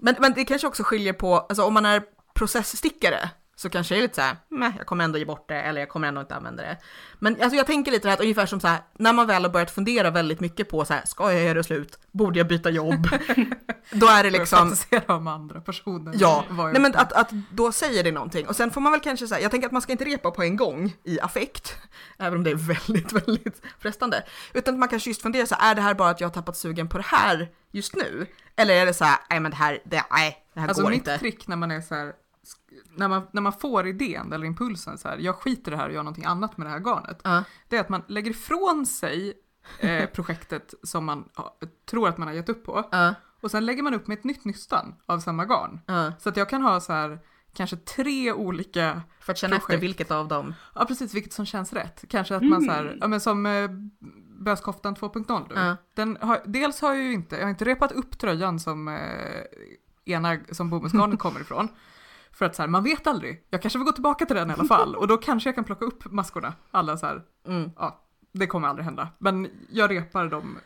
Men, 0.00 0.14
men 0.18 0.34
det 0.34 0.44
kanske 0.44 0.66
också 0.66 0.82
skiljer 0.82 1.12
på, 1.12 1.38
alltså 1.38 1.62
om 1.62 1.74
man 1.74 1.86
är 1.86 2.02
processstickare 2.34 3.30
så 3.60 3.70
kanske 3.70 3.94
det 3.94 3.98
är 3.98 4.02
lite 4.02 4.14
så 4.14 4.20
här, 4.20 4.36
"Meh, 4.48 4.72
jag 4.76 4.86
kommer 4.86 5.04
ändå 5.04 5.18
ge 5.18 5.24
bort 5.24 5.48
det 5.48 5.62
eller 5.62 5.80
jag 5.80 5.88
kommer 5.88 6.08
ändå 6.08 6.20
inte 6.20 6.34
använda 6.34 6.62
det. 6.62 6.76
Men 7.18 7.42
alltså 7.42 7.56
jag 7.56 7.66
tänker 7.66 7.90
lite 7.92 8.02
det 8.06 8.10
här, 8.10 8.16
att 8.16 8.20
ungefär 8.22 8.46
som 8.46 8.60
så 8.60 8.68
här, 8.68 8.78
när 8.98 9.12
man 9.12 9.26
väl 9.26 9.42
har 9.42 9.50
börjat 9.50 9.70
fundera 9.70 10.10
väldigt 10.10 10.40
mycket 10.40 10.68
på 10.68 10.84
så 10.84 10.94
här, 10.94 11.02
ska 11.06 11.32
jag 11.32 11.42
göra 11.44 11.62
slut? 11.62 11.98
Borde 12.12 12.38
jag 12.38 12.46
byta 12.48 12.70
jobb? 12.70 13.08
Då 13.92 14.06
är 14.06 14.22
det 14.24 14.30
liksom, 14.30 14.58
fantisera 14.58 15.14
om 15.16 15.26
andra 15.26 15.60
personer. 15.60 16.14
Ja, 16.16 16.44
Vad 16.50 16.66
jag 16.66 16.72
nej 16.72 16.82
men 16.82 16.94
att, 16.96 17.12
att 17.12 17.30
då 17.52 17.72
säger 17.72 18.04
det 18.04 18.12
någonting. 18.12 18.46
Och 18.48 18.56
sen 18.56 18.70
får 18.70 18.80
man 18.80 18.92
väl 18.92 19.00
kanske 19.00 19.26
säga, 19.26 19.40
jag 19.40 19.50
tänker 19.50 19.66
att 19.66 19.72
man 19.72 19.82
ska 19.82 19.92
inte 19.92 20.04
repa 20.04 20.30
på 20.30 20.42
en 20.42 20.56
gång 20.56 20.92
i 21.04 21.20
affekt, 21.20 21.76
även 22.18 22.38
om 22.38 22.44
det 22.44 22.50
är 22.50 22.54
väldigt, 22.54 23.12
väldigt 23.26 23.62
frestande. 23.78 24.22
Utan 24.52 24.74
att 24.74 24.80
man 24.80 24.88
kanske 24.88 25.10
just 25.10 25.22
funderar 25.22 25.46
så 25.46 25.54
här, 25.54 25.70
är 25.70 25.74
det 25.74 25.82
här 25.82 25.94
bara 25.94 26.10
att 26.10 26.20
jag 26.20 26.28
har 26.28 26.32
tappat 26.34 26.56
sugen 26.56 26.88
på 26.88 26.98
det 26.98 27.04
här 27.06 27.48
just 27.72 27.96
nu? 27.96 28.26
Eller 28.56 28.74
är 28.74 28.86
det 28.86 28.94
så 28.94 29.04
här, 29.04 29.18
nej 29.30 29.40
men 29.40 29.50
det 29.50 29.56
här, 29.56 29.78
det, 29.84 30.04
nej, 30.10 30.36
det 30.54 30.60
här 30.60 30.68
Alltså 30.68 30.82
går 30.82 30.90
mitt 30.90 30.98
inte. 30.98 31.18
trick 31.18 31.46
när 31.46 31.56
man 31.56 31.70
är 31.70 31.80
så 31.80 31.94
här, 31.94 32.12
när 32.96 33.08
man, 33.08 33.22
när 33.32 33.42
man 33.42 33.52
får 33.52 33.86
idén 33.86 34.32
eller 34.32 34.46
impulsen 34.46 34.98
så 34.98 35.08
här, 35.08 35.18
jag 35.18 35.34
skiter 35.36 35.72
i 35.72 35.74
det 35.74 35.80
här 35.80 35.88
och 35.88 35.94
gör 35.94 36.02
någonting 36.02 36.24
annat 36.24 36.56
med 36.56 36.66
det 36.66 36.70
här 36.70 36.80
garnet. 36.80 37.20
Ja. 37.24 37.44
Det 37.68 37.76
är 37.76 37.80
att 37.80 37.88
man 37.88 38.02
lägger 38.06 38.30
ifrån 38.30 38.86
sig 38.86 39.32
eh, 39.80 40.06
projektet 40.14 40.74
som 40.82 41.04
man 41.04 41.28
ja, 41.36 41.58
tror 41.90 42.08
att 42.08 42.18
man 42.18 42.28
har 42.28 42.34
gett 42.34 42.48
upp 42.48 42.64
på. 42.64 42.88
Ja, 42.92 43.14
Och 43.40 43.50
sen 43.50 43.66
lägger 43.66 43.82
man 43.82 43.94
upp 43.94 44.06
med 44.06 44.18
ett 44.18 44.24
nytt 44.24 44.44
nystan 44.44 44.94
av 45.06 45.18
samma 45.20 45.44
garn. 45.44 45.80
ja. 45.86 46.12
Så 46.18 46.28
att 46.28 46.36
jag 46.36 46.48
kan 46.48 46.62
ha 46.62 46.80
så 46.80 46.92
här 46.92 47.18
kanske 47.54 47.76
tre 47.76 48.32
olika, 48.32 49.02
För 49.20 49.32
att 49.32 49.38
känna 49.38 49.56
efter 49.56 49.66
Projekt. 49.66 49.82
vilket 49.82 50.10
av 50.10 50.28
dem. 50.28 50.54
ja 50.74 50.84
precis 50.84 51.14
vilket 51.14 51.32
som 51.32 51.46
känns 51.46 51.72
rätt. 51.72 52.04
Kanske 52.08 52.36
att 52.36 52.42
man 52.42 52.62
så 52.62 52.72
här, 52.72 52.98
ja 53.00 53.06
men 53.08 53.20
som 53.20 53.46
eh, 53.46 53.70
böskoftan 54.44 54.94
2.0 54.96 55.46
nu. 55.48 55.54
Ja. 55.60 55.76
Den 55.94 56.18
har, 56.20 56.40
dels 56.44 56.80
har 56.80 56.94
jag 56.94 57.04
ju 57.04 57.12
inte, 57.12 57.36
jag 57.36 57.42
har 57.42 57.50
inte 57.50 57.64
repat 57.64 57.92
upp 57.92 58.18
tröjan 58.18 58.60
som 58.60 58.88
eh, 58.88 58.94
ena 60.04 60.38
som 60.52 60.70
bomullsgarnet 60.70 61.18
kommer 61.18 61.40
ifrån. 61.40 61.68
För 62.32 62.46
att 62.46 62.54
så 62.56 62.62
här, 62.62 62.68
man 62.68 62.84
vet 62.84 63.06
aldrig. 63.06 63.46
Jag 63.50 63.62
kanske 63.62 63.78
vill 63.78 63.86
gå 63.86 63.92
tillbaka 63.92 64.26
till 64.26 64.36
den 64.36 64.50
i 64.50 64.52
alla 64.52 64.64
fall 64.64 64.96
och 64.96 65.06
då 65.08 65.16
kanske 65.16 65.48
jag 65.48 65.54
kan 65.54 65.64
plocka 65.64 65.84
upp 65.84 66.04
maskorna. 66.12 66.52
Alla 66.70 66.96
så 66.96 67.06
här, 67.06 67.22
Mm. 67.46 67.70
ja, 67.76 68.04
det 68.32 68.46
kommer 68.46 68.68
aldrig 68.68 68.84
hända. 68.84 69.08
Men 69.18 69.48
jag 69.70 69.90
repar 69.90 70.26
dem. 70.26 70.58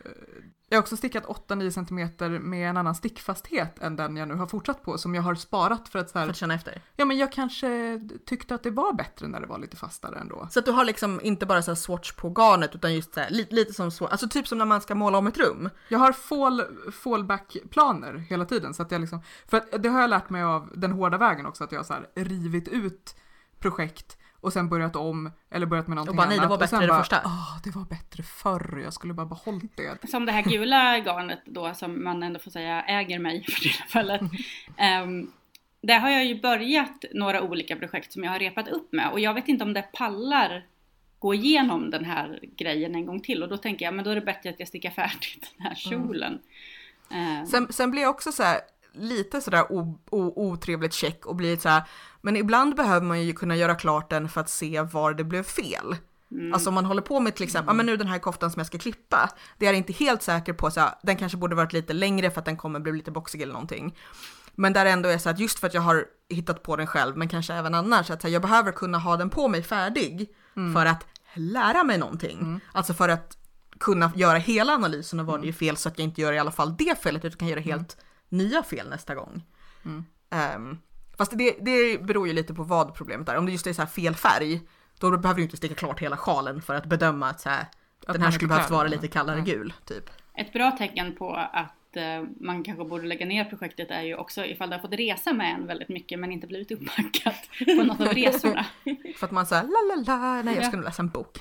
Jag 0.69 0.77
har 0.77 0.81
också 0.81 0.97
stickat 0.97 1.25
8-9 1.25 1.69
cm 1.69 2.41
med 2.49 2.69
en 2.69 2.77
annan 2.77 2.95
stickfasthet 2.95 3.79
än 3.79 3.95
den 3.95 4.17
jag 4.17 4.27
nu 4.27 4.33
har 4.33 4.47
fortsatt 4.47 4.83
på 4.83 4.97
som 4.97 5.15
jag 5.15 5.21
har 5.21 5.35
sparat 5.35 5.89
för 5.89 5.99
att 5.99 6.09
så 6.09 6.13
För 6.13 6.19
här, 6.19 6.29
att 6.29 6.35
känna 6.35 6.53
efter. 6.53 6.81
ja 6.95 7.05
men 7.05 7.17
jag 7.17 7.31
kanske 7.31 7.99
tyckte 8.25 8.55
att 8.55 8.63
det 8.63 8.71
var 8.71 8.93
bättre 8.93 9.27
när 9.27 9.41
det 9.41 9.47
var 9.47 9.59
lite 9.59 9.77
fastare 9.77 10.19
ändå. 10.19 10.47
Så 10.51 10.59
att 10.59 10.65
du 10.65 10.71
har 10.71 10.85
liksom 10.85 11.19
inte 11.23 11.45
bara 11.45 11.61
så 11.61 11.71
här 11.71 11.75
swatch 11.75 12.11
på 12.11 12.29
garnet 12.29 12.75
utan 12.75 12.95
just 12.95 13.13
så 13.13 13.19
här, 13.19 13.29
lite, 13.29 13.55
lite 13.55 13.73
som 13.73 13.91
så, 13.91 14.07
alltså 14.07 14.29
typ 14.29 14.47
som 14.47 14.57
när 14.57 14.65
man 14.65 14.81
ska 14.81 14.95
måla 14.95 15.17
om 15.17 15.27
ett 15.27 15.37
rum. 15.37 15.69
Jag 15.89 15.99
har 15.99 16.11
fall, 16.11 16.63
fallback-planer 16.91 18.13
hela 18.13 18.45
tiden 18.45 18.73
så 18.73 18.81
att 18.81 18.91
jag 18.91 19.01
liksom, 19.01 19.21
för 19.47 19.57
att 19.57 19.83
det 19.83 19.89
har 19.89 20.01
jag 20.01 20.09
lärt 20.09 20.29
mig 20.29 20.43
av 20.43 20.71
den 20.75 20.91
hårda 20.91 21.17
vägen 21.17 21.45
också 21.45 21.63
att 21.63 21.71
jag 21.71 21.79
har 21.79 21.83
så 21.83 21.93
här 21.93 22.07
rivit 22.15 22.67
ut 22.67 23.15
projekt 23.59 24.17
och 24.45 24.53
sen 24.53 24.69
börjat 24.69 24.95
om 24.95 25.31
eller 25.51 25.65
börjat 25.65 25.87
med 25.87 25.95
någonting 25.95 26.09
Och 26.11 26.15
bara, 26.15 26.27
nej, 26.27 26.37
det 26.37 26.41
annat. 26.45 26.49
var 26.59 26.63
och 26.65 26.69
sen 26.69 26.79
bättre 26.79 26.87
det 26.87 26.93
bara, 26.93 26.99
första. 27.03 27.21
"Ah, 27.23 27.59
det 27.63 27.75
var 27.75 27.83
bättre 27.85 28.23
förr, 28.23 28.81
jag 28.83 28.93
skulle 28.93 29.13
bara 29.13 29.25
behållit 29.25 29.77
det. 29.77 30.09
Som 30.09 30.25
det 30.25 30.31
här 30.31 30.41
gula 30.41 30.97
garnet 30.99 31.39
då 31.45 31.73
som 31.73 32.03
man 32.03 32.23
ändå 32.23 32.39
får 32.39 32.51
säga 32.51 32.81
äger 32.83 33.19
mig 33.19 33.43
för 33.43 33.59
tillfället. 33.59 34.21
Um, 34.21 35.31
där 35.81 35.99
har 35.99 36.09
jag 36.09 36.25
ju 36.25 36.41
börjat 36.41 37.05
några 37.13 37.41
olika 37.41 37.75
projekt 37.75 38.13
som 38.13 38.23
jag 38.23 38.31
har 38.31 38.39
repat 38.39 38.67
upp 38.67 38.91
med 38.93 39.11
och 39.11 39.19
jag 39.19 39.33
vet 39.33 39.47
inte 39.47 39.63
om 39.63 39.73
det 39.73 39.81
pallar 39.93 40.65
gå 41.19 41.33
igenom 41.33 41.89
den 41.91 42.05
här 42.05 42.39
grejen 42.57 42.95
en 42.95 43.05
gång 43.05 43.19
till 43.21 43.43
och 43.43 43.49
då 43.49 43.57
tänker 43.57 43.85
jag 43.85 43.93
men 43.93 44.05
då 44.05 44.11
är 44.11 44.15
det 44.15 44.21
bättre 44.21 44.49
att 44.49 44.59
jag 44.59 44.67
stickar 44.67 44.89
färdigt 44.89 45.53
den 45.57 45.67
här 45.67 45.75
kjolen. 45.75 46.39
Eh, 47.11 47.45
Sen, 47.47 47.67
sen 47.73 47.91
blir 47.91 48.01
jag 48.01 48.09
också 48.09 48.31
så 48.31 48.43
här, 48.43 48.59
lite 48.93 49.41
sådär 49.41 49.65
otrevligt 50.11 50.93
check 50.93 51.25
och 51.25 51.35
blir 51.35 51.49
lite 51.51 51.61
så 51.63 51.69
här, 51.69 51.83
men 52.25 52.35
ibland 52.35 52.75
behöver 52.75 53.05
man 53.05 53.23
ju 53.23 53.33
kunna 53.33 53.55
göra 53.55 53.75
klart 53.75 54.09
den 54.09 54.29
för 54.29 54.41
att 54.41 54.49
se 54.49 54.81
var 54.81 55.13
det 55.13 55.23
blev 55.23 55.43
fel. 55.43 55.95
Alltså 56.53 56.69
om 56.69 56.75
man 56.75 56.85
håller 56.85 57.01
på 57.01 57.19
med 57.19 57.35
till 57.35 57.43
exempel, 57.43 57.69
ja 57.69 57.73
men 57.73 57.85
nu 57.85 57.97
den 57.97 58.07
här 58.07 58.19
koftan 58.19 58.51
som 58.51 58.59
jag 58.59 58.67
ska 58.67 58.77
klippa, 58.77 59.29
det 59.57 59.65
är 59.65 59.69
jag 59.69 59.77
inte 59.77 59.93
helt 59.93 60.21
säker 60.21 60.53
på, 60.53 60.71
så 60.71 60.79
här, 60.79 60.93
den 61.03 61.17
kanske 61.17 61.37
borde 61.37 61.55
varit 61.55 61.73
lite 61.73 61.93
längre 61.93 62.31
för 62.31 62.39
att 62.39 62.45
den 62.45 62.57
kommer 62.57 62.79
bli 62.79 62.91
lite 62.91 63.11
boxig 63.11 63.41
eller 63.41 63.53
någonting. 63.53 63.97
Men 64.55 64.73
där 64.73 64.85
ändå 64.85 65.09
är 65.09 65.17
så 65.17 65.29
att 65.29 65.39
just 65.39 65.59
för 65.59 65.67
att 65.67 65.73
jag 65.73 65.81
har 65.81 66.05
hittat 66.29 66.63
på 66.63 66.75
den 66.75 66.87
själv, 66.87 67.17
men 67.17 67.27
kanske 67.27 67.53
även 67.53 67.73
annars, 67.73 68.09
att 68.09 68.21
så 68.21 68.27
här, 68.27 68.33
jag 68.33 68.41
behöver 68.41 68.71
kunna 68.71 68.97
ha 68.97 69.17
den 69.17 69.29
på 69.29 69.47
mig 69.47 69.63
färdig 69.63 70.29
för 70.73 70.85
att 70.85 71.05
lära 71.33 71.83
mig 71.83 71.97
någonting. 71.97 72.59
Alltså 72.71 72.93
för 72.93 73.09
att 73.09 73.37
kunna 73.79 74.11
göra 74.15 74.37
hela 74.37 74.73
analysen 74.73 75.19
av 75.19 75.25
vad 75.25 75.41
det 75.41 75.47
är 75.47 75.53
fel 75.53 75.77
så 75.77 75.89
att 75.89 75.99
jag 75.99 76.05
inte 76.05 76.21
gör 76.21 76.33
i 76.33 76.39
alla 76.39 76.51
fall 76.51 76.75
det 76.77 77.01
felet 77.03 77.25
utan 77.25 77.37
kan 77.37 77.47
göra 77.47 77.59
helt 77.59 77.97
nya 78.29 78.63
fel 78.63 78.89
nästa 78.89 79.15
gång. 79.15 79.43
Ehm, 80.29 80.77
fast 81.17 81.37
det, 81.37 81.55
det 81.61 82.03
beror 82.03 82.27
ju 82.27 82.33
lite 82.33 82.53
på 82.53 82.63
vad 82.63 82.95
problemet 82.95 83.29
är. 83.29 83.37
Om 83.37 83.45
det 83.45 83.51
just 83.51 83.67
är 83.67 83.73
så 83.73 83.81
här 83.81 83.89
fel 83.89 84.15
färg, 84.15 84.61
då 84.99 85.17
behöver 85.17 85.37
du 85.37 85.43
inte 85.43 85.57
sticka 85.57 85.75
klart 85.75 85.99
hela 85.99 86.17
sjalen 86.17 86.61
för 86.61 86.75
att 86.75 86.85
bedöma 86.85 87.29
att 87.29 87.41
så 87.41 87.49
här, 87.49 87.65
den 88.07 88.21
här 88.21 88.27
är 88.27 88.31
skulle 88.31 88.47
behövt 88.49 88.69
vara 88.69 88.87
lite 88.87 89.07
kallare 89.07 89.37
Ja. 89.37 89.43
gul, 89.43 89.73
typ. 89.85 90.09
Ett 90.37 90.53
bra 90.53 90.71
tecken 90.71 91.15
på 91.15 91.33
att 91.35 91.95
eh, 91.97 92.23
man 92.39 92.63
kanske 92.63 92.85
borde 92.85 93.07
lägga 93.07 93.25
ner 93.25 93.45
projektet 93.45 93.91
är 93.91 94.01
ju 94.01 94.15
också 94.15 94.45
ifall 94.45 94.69
du 94.69 94.75
har 94.75 94.81
fått 94.81 94.93
resa 94.93 95.33
med 95.33 95.53
en 95.53 95.67
väldigt 95.67 95.89
mycket 95.89 96.19
men 96.19 96.31
inte 96.31 96.47
blivit 96.47 96.71
uppbackat 96.71 97.35
på 97.77 97.83
något 97.83 97.99
av 98.01 98.07
resorna. 98.07 98.65
För 99.17 99.25
att 99.25 99.31
man 99.31 99.45
säger 99.45 99.63
la 99.63 99.95
la 99.95 100.03
la, 100.17 100.41
nej 100.41 100.55
jag 100.55 100.65
ska 100.65 100.75
nog 100.75 100.85
läsa 100.85 101.01
en 101.01 101.09
bok. 101.09 101.37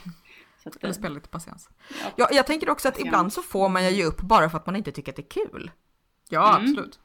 Så 0.63 0.69
att, 0.69 0.75
eh, 0.75 0.79
Eller 0.83 0.93
spela 0.95 1.15
lite 1.15 1.29
patiens. 1.29 1.69
ja. 1.89 2.11
Ja, 2.17 2.29
jag 2.33 2.47
tänker 2.47 2.69
också 2.71 2.89
att 2.89 2.99
ibland 3.01 3.33
så 3.33 3.43
får 3.43 3.69
man 3.69 3.95
ju 3.95 4.05
upp 4.05 4.21
bara 4.21 4.51
för 4.51 4.59
att 4.59 4.67
man 4.67 4.77
inte 4.77 4.93
tycker 4.93 5.13
att 5.13 5.17
det 5.17 5.23
är 5.23 5.47
kul. 5.49 5.71
Ja, 6.29 6.57
Mm. 6.57 6.63
absolut. 6.71 7.01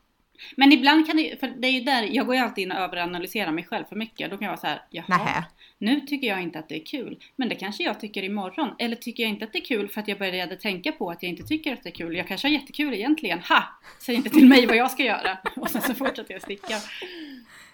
Men 0.58 0.72
ibland 0.72 1.08
kan 1.08 1.18
det 1.18 1.40
för 1.40 1.48
det 1.48 1.68
är 1.68 1.72
ju 1.72 1.82
där, 1.82 2.04
jag 2.12 2.26
går 2.26 2.36
ju 2.36 2.42
alltid 2.42 2.62
in 2.62 2.72
och 2.72 2.78
överanalyserar 2.78 3.52
mig 3.52 3.66
själv 3.70 3.86
för 3.86 3.96
mycket. 3.96 4.32
Då 4.32 4.38
kan 4.38 4.46
jag 4.46 4.52
vara 4.52 4.62
så 4.62 4.68
här, 4.68 4.82
jaha, 4.90 5.06
Nähä. 5.08 5.44
nu 5.78 6.00
tycker 6.02 6.28
jag 6.28 6.42
inte 6.42 6.60
att 6.60 6.70
det 6.70 6.76
är 6.82 6.86
kul. 6.86 7.20
Men 7.36 7.50
det 7.50 7.56
kanske 7.56 7.84
jag 7.84 8.00
tycker 8.00 8.24
imorgon. 8.24 8.70
Eller 8.80 8.96
tycker 8.96 9.24
jag 9.24 9.30
inte 9.30 9.46
att 9.46 9.54
det 9.54 9.60
är 9.60 9.66
kul 9.66 9.90
för 9.90 10.02
att 10.02 10.08
jag 10.08 10.18
började 10.20 10.56
tänka 10.56 10.92
på 10.92 11.12
att 11.12 11.24
jag 11.24 11.30
inte 11.30 11.44
tycker 11.44 11.74
att 11.74 11.84
det 11.84 11.90
är 11.90 11.94
kul. 11.94 12.16
Jag 12.16 12.28
kanske 12.28 12.48
har 12.48 12.54
jättekul 12.54 12.94
egentligen. 12.94 13.40
Ha! 13.40 13.64
Säg 14.00 14.16
inte 14.16 14.30
till 14.30 14.48
mig 14.48 14.66
vad 14.66 14.76
jag 14.78 14.92
ska 14.92 15.04
göra. 15.04 15.38
Och 15.56 15.70
sen 15.70 15.82
så 15.82 15.94
fortsätter 15.94 16.34
jag 16.34 16.42
sticka. 16.42 16.76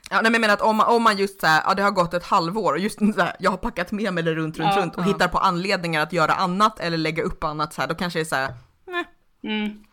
Ja, 0.10 0.22
nej, 0.22 0.24
men 0.24 0.34
jag 0.34 0.42
menar 0.42 0.54
att 0.54 0.62
om, 0.62 0.80
om 0.80 1.04
man 1.04 1.18
just 1.18 1.40
så 1.42 1.48
här, 1.48 1.62
ja 1.66 1.74
det 1.74 1.82
har 1.84 1.92
gått 1.92 2.14
ett 2.14 2.24
halvår 2.26 2.74
och 2.74 2.80
just 2.80 3.00
så 3.00 3.22
här, 3.22 3.36
jag 3.40 3.52
har 3.52 3.58
packat 3.58 3.92
med 3.92 4.14
mig 4.14 4.24
det 4.24 4.36
runt, 4.36 4.58
runt, 4.60 4.70
Ja, 4.76 4.82
runt 4.82 4.96
och 4.96 5.02
ja. 5.02 5.08
hittar 5.08 5.28
på 5.28 5.38
anledningar 5.38 6.02
att 6.02 6.14
göra 6.14 6.34
annat 6.34 6.80
eller 6.80 6.98
lägga 6.98 7.24
upp 7.24 7.44
annat 7.44 7.74
så 7.74 7.82
här, 7.82 7.88
då 7.88 7.96
kanske 7.96 8.20
det 8.20 8.24
är 8.24 8.26
så 8.26 8.36
här, 8.36 8.54
nej, 8.88 9.04
Mm. 9.44 9.85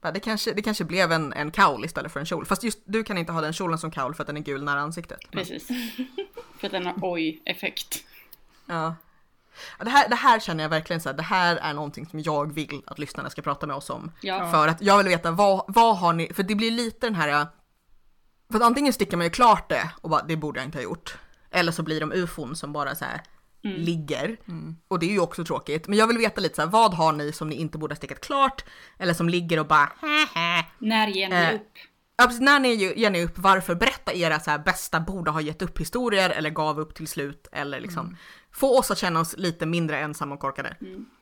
Det 0.00 0.20
kanske, 0.20 0.52
det 0.52 0.62
kanske 0.62 0.84
blev 0.84 1.12
en, 1.12 1.32
en 1.32 1.50
kaul 1.50 1.84
istället 1.84 2.12
för 2.12 2.20
en 2.20 2.26
kjol. 2.26 2.46
Fast 2.46 2.62
just 2.62 2.78
du 2.84 3.04
kan 3.04 3.18
inte 3.18 3.32
ha 3.32 3.40
den 3.40 3.52
kjolen 3.52 3.78
som 3.78 3.90
kaul 3.90 4.14
för 4.14 4.22
att 4.22 4.26
den 4.26 4.36
är 4.36 4.40
gul 4.40 4.64
nära 4.64 4.80
ansiktet. 4.80 5.20
Men, 5.32 5.44
Precis. 5.44 5.68
för 6.58 6.66
att 6.66 6.72
den 6.72 6.86
har 6.86 6.94
oj-effekt. 7.02 8.04
ja. 8.66 8.94
Det, 9.78 9.90
här, 9.90 10.08
det 10.08 10.16
här 10.16 10.40
känner 10.40 10.64
jag 10.64 10.70
verkligen 10.70 11.00
så 11.00 11.08
här, 11.08 11.16
det 11.16 11.22
här 11.22 11.56
är 11.56 11.74
någonting 11.74 12.06
som 12.06 12.20
jag 12.20 12.54
vill 12.54 12.82
att 12.86 12.98
lyssnarna 12.98 13.30
ska 13.30 13.42
prata 13.42 13.66
med 13.66 13.76
oss 13.76 13.90
om. 13.90 14.12
Ja. 14.20 14.50
För 14.50 14.68
att 14.68 14.82
jag 14.82 14.98
vill 14.98 15.06
veta 15.08 15.30
vad, 15.30 15.64
vad 15.68 15.98
har 15.98 16.12
ni, 16.12 16.32
för 16.34 16.42
det 16.42 16.54
blir 16.54 16.70
lite 16.70 17.06
den 17.06 17.14
här, 17.14 17.46
för 18.50 18.56
att 18.56 18.62
antingen 18.62 18.92
stickar 18.92 19.16
man 19.16 19.26
ju 19.26 19.30
klart 19.30 19.68
det 19.68 19.90
och 20.00 20.10
bara 20.10 20.22
det 20.22 20.36
borde 20.36 20.60
jag 20.60 20.66
inte 20.66 20.78
ha 20.78 20.82
gjort. 20.82 21.18
Eller 21.50 21.72
så 21.72 21.82
blir 21.82 22.00
de 22.00 22.12
ufon 22.12 22.56
som 22.56 22.72
bara 22.72 22.94
så 22.94 23.04
här 23.04 23.20
ligger. 23.62 24.36
Och 24.88 24.98
det 24.98 25.06
är 25.06 25.10
ju 25.10 25.20
också 25.20 25.44
tråkigt. 25.44 25.88
Men 25.88 25.98
jag 25.98 26.06
vill 26.06 26.18
veta 26.18 26.40
lite 26.40 26.54
så 26.54 26.62
här, 26.62 26.68
vad 26.68 26.94
har 26.94 27.12
ni 27.12 27.32
som 27.32 27.48
ni 27.48 27.56
inte 27.56 27.78
borde 27.78 27.92
ha 27.92 27.96
stickat 27.96 28.20
klart? 28.20 28.64
Eller 28.98 29.14
som 29.14 29.28
ligger 29.28 29.60
och 29.60 29.66
bara 29.66 29.92
När 30.78 31.08
ger 31.08 31.28
ni 31.28 31.34
Eh, 31.36 31.54
upp? 31.54 31.72
Ja, 32.16 32.24
precis, 32.26 32.40
när 32.40 32.60
ni 32.60 32.74
ger 32.74 33.10
ni 33.10 33.24
upp, 33.24 33.38
varför 33.38 33.74
berätta 33.74 34.12
era 34.12 34.40
så 34.40 34.50
här 34.50 34.58
bästa 34.58 35.00
borde 35.00 35.30
ha 35.30 35.40
gett 35.40 35.62
upp 35.62 35.80
historier 35.80 36.30
eller 36.30 36.50
gav 36.50 36.80
upp 36.80 36.94
till 36.94 37.06
slut 37.08 37.48
eller 37.52 37.80
liksom 37.80 38.16
få 38.52 38.78
oss 38.78 38.90
att 38.90 38.98
känna 38.98 39.20
oss 39.20 39.34
lite 39.38 39.66
mindre 39.66 39.98
ensamma 39.98 40.34
och 40.34 40.40
korkade. 40.40 40.76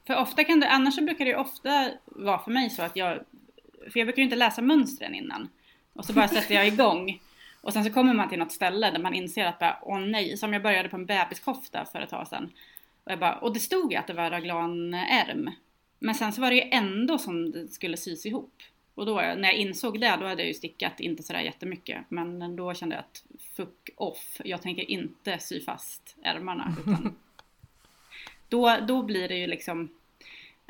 För 0.07 0.16
ofta 0.16 0.44
kan 0.44 0.61
det, 0.61 0.68
annars 0.70 0.94
så 0.94 1.05
brukar 1.05 1.24
det 1.24 1.31
ju 1.31 1.37
ofta 1.37 1.90
vara 2.05 2.38
för 2.38 2.51
mig 2.51 2.70
så 2.70 2.83
att 2.83 2.96
jag, 2.96 3.18
för 3.92 3.98
jag 3.98 4.07
brukar 4.07 4.18
ju 4.18 4.24
inte 4.24 4.37
läsa 4.37 4.62
mönstren 4.62 5.14
innan. 5.14 5.48
Och 5.94 6.05
så 6.05 6.12
bara 6.12 6.29
sätter 6.29 6.55
jag 6.55 6.66
igång. 6.66 7.20
Och 7.61 7.73
sen 7.73 7.85
så 7.85 7.92
kommer 7.92 8.14
man 8.14 8.29
till 8.29 8.38
något 8.38 8.53
ställe 8.53 8.90
där 8.90 8.99
man 8.99 9.14
inser 9.14 9.47
att 9.47 9.59
bara, 9.59 9.79
åh 9.83 10.01
nej, 10.01 10.37
som 10.37 10.53
jag 10.53 10.62
började 10.62 10.88
på 10.88 10.97
en 10.97 11.07
bebiskofta 11.07 11.85
för 11.85 12.01
ett 12.01 12.11
tag 12.11 12.29
sedan. 12.29 12.53
Och, 13.05 13.12
jag 13.12 13.18
bara, 13.18 13.35
och 13.35 13.55
det 13.55 13.61
stod 13.61 13.92
ju 13.92 13.99
att 13.99 14.07
det 14.07 14.12
var 14.12 14.31
raglanärm. 14.31 15.51
Men 15.99 16.14
sen 16.14 16.33
så 16.33 16.40
var 16.40 16.51
det 16.51 16.57
ju 16.57 16.71
ändå 16.71 17.18
som 17.18 17.51
det 17.51 17.68
skulle 17.68 17.97
sys 17.97 18.27
ihop. 18.27 18.62
Och 18.94 19.07
då, 19.07 19.14
när 19.14 19.44
jag 19.44 19.55
insåg 19.55 20.01
det, 20.01 20.16
då 20.21 20.27
hade 20.27 20.42
jag 20.42 20.49
ju 20.49 20.55
stickat 20.55 21.01
inte 21.01 21.23
sådär 21.23 21.40
jättemycket. 21.40 22.05
Men 22.09 22.57
då 22.57 22.75
kände 22.75 22.94
jag 22.94 23.05
att 23.05 23.25
fuck 23.57 23.90
off, 23.97 24.40
jag 24.44 24.62
tänker 24.62 24.90
inte 24.90 25.38
sy 25.38 25.61
fast 25.61 26.16
ärmarna. 26.23 26.77
Utan 26.81 27.16
då, 28.49 28.77
då 28.88 29.03
blir 29.03 29.29
det 29.29 29.37
ju 29.37 29.47
liksom 29.47 29.88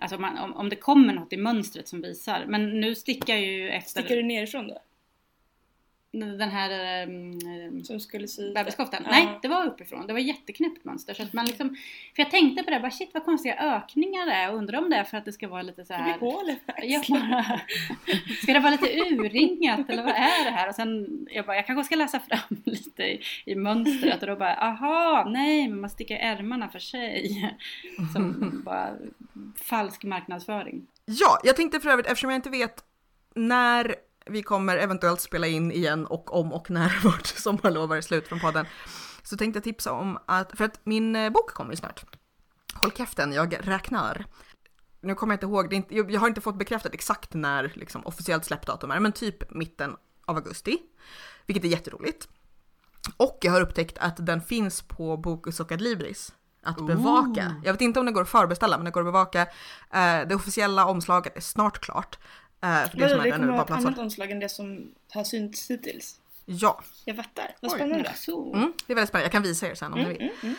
Alltså 0.01 0.16
om, 0.16 0.22
man, 0.22 0.38
om, 0.38 0.55
om 0.55 0.68
det 0.68 0.77
kommer 0.77 1.14
något 1.14 1.33
i 1.33 1.37
mönstret 1.37 1.88
som 1.88 2.01
visar. 2.01 2.44
Men 2.48 2.81
nu 2.81 2.94
stickar 2.94 3.35
jag 3.35 3.42
ju 3.42 3.68
efter 3.68 4.01
Stickar 4.01 4.16
du 4.16 4.22
nerifrån 4.22 4.68
då? 4.68 4.79
Den 6.12 6.40
här 6.51 7.07
um, 7.07 7.85
Som 7.85 8.01
skulle 8.01 8.29
sy? 8.29 8.53
bebiskoftan. 8.55 9.03
Ja. 9.05 9.11
Nej, 9.11 9.38
det 9.42 9.49
var 9.49 9.66
uppifrån. 9.66 10.07
Det 10.07 10.12
var 10.12 10.21
jätteknäppt 10.21 10.85
mönster. 10.85 11.14
Så 11.14 11.23
att 11.23 11.33
man 11.33 11.47
liksom, 11.47 11.68
för 12.16 12.23
jag 12.23 12.31
tänkte 12.31 12.62
på 12.62 12.71
det, 12.71 12.81
bara 12.81 12.90
shit 12.90 13.11
vad 13.14 13.25
konstiga 13.25 13.57
ökningar 13.77 14.27
det 14.27 14.33
är. 14.33 14.51
Och 14.53 14.59
undrar 14.59 14.79
om 14.79 14.90
det 14.90 14.97
är 14.97 15.05
för 15.05 15.16
att 15.16 15.25
det 15.25 15.33
ska 15.33 15.49
vara 15.49 15.62
lite 15.62 15.85
så 15.85 15.92
Det 15.92 15.99
här. 15.99 16.18
blir 16.18 16.31
hål 16.31 16.51
Jag 16.83 17.03
bara, 17.09 17.61
ska 18.42 18.53
det 18.53 18.61
vara 18.61 18.71
lite 18.71 18.87
urringat 19.01 19.90
eller 19.90 20.03
vad 20.03 20.14
är 20.14 20.44
det 20.44 20.51
här? 20.51 20.68
Och 20.68 20.75
sen 20.75 21.27
jag 21.31 21.47
bara, 21.47 21.57
jag 21.57 21.66
kanske 21.66 21.85
ska 21.85 21.97
läsa 21.97 22.21
fram 22.21 22.62
lite 22.64 23.03
i, 23.03 23.21
i 23.47 23.55
mönstret 23.55 24.21
och 24.23 24.27
då 24.29 24.37
bara, 24.37 24.55
aha, 24.55 25.27
nej, 25.31 25.68
men 25.68 25.81
man 25.81 25.90
stickar 25.90 26.16
ärmarna 26.16 26.68
för 26.68 26.79
sig. 26.79 27.57
Som 28.12 28.53
bara 28.64 28.97
falsk 29.64 30.05
marknadsföring. 30.05 30.87
Ja, 31.05 31.40
jag 31.44 31.57
tänkte 31.57 31.81
för 31.81 31.90
övrigt 31.90 32.07
eftersom 32.07 32.31
jag 32.31 32.38
inte 32.38 32.51
vet 32.51 32.85
när 33.35 33.94
vi 34.29 34.43
kommer 34.43 34.77
eventuellt 34.77 35.21
spela 35.21 35.47
in 35.47 35.73
igen 35.73 36.07
och 36.07 36.35
om 36.35 36.53
och 36.53 36.71
när 36.71 37.01
vårt 37.05 37.27
sommarlov 37.27 37.93
är 37.93 38.01
slut 38.01 38.29
från 38.29 38.41
podden. 38.41 38.67
Så 39.23 39.37
tänkte 39.37 39.57
jag 39.57 39.64
tipsa 39.64 39.93
om 39.93 40.19
att, 40.27 40.57
för 40.57 40.64
att 40.64 40.81
min 40.85 41.17
eh, 41.17 41.31
bok 41.31 41.51
kommer 41.51 41.71
ju 41.71 41.77
snart. 41.77 42.05
Håll 42.75 42.93
käften, 42.93 43.33
jag 43.33 43.69
räknar. 43.69 44.27
Nu 45.01 45.14
kommer 45.14 45.33
jag 45.33 45.37
inte 45.37 45.47
ihåg, 45.47 45.73
inte, 45.73 45.95
jag 45.95 46.21
har 46.21 46.29
inte 46.29 46.41
fått 46.41 46.59
bekräftat 46.59 46.95
exakt 46.95 47.35
när 47.35 47.73
liksom, 47.75 48.07
officiellt 48.07 48.45
släppdatum 48.45 48.91
är, 48.91 49.01
men 49.01 49.12
typ 49.12 49.51
mitten 49.51 49.97
av 50.25 50.37
augusti. 50.37 50.79
Vilket 51.47 51.64
är 51.64 51.69
jätteroligt. 51.69 52.29
Och 53.17 53.38
jag 53.41 53.53
har 53.53 53.61
upptäckt 53.61 53.99
att 53.99 54.27
den 54.27 54.41
finns 54.41 54.83
på 54.83 55.17
Bokus 55.17 55.61
och 55.61 55.73
Adlibris. 55.73 56.35
Att 56.62 56.87
bevaka. 56.87 57.55
Jag 57.64 57.73
vet 57.73 57.81
inte 57.81 58.01
om 58.01 58.07
det 58.07 58.12
går 58.12 58.23
att 58.23 58.29
förbeställa, 58.29 58.79
men 58.79 58.85
det 58.85 58.91
går 58.91 59.01
att 59.01 59.07
bevaka. 59.07 59.43
Eh, 59.91 60.29
det 60.29 60.35
officiella 60.35 60.87
omslaget 60.87 61.37
är 61.37 61.41
snart 61.41 61.79
klart. 61.79 62.19
Eh, 62.61 62.90
för 62.90 62.97
det 62.99 63.09
som 63.09 63.21
är 63.21 63.38
det 63.38 63.47
bara 63.47 63.64
platsar. 63.64 63.87
annat 63.88 63.99
omslag 63.99 64.31
än 64.31 64.40
det 64.40 64.49
som 64.49 64.94
har 65.12 65.25
synts 65.25 65.71
hittills? 65.71 66.21
Ja, 66.44 66.83
Jag 67.05 67.16
fattar. 67.16 67.57
Vad 67.61 67.73
spännande. 67.73 68.12
Så. 68.16 68.55
mm, 68.55 68.73
det 68.87 68.92
är 68.92 68.94
väldigt 68.94 69.09
spännande. 69.09 69.25
Jag 69.25 69.33
kan 69.33 69.42
visa 69.42 69.68
er 69.71 69.75
sen 69.75 69.92
om 69.92 69.99
ni 69.99 70.05
Mm, 70.05 70.18
vill. 70.18 70.23
mm, 70.23 70.35
mm. 70.42 70.57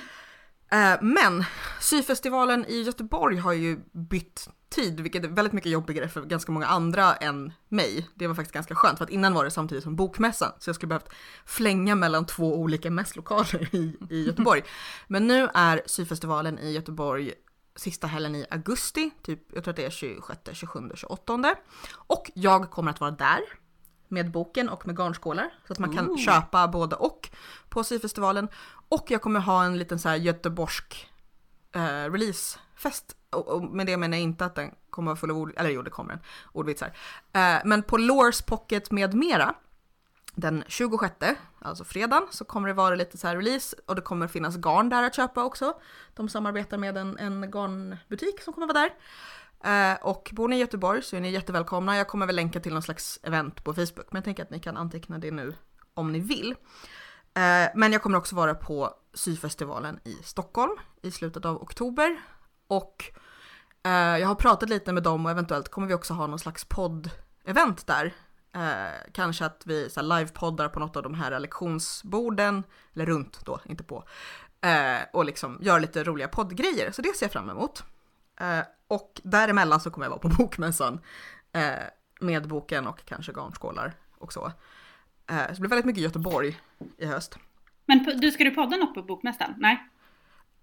Eh, 0.71 0.97
men 1.01 1.43
syfestivalen 1.81 2.65
i 2.65 2.81
Göteborg 2.81 3.37
har 3.37 3.53
ju 3.53 3.79
bytt 3.91 4.49
tid, 4.69 4.99
vilket 4.99 5.23
är 5.23 5.27
väldigt 5.27 5.53
mycket 5.53 5.71
jobbigare 5.71 6.09
för 6.09 6.21
ganska 6.21 6.51
många 6.51 6.65
andra 6.67 7.15
än 7.15 7.53
mig. 7.69 8.07
Det 8.15 8.27
var 8.27 8.35
faktiskt 8.35 8.53
ganska 8.53 8.75
skönt 8.75 8.97
för 8.97 9.05
att 9.05 9.09
innan 9.11 9.33
var 9.33 9.43
det 9.45 9.51
samtidigt 9.51 9.83
som 9.83 9.95
bokmässan 9.95 10.51
så 10.59 10.69
jag 10.69 10.75
skulle 10.75 10.87
behövt 10.87 11.09
flänga 11.45 11.95
mellan 11.95 12.25
två 12.25 12.55
olika 12.55 12.91
mässlokaler 12.91 13.75
i, 13.75 13.97
i 14.09 14.25
Göteborg. 14.25 14.61
Men 15.07 15.27
nu 15.27 15.49
är 15.53 15.81
syfestivalen 15.85 16.59
i 16.59 16.71
Göteborg 16.71 17.33
sista 17.79 18.07
helgen 18.07 18.35
i 18.35 18.45
augusti, 18.49 19.11
typ 19.21 19.39
jag 19.53 19.63
tror 19.63 19.71
att 19.71 19.75
det 19.75 19.85
är 19.85 19.89
26, 19.89 20.39
27, 20.53 20.91
28. 20.95 21.55
Och 21.93 22.31
jag 22.33 22.71
kommer 22.71 22.91
att 22.91 22.99
vara 22.99 23.11
där 23.11 23.39
med 24.07 24.31
boken 24.31 24.69
och 24.69 24.87
med 24.87 24.97
garnskålar 24.97 25.49
så 25.67 25.73
att 25.73 25.79
man 25.79 25.95
kan 25.95 26.17
köpa 26.17 26.67
både 26.67 26.95
och 26.95 27.29
på 27.69 27.83
syfestivalen. 27.83 28.47
Och 28.89 29.11
jag 29.11 29.21
kommer 29.21 29.39
ha 29.39 29.63
en 29.63 29.77
liten 29.77 29.99
så 29.99 30.09
här 30.09 30.15
göteborgsk 30.15 31.09
eh, 31.75 32.11
releasefest. 32.11 33.15
Och, 33.29 33.47
och 33.47 33.63
med 33.63 33.85
det 33.85 33.97
menar 33.97 34.17
jag 34.17 34.23
inte 34.23 34.45
att 34.45 34.55
den 34.55 34.71
kommer 34.89 35.11
vara 35.11 35.19
full 35.19 35.31
av 35.31 35.37
ord, 35.37 35.53
eller 35.57 35.69
jo 35.69 35.81
det 35.81 35.89
kommer 35.89 36.13
den, 36.13 36.23
ordvitsar. 36.51 36.87
Eh, 37.33 37.57
men 37.65 37.83
på 37.83 37.97
Lores 37.97 38.41
Pocket 38.41 38.91
med 38.91 39.13
mera, 39.13 39.53
den 40.35 40.63
26, 40.67 41.15
alltså 41.59 41.83
fredagen, 41.83 42.27
så 42.31 42.45
kommer 42.45 42.67
det 42.67 42.73
vara 42.73 42.95
lite 42.95 43.17
så 43.17 43.27
här 43.27 43.35
release 43.35 43.77
och 43.85 43.95
det 43.95 44.01
kommer 44.01 44.27
finnas 44.27 44.57
garn 44.57 44.89
där 44.89 45.03
att 45.03 45.15
köpa 45.15 45.43
också. 45.43 45.73
De 46.13 46.29
samarbetar 46.29 46.77
med 46.77 46.97
en, 46.97 47.17
en 47.17 47.51
garnbutik 47.51 48.41
som 48.41 48.53
kommer 48.53 48.67
vara 48.67 48.79
där. 48.79 48.91
Eh, 49.63 49.97
och 50.01 50.29
bor 50.33 50.47
ni 50.47 50.55
i 50.55 50.59
Göteborg 50.59 51.01
så 51.01 51.15
är 51.15 51.19
ni 51.19 51.31
jättevälkomna. 51.31 51.97
Jag 51.97 52.07
kommer 52.07 52.25
väl 52.25 52.35
länka 52.35 52.59
till 52.59 52.73
någon 52.73 52.81
slags 52.81 53.19
event 53.23 53.63
på 53.63 53.73
Facebook, 53.73 54.07
men 54.11 54.17
jag 54.17 54.23
tänker 54.23 54.43
att 54.43 54.49
ni 54.49 54.59
kan 54.59 54.77
anteckna 54.77 55.17
det 55.17 55.31
nu 55.31 55.55
om 55.93 56.11
ni 56.11 56.19
vill. 56.19 56.55
Eh, 57.33 57.69
men 57.75 57.93
jag 57.93 58.01
kommer 58.01 58.17
också 58.17 58.35
vara 58.35 58.55
på 58.55 58.93
syfestivalen 59.13 59.99
i 60.03 60.13
Stockholm 60.23 60.77
i 61.01 61.11
slutet 61.11 61.45
av 61.45 61.61
oktober. 61.61 62.17
Och 62.67 63.11
eh, 63.83 63.91
jag 63.91 64.27
har 64.27 64.35
pratat 64.35 64.69
lite 64.69 64.93
med 64.93 65.03
dem 65.03 65.25
och 65.25 65.31
eventuellt 65.31 65.69
kommer 65.69 65.87
vi 65.87 65.93
också 65.93 66.13
ha 66.13 66.27
någon 66.27 66.39
slags 66.39 66.65
podd-event 66.65 67.87
där. 67.87 68.13
Eh, 68.55 69.11
kanske 69.11 69.45
att 69.45 69.63
vi 69.65 69.89
så 69.89 69.99
här, 69.99 70.17
livepoddar 70.17 70.69
på 70.69 70.79
något 70.79 70.95
av 70.95 71.03
de 71.03 71.13
här 71.13 71.39
lektionsborden, 71.39 72.63
eller 72.93 73.05
runt 73.05 73.45
då, 73.45 73.59
inte 73.65 73.83
på. 73.83 74.03
Eh, 74.61 74.99
och 75.13 75.25
liksom 75.25 75.57
gör 75.61 75.79
lite 75.79 76.03
roliga 76.03 76.27
poddgrejer, 76.27 76.91
så 76.91 77.01
det 77.01 77.15
ser 77.15 77.25
jag 77.25 77.31
fram 77.31 77.49
emot. 77.49 77.83
Eh, 78.39 78.59
och 78.87 79.21
däremellan 79.23 79.79
så 79.79 79.91
kommer 79.91 80.05
jag 80.05 80.11
vara 80.11 80.19
på 80.19 80.29
Bokmässan 80.37 80.99
eh, 81.51 81.73
med 82.19 82.47
boken 82.47 82.87
och 82.87 83.05
kanske 83.05 83.31
garnskålar 83.31 83.93
och 84.17 84.33
så. 84.33 84.51
Eh, 85.27 85.47
så 85.47 85.53
det 85.53 85.59
blir 85.59 85.69
väldigt 85.69 85.85
mycket 85.85 86.03
Göteborg 86.03 86.59
i 86.97 87.05
höst. 87.05 87.37
Men 87.85 88.03
du, 88.03 88.31
ska 88.31 88.43
du 88.43 88.51
podda 88.51 88.77
något 88.77 88.93
på 88.93 89.03
Bokmässan? 89.03 89.53
Nej? 89.57 89.89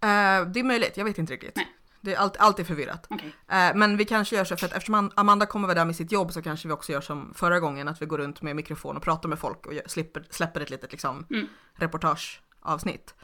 Eh, 0.01 0.47
det 0.47 0.61
är 0.61 0.65
möjligt, 0.65 0.97
jag 0.97 1.05
vet 1.05 1.19
inte 1.19 1.33
riktigt. 1.33 1.57
Nej. 1.57 1.76
Det 2.07 2.15
är 2.15 2.19
allt, 2.19 2.37
allt 2.37 2.59
är 2.59 2.65
förvirrat. 2.65 3.07
Okej. 3.11 3.35
Eh, 3.49 3.75
men 3.75 3.97
vi 3.97 4.05
kanske 4.05 4.37
gör 4.37 4.45
så 4.45 4.57
för 4.57 4.67
att 4.67 4.73
eftersom 4.73 4.95
Am- 4.95 5.13
Amanda 5.15 5.47
kommer 5.47 5.69
vara 5.69 5.79
där 5.79 5.85
med 5.85 5.97
sitt 5.97 6.13
jobb 6.13 6.33
så 6.33 6.43
kanske 6.43 6.69
vi 6.69 6.75
också 6.75 6.93
gör 6.93 7.01
som 7.01 7.35
förra 7.35 7.61
gången 7.61 7.89
att 7.89 8.03
vi 8.03 8.07
går 8.07 8.19
runt 8.19 8.43
med 8.43 8.57
mikrofon 8.57 8.97
och 8.97 9.03
pratar 9.03 9.29
med 9.29 9.39
folk 9.39 9.67
och 9.67 9.75
gör, 9.75 9.83
slipper, 9.87 10.27
släpper 10.31 10.61
ett 10.61 10.71
litet 10.71 10.93
liksom, 10.93 11.27
Mm. 11.31 11.47
reportageavsnitt. 11.75 13.15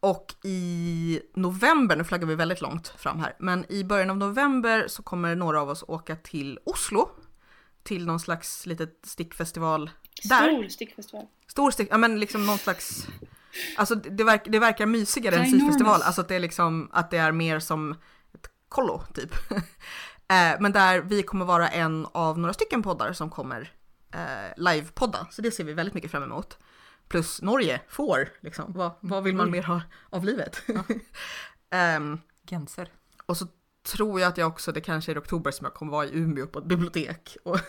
Och 0.00 0.34
i 0.44 1.20
november, 1.34 1.96
nu 1.96 2.04
flaggar 2.04 2.26
vi 2.26 2.34
väldigt 2.34 2.60
långt 2.60 2.88
fram 2.88 3.18
här, 3.20 3.36
men 3.38 3.72
i 3.72 3.84
början 3.84 4.10
av 4.10 4.16
november 4.16 4.84
så 4.88 5.02
kommer 5.02 5.34
några 5.34 5.60
av 5.60 5.68
oss 5.70 5.84
åka 5.88 6.16
till 6.16 6.58
Oslo 6.64 7.08
till 7.82 8.06
någon 8.06 8.20
slags 8.20 8.66
litet 8.66 9.00
stickfestival 9.04 9.90
där. 10.24 10.52
Stor 10.52 10.68
stickfestival. 10.68 11.26
Stor 11.46 11.70
stick, 11.70 11.88
ja 11.90 11.98
men 11.98 12.20
liksom 12.20 12.46
någon 12.46 12.58
slags, 12.58 13.06
alltså 13.76 13.94
det, 13.94 14.24
verk, 14.24 14.42
det 14.46 14.58
verkar 14.58 14.86
mysigare 14.86 15.36
än 15.36 15.50
syfestival, 15.50 16.02
alltså 16.02 16.20
att 16.20 16.28
det 16.28 16.34
är 16.34 16.40
liksom, 16.40 16.88
att 16.92 17.10
det 17.10 17.18
är 17.18 17.32
mer 17.32 17.58
som 17.58 17.94
kollo 18.70 19.02
typ. 19.14 19.34
eh, 20.28 20.60
men 20.60 20.72
där 20.72 21.00
vi 21.00 21.22
kommer 21.22 21.44
vara 21.44 21.68
en 21.68 22.06
av 22.12 22.38
några 22.38 22.52
stycken 22.52 22.82
poddar 22.82 23.12
som 23.12 23.30
kommer 23.30 23.72
eh, 24.14 24.52
livepodda, 24.56 25.26
så 25.30 25.42
det 25.42 25.50
ser 25.50 25.64
vi 25.64 25.72
väldigt 25.72 25.94
mycket 25.94 26.10
fram 26.10 26.22
emot. 26.22 26.58
Plus 27.08 27.42
Norge 27.42 27.80
får, 27.88 28.28
liksom, 28.40 28.72
vad, 28.72 28.92
vad 29.00 29.22
vill 29.22 29.36
man 29.36 29.50
mer 29.50 29.62
ha 29.62 29.82
av 30.10 30.24
livet? 30.24 30.62
Ehm, 31.72 32.18
Genser. 32.50 32.88
och 33.26 33.36
så 33.36 33.46
tror 33.82 34.20
jag 34.20 34.28
att 34.28 34.38
jag 34.38 34.48
också, 34.48 34.72
det 34.72 34.80
kanske 34.80 35.12
är 35.12 35.16
i 35.16 35.18
oktober 35.18 35.50
som 35.50 35.64
jag 35.64 35.74
kommer 35.74 35.92
vara 35.92 36.06
i 36.06 36.18
Umeå 36.18 36.46
på 36.46 36.58
ett 36.58 36.64
bibliotek 36.64 37.36
och, 37.44 37.60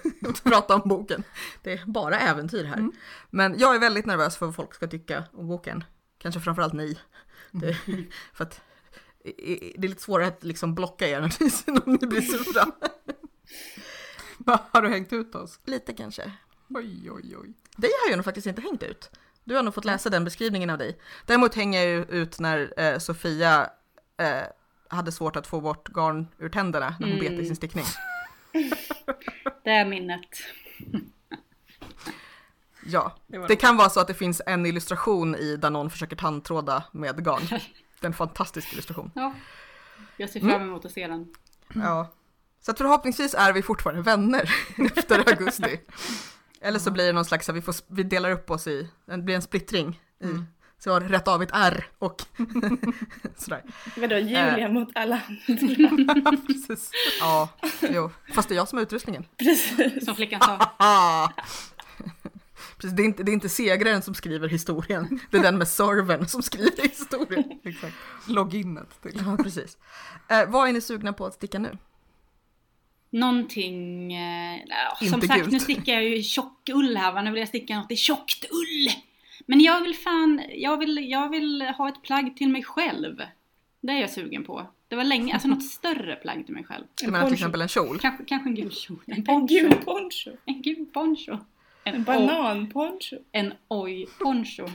prata 0.43 0.75
om 0.75 0.89
boken. 0.89 1.23
Det 1.63 1.73
är 1.73 1.85
bara 1.85 2.19
äventyr 2.19 2.63
här. 2.63 2.77
Mm. 2.77 2.91
Men 3.29 3.59
jag 3.59 3.75
är 3.75 3.79
väldigt 3.79 4.05
nervös 4.05 4.37
för 4.37 4.45
vad 4.45 4.55
folk 4.55 4.73
ska 4.73 4.87
tycka 4.87 5.23
om 5.33 5.47
boken. 5.47 5.83
Kanske 6.17 6.41
framförallt 6.41 6.73
ni. 6.73 6.99
Det, 7.51 7.77
för 8.33 8.43
att 8.43 8.61
det 9.23 9.77
är 9.77 9.87
lite 9.87 10.01
svårare 10.01 10.27
att 10.27 10.43
liksom 10.43 10.75
blocka 10.75 11.07
er 11.07 11.21
om 11.21 11.29
ni 12.01 12.07
blir 12.07 12.21
sura. 12.21 12.65
Har 14.71 14.81
du 14.81 14.89
hängt 14.89 15.13
ut 15.13 15.35
oss? 15.35 15.59
Lite 15.65 15.93
kanske. 15.93 16.31
Oj, 16.69 17.11
oj, 17.11 17.37
oj. 17.37 17.53
Det 17.77 17.87
har 17.87 18.09
jag 18.09 18.17
nog 18.17 18.25
faktiskt 18.25 18.47
inte 18.47 18.61
hängt 18.61 18.83
ut. 18.83 19.09
Du 19.43 19.55
har 19.55 19.63
nog 19.63 19.73
fått 19.73 19.85
läsa 19.85 20.09
den 20.09 20.23
beskrivningen 20.23 20.69
av 20.69 20.77
dig. 20.77 20.99
Däremot 21.25 21.55
hänger 21.55 21.79
jag 21.79 21.89
ju 21.89 22.05
ut 22.21 22.39
när 22.39 22.73
eh, 22.77 22.97
Sofia 22.99 23.69
eh, 24.17 24.41
hade 24.87 25.11
svårt 25.11 25.35
att 25.35 25.47
få 25.47 25.61
bort 25.61 25.89
garn 25.89 26.27
ur 26.37 26.49
tänderna 26.49 26.95
när 26.99 27.07
hon 27.07 27.19
bet 27.19 27.31
i 27.31 27.33
Mm. 27.33 27.45
sin 27.45 27.55
stickning. 27.55 27.85
Det 29.63 29.69
är 29.69 29.85
minnet. 29.85 30.21
Ja, 32.85 33.15
Det 33.27 33.47
det 33.47 33.55
kan 33.55 33.77
vara 33.77 33.89
så 33.89 33.99
att 33.99 34.07
det 34.07 34.13
finns 34.13 34.41
en 34.45 34.65
illustration 34.65 35.35
i 35.35 35.55
där 35.57 35.69
någon 35.69 35.89
försöker 35.89 36.15
tandtråda 36.15 36.83
med 36.91 37.25
garn. 37.25 37.59
Det 38.01 38.05
är 38.05 38.09
en 38.09 38.13
fantastisk 38.13 38.73
illustration. 38.73 39.11
Ja. 39.15 39.33
Jag 40.17 40.29
ser 40.29 40.39
Mm. 40.39 40.51
fram 40.51 40.61
emot 40.61 40.85
att 40.85 40.91
se 40.91 41.07
den. 41.07 41.27
Ja. 41.73 42.11
Så 42.61 42.71
att 42.71 42.77
förhoppningsvis 42.77 43.33
är 43.33 43.53
vi 43.53 43.61
fortfarande 43.61 44.01
vänner 44.01 44.51
efter 44.95 45.29
augusti. 45.29 45.79
Eller 46.61 46.79
så 46.79 46.91
blir 46.91 47.05
det 47.05 47.13
någon 47.13 47.25
slags, 47.25 47.49
vi, 47.49 47.61
får, 47.61 47.75
vi 47.87 48.03
delar 48.03 48.31
upp 48.31 48.51
oss 48.51 48.67
i, 48.67 48.89
det 49.05 49.17
blir 49.17 49.35
en 49.35 49.41
splittring 49.41 50.01
i, 50.21 50.25
Mm. 50.25 50.45
så 50.79 50.89
jag 50.89 50.93
har 50.93 51.01
rätt 51.01 51.27
av 51.27 51.43
ett 51.43 51.49
R 51.53 51.85
och 51.99 52.21
sådär. 53.37 53.63
Vadå, 53.97 54.15
Eh. 54.15 54.21
Julia 54.21 54.69
mot 54.69 54.89
alla 54.95 55.21
andra? 55.47 56.37
Precis. 56.47 56.91
Ja, 57.19 57.49
jo. 57.81 58.11
Fast 58.33 58.49
det 58.49 58.53
är 58.53 58.57
jag 58.57 58.67
som 58.67 58.77
har 58.77 58.83
utrustningen. 58.83 59.25
Precis. 59.37 60.05
Som 60.05 60.15
flickan 60.15 60.41
sa. 60.41 60.73
Precis, 62.81 62.95
det, 62.97 63.03
är 63.03 63.05
inte, 63.05 63.23
det 63.23 63.31
är 63.31 63.33
inte 63.33 63.49
segraren 63.49 64.01
som 64.01 64.13
skriver 64.13 64.47
historien, 64.47 65.19
det 65.31 65.37
är 65.37 65.41
den 65.41 65.57
med 65.57 65.67
servern 65.67 66.27
som 66.27 66.41
skriver 66.41 66.81
historien. 66.83 67.43
Exakt. 67.63 67.93
Loginet 68.27 69.01
till. 69.01 69.21
Ja, 69.25 69.37
precis. 69.43 69.77
Eh, 70.29 70.49
vad 70.49 70.69
är 70.69 70.73
ni 70.73 70.81
sugna 70.81 71.13
på 71.13 71.25
att 71.25 71.33
sticka 71.33 71.59
nu? 71.59 71.77
Någonting, 73.09 74.13
eh, 74.13 74.59
som 74.99 75.07
Inte 75.07 75.27
sagt 75.27 75.39
gult. 75.39 75.51
nu 75.51 75.59
stickar 75.59 75.93
jag 75.93 76.03
ju 76.03 76.23
tjock 76.23 76.69
ull 76.73 76.97
här 76.97 77.11
va, 77.11 77.21
nu 77.21 77.31
vill 77.31 77.39
jag 77.39 77.47
sticka 77.47 77.77
något 77.79 77.91
i 77.91 77.95
tjockt 77.95 78.45
ull. 78.51 78.89
Men 79.45 79.59
jag 79.61 79.81
vill 79.81 79.95
fan, 79.95 80.41
jag 80.55 80.77
vill, 80.77 81.09
jag 81.09 81.29
vill 81.29 81.61
ha 81.61 81.89
ett 81.89 82.01
plagg 82.03 82.37
till 82.37 82.49
mig 82.49 82.63
själv. 82.63 83.17
Det 83.81 83.91
är 83.91 84.01
jag 84.01 84.09
sugen 84.09 84.43
på. 84.43 84.67
Det 84.87 84.95
var 84.95 85.03
länge, 85.03 85.33
alltså 85.33 85.47
något 85.47 85.63
större 85.63 86.15
plagg 86.15 86.45
till 86.45 86.53
mig 86.53 86.63
själv. 86.63 86.83
Du 86.95 87.05
En 87.05 87.11
menar 87.11 87.25
till 87.25 87.33
exempel 87.33 87.61
en 87.61 87.67
kjol? 87.67 87.99
Kanske, 87.99 88.23
kanske 88.25 88.49
en 88.49 88.55
gul 88.55 88.71
kjol, 88.71 88.99
en 89.05 89.13
En 89.17 89.23
poncho. 89.23 89.47
gul 89.55 89.71
poncho. 89.75 90.31
En 90.45 90.61
gul 90.61 90.85
poncho. 90.93 91.37
En, 91.83 92.03
bananponcho. 92.03 93.17
en 93.31 93.53
oj 93.67 94.07
poncho. 94.19 94.65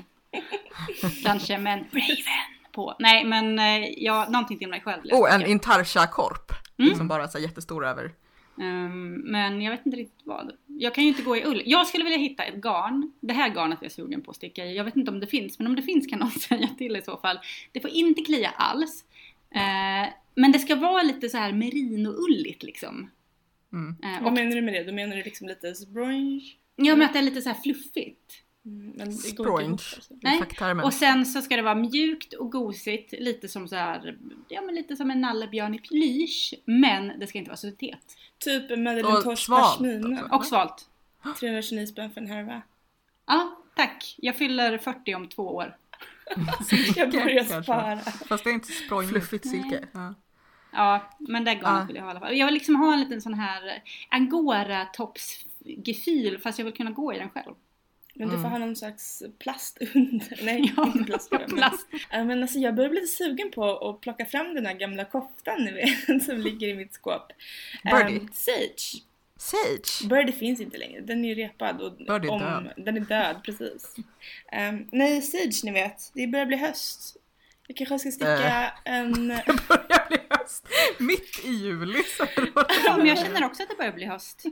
Kanske 1.25 1.59
med 1.59 1.73
en 1.73 1.85
raven 1.93 2.57
på. 2.73 2.95
Nej 2.99 3.25
men 3.25 3.59
eh, 3.59 3.89
ja, 3.97 4.27
någonting 4.31 4.59
till 4.59 4.69
mig 4.69 4.81
själv. 4.81 5.03
Oh, 5.13 5.35
en 5.35 5.47
intarsia-korp. 5.47 6.53
Mm. 6.79 6.95
Som 6.95 7.09
bara 7.09 7.25
är 7.25 7.39
jättestor 7.39 7.87
över. 7.87 8.13
Ehm, 8.61 9.15
men 9.15 9.63
jag 9.63 9.71
vet 9.71 9.87
inte 9.87 9.99
riktigt 9.99 10.27
vad. 10.27 10.53
Jag 10.67 10.95
kan 10.95 11.05
ju 11.05 11.11
inte 11.11 11.23
gå 11.23 11.37
i 11.37 11.45
ull. 11.45 11.63
Jag 11.67 11.87
skulle 11.87 12.05
vilja 12.05 12.19
hitta 12.19 12.45
ett 12.45 12.55
garn. 12.55 13.13
Det 13.21 13.33
här 13.33 13.55
garnet 13.55 13.79
är 13.81 13.85
jag 13.85 13.93
sugen 13.93 14.23
på 14.23 14.31
att 14.31 14.37
sticka 14.37 14.65
i. 14.65 14.77
Jag 14.77 14.85
vet 14.85 14.97
inte 14.97 15.11
om 15.11 15.21
det 15.21 15.27
finns, 15.27 15.59
men 15.59 15.67
om 15.67 15.77
det 15.77 15.83
finns 15.83 16.07
kan 16.07 16.19
någon 16.19 16.31
säga 16.49 16.69
till 16.79 16.97
i 16.97 17.03
så 17.03 17.17
fall. 17.17 17.39
Det 17.73 17.81
får 17.81 17.91
inte 17.91 18.23
klia 18.23 18.51
alls. 18.51 19.05
Eh, 19.51 20.13
men 20.35 20.53
det 20.53 20.59
ska 20.59 20.77
vara 20.77 21.03
lite 21.03 21.29
så 21.29 21.39
här 21.39 21.53
merino-ulligt 21.53 22.63
liksom. 22.63 23.11
Mm. 23.73 23.97
Vad 24.01 24.27
och, 24.27 24.33
menar 24.33 24.57
du 24.57 24.63
med 24.63 24.75
det? 24.75 24.85
Då 24.85 24.93
menar 24.93 25.17
du 25.17 25.23
liksom 25.23 25.49
lite 25.49 25.75
sponge? 25.75 26.41
Ja, 26.77 26.97
men 26.97 27.03
att 27.07 27.13
det 27.13 27.19
är 27.19 27.23
lite 27.23 27.43
så 27.43 27.49
här 27.49 27.61
fluffigt. 27.63 28.43
Mm, 28.65 28.93
ihop. 29.11 29.71
Alltså. 29.71 30.15
Nej. 30.23 30.43
Och 30.85 30.95
sen 30.95 31.27
så 31.27 31.43
ska 31.43 31.57
det 31.57 31.63
vara 31.63 31.75
mjukt 31.75 32.33
och 32.33 32.53
gosigt, 32.53 33.13
lite 33.13 33.49
som 33.49 33.69
så 33.69 33.77
här, 33.77 34.19
ja 34.49 34.61
men 34.63 34.75
lite 34.75 34.97
som 34.97 35.11
en 35.11 35.21
nallebjörn 35.21 35.75
i 35.75 35.79
plysch. 35.79 36.55
Men 36.65 37.19
det 37.21 37.27
ska 37.27 37.39
inte 37.39 37.51
vara 37.51 37.57
syntet. 37.57 37.99
Typ 38.39 38.71
en 38.71 38.83
Madeleine 38.83 39.17
Och 39.19 39.23
Tosh 39.25 39.37
svalt 39.37 39.65
pashmina. 39.79 40.23
också. 40.25 40.37
Och 40.37 40.47
svalt. 40.47 40.89
329 41.41 41.87
spänn 41.87 42.11
för 42.11 42.21
en 42.21 42.27
härva. 42.27 42.63
Ja, 43.27 43.59
tack. 43.77 44.15
Jag 44.19 44.37
fyller 44.37 44.79
40 44.79 45.15
om 45.15 45.29
två 45.29 45.43
år. 45.43 45.77
Jag 46.97 47.11
börjar 47.13 47.63
spara. 47.63 47.99
Fast 47.99 48.45
det 48.45 48.51
är 48.51 48.55
inte 48.55 48.73
sprojigt. 48.73 49.13
Fluffigt 49.13 49.49
silke. 49.49 49.85
Ja. 49.93 50.15
Ja, 50.73 51.11
men 51.19 51.45
det 51.45 51.51
garnet 51.55 51.81
Ja. 51.81 51.85
vill 51.87 51.97
jag 51.97 52.03
ha 52.03 52.09
i 52.09 52.11
alla 52.11 52.21
fall. 52.21 52.37
Jag 52.37 52.47
vill 52.47 52.55
liksom 52.55 52.77
ha 52.77 52.93
en 52.93 53.01
liten 53.01 53.21
sån 53.23 53.35
här 53.35 53.83
angora-tops-gefühl 55.67 56.39
fast 56.39 56.59
jag 56.59 56.65
vill 56.65 56.75
kunna 56.75 56.91
gå 56.91 57.15
i 57.15 57.19
den 57.19 57.31
själv. 57.31 57.55
Men 58.19 58.29
du 58.29 58.33
får 58.35 58.39
Mm. 58.41 58.51
ha 58.53 58.59
någon 58.59 58.77
slags 58.77 59.23
plast 59.39 59.79
under. 59.95 60.39
Nej, 60.45 60.73
Ja, 60.77 60.87
inte 60.87 61.05
plast. 61.05 61.31
men- 61.33 61.51
Plast. 61.51 61.87
Ja, 62.11 62.25
men 62.25 62.43
alltså 62.43 62.59
jag 62.59 62.75
börjar 62.75 62.91
bli 62.91 63.01
lite 63.01 63.13
sugen 63.13 63.51
på 63.51 63.89
att 63.89 64.01
plocka 64.01 64.25
fram 64.27 64.55
den 64.55 64.67
här 64.67 64.75
gamla 64.75 65.05
koftan 65.05 65.65
ni 65.65 65.73
vet, 65.73 66.23
som 66.25 66.37
ligger 66.41 66.69
i 66.69 66.75
mitt 66.75 66.93
skåp. 66.95 67.33
Birdie. 67.85 68.17
Ehm, 68.17 68.29
Sage. 68.33 69.03
Sage. 69.39 70.09
Birdie 70.09 70.33
finns 70.33 70.61
inte 70.61 70.79
längre, 70.79 71.01
den 71.01 71.25
är 71.25 71.29
ju 71.29 71.35
repad. 71.35 71.81
Och 71.81 71.93
Birdie 71.97 72.29
är 72.35 72.39
död. 72.39 72.73
Den 72.77 72.97
är 72.97 73.01
död, 73.01 73.37
precis. 73.45 73.97
Ehm, 74.53 74.87
nej, 74.93 75.23
Sage 75.23 75.61
ni 75.65 75.71
vet, 75.73 76.11
det 76.15 76.27
börjar 76.27 76.47
bli 76.47 76.57
höst. 76.57 77.17
Jag 77.67 77.77
kanske 77.77 77.99
ska 77.99 78.11
sticka 78.11 78.65
Äh. 78.65 78.71
en... 78.85 79.29
Det 79.47 79.69
börjar 79.69 80.09
bli 80.09 80.19
höst. 80.31 80.69
Mitt 80.99 81.45
i 81.45 81.51
juli. 81.51 82.03
Så 82.03 82.27
Ja, 82.85 82.97
men 82.97 83.07
jag 83.07 83.19
känner 83.19 83.45
också 83.45 83.63
att 83.63 83.69
det 83.69 83.77
börjar 83.77 83.93
bli 83.93 84.05
höst. 84.07 84.43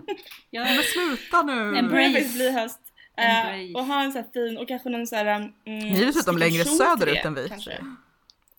Jag, 0.50 0.64
Men 0.64 0.82
sluta 0.82 1.42
nu. 1.42 1.76
En 1.76 1.90
faktiskt 1.90 2.34
bli 2.34 2.50
höst. 2.50 2.80
Embrace. 3.16 3.74
och 3.74 3.84
ha 3.86 4.02
en 4.02 4.12
sån 4.12 4.22
här 4.22 4.30
fin 4.32 4.58
och 4.58 4.68
kanske 4.68 4.88
någon 4.88 5.06
sån 5.06 5.18
här... 5.18 5.26
Mm, 5.36 5.52
Ni 5.64 6.02
är 6.02 6.06
dessutom 6.06 6.38
längre 6.38 6.64
söderut 6.64 7.14
det, 7.22 7.28
än 7.28 7.34
vi. 7.34 7.48
Kanske. 7.48 7.72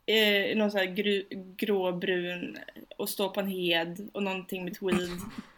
Eh, 0.06 0.58
någon 0.58 0.72
sån 0.72 0.80
här 0.80 0.86
gru, 0.88 1.24
gråbrun 1.58 2.58
och 2.98 3.10
stå 3.10 3.30
på 3.30 3.40
en 3.40 3.48
hed 3.48 4.10
och 4.14 4.24
någonting 4.24 4.64
med 4.64 4.80
tweed. 4.80 5.10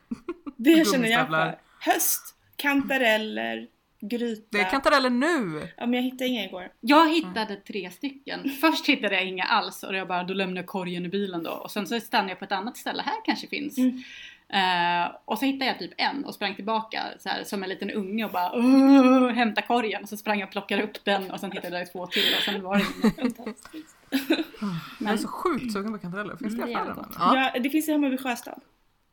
Det 0.57 0.87
känner 0.91 1.09
jag 1.09 1.27
för. 1.27 1.59
Höst, 1.79 2.35
kantareller, 2.55 3.67
gryta. 3.99 4.47
Det 4.49 4.59
är 4.59 4.69
kantareller 4.69 5.09
nu! 5.09 5.67
Ja 5.77 5.85
men 5.85 5.93
jag 5.93 6.01
hittade 6.01 6.27
inga 6.27 6.45
igår. 6.45 6.69
Jag 6.81 7.09
hittade 7.13 7.55
tre 7.55 7.91
stycken. 7.91 8.49
Först 8.61 8.85
hittade 8.85 9.15
jag 9.15 9.25
inga 9.25 9.43
alls 9.43 9.83
och 9.83 9.95
jag 9.95 10.07
bara, 10.07 10.23
då 10.23 10.33
lämnade 10.33 10.59
jag 10.59 10.67
korgen 10.67 11.05
i 11.05 11.09
bilen 11.09 11.43
då. 11.43 11.51
Och 11.51 11.71
sen 11.71 11.87
så 11.87 11.99
stannade 11.99 12.29
jag 12.29 12.39
på 12.39 12.45
ett 12.45 12.51
annat 12.51 12.77
ställe, 12.77 13.01
här 13.05 13.15
kanske 13.25 13.47
finns. 13.47 13.77
Mm. 13.77 14.03
Eh, 14.49 15.11
och 15.25 15.39
så 15.39 15.45
hittade 15.45 15.65
jag 15.65 15.79
typ 15.79 15.91
en 15.97 16.25
och 16.25 16.33
sprang 16.35 16.55
tillbaka 16.55 17.03
så 17.19 17.29
här, 17.29 17.43
som 17.43 17.63
en 17.63 17.69
liten 17.69 17.91
unge 17.91 18.25
och 18.25 18.31
bara 18.31 18.51
"Åh, 18.53 19.29
hämta 19.29 19.61
korgen. 19.61 20.03
Och 20.03 20.09
så 20.09 20.17
sprang 20.17 20.39
jag 20.39 20.47
och 20.47 20.51
plockade 20.51 20.83
upp 20.83 21.05
den 21.05 21.31
och 21.31 21.39
sen 21.39 21.51
hittade 21.51 21.79
jag 21.79 21.91
två 21.91 22.07
till 22.07 22.23
och 22.37 22.43
sen 22.43 22.63
var 22.63 22.77
det 22.77 22.85
ingen. 23.19 23.33
Fantastiskt. 23.33 23.95
Jag 24.99 25.13
är 25.13 25.17
så 25.17 25.27
sjukt 25.27 25.73
sugen 25.73 25.91
på 25.93 25.99
kantareller. 25.99 26.35
Finns 26.35 26.57
det 26.57 26.69
i 26.69 26.73
Mm, 26.73 26.87
affären? 26.89 27.05
Ja. 27.19 27.51
Ja, 27.53 27.59
det 27.59 27.69
finns 27.69 27.89
i 27.89 27.91
Hammarby 27.91 28.17
sjöstad. 28.17 28.59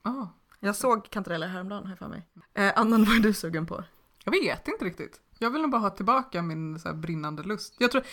Ah. 0.03 0.27
Jag 0.61 0.77
såg 0.77 1.11
kantareller 1.11 1.47
häromdagen 1.47 1.87
jag 1.89 1.99
för 1.99 2.09
mig. 2.09 2.23
Eh, 2.55 2.73
Annan, 2.77 3.05
vad 3.05 3.17
är 3.17 3.21
du 3.21 3.33
sugen 3.35 3.67
på? 3.67 3.85
Jag 4.25 4.33
vet 4.33 4.69
inte 4.69 4.85
riktigt. 4.85 5.21
Jag 5.39 5.51
vill 5.51 5.63
nog 5.63 5.71
bara 5.71 5.81
ha 5.81 5.91
tillbaka 5.91 6.43
min 6.43 6.79
så 6.79 6.89
här, 6.89 6.95
brinnande 6.95 7.43
lust. 7.43 7.75
Jag 7.79 7.91
tror, 7.91 8.05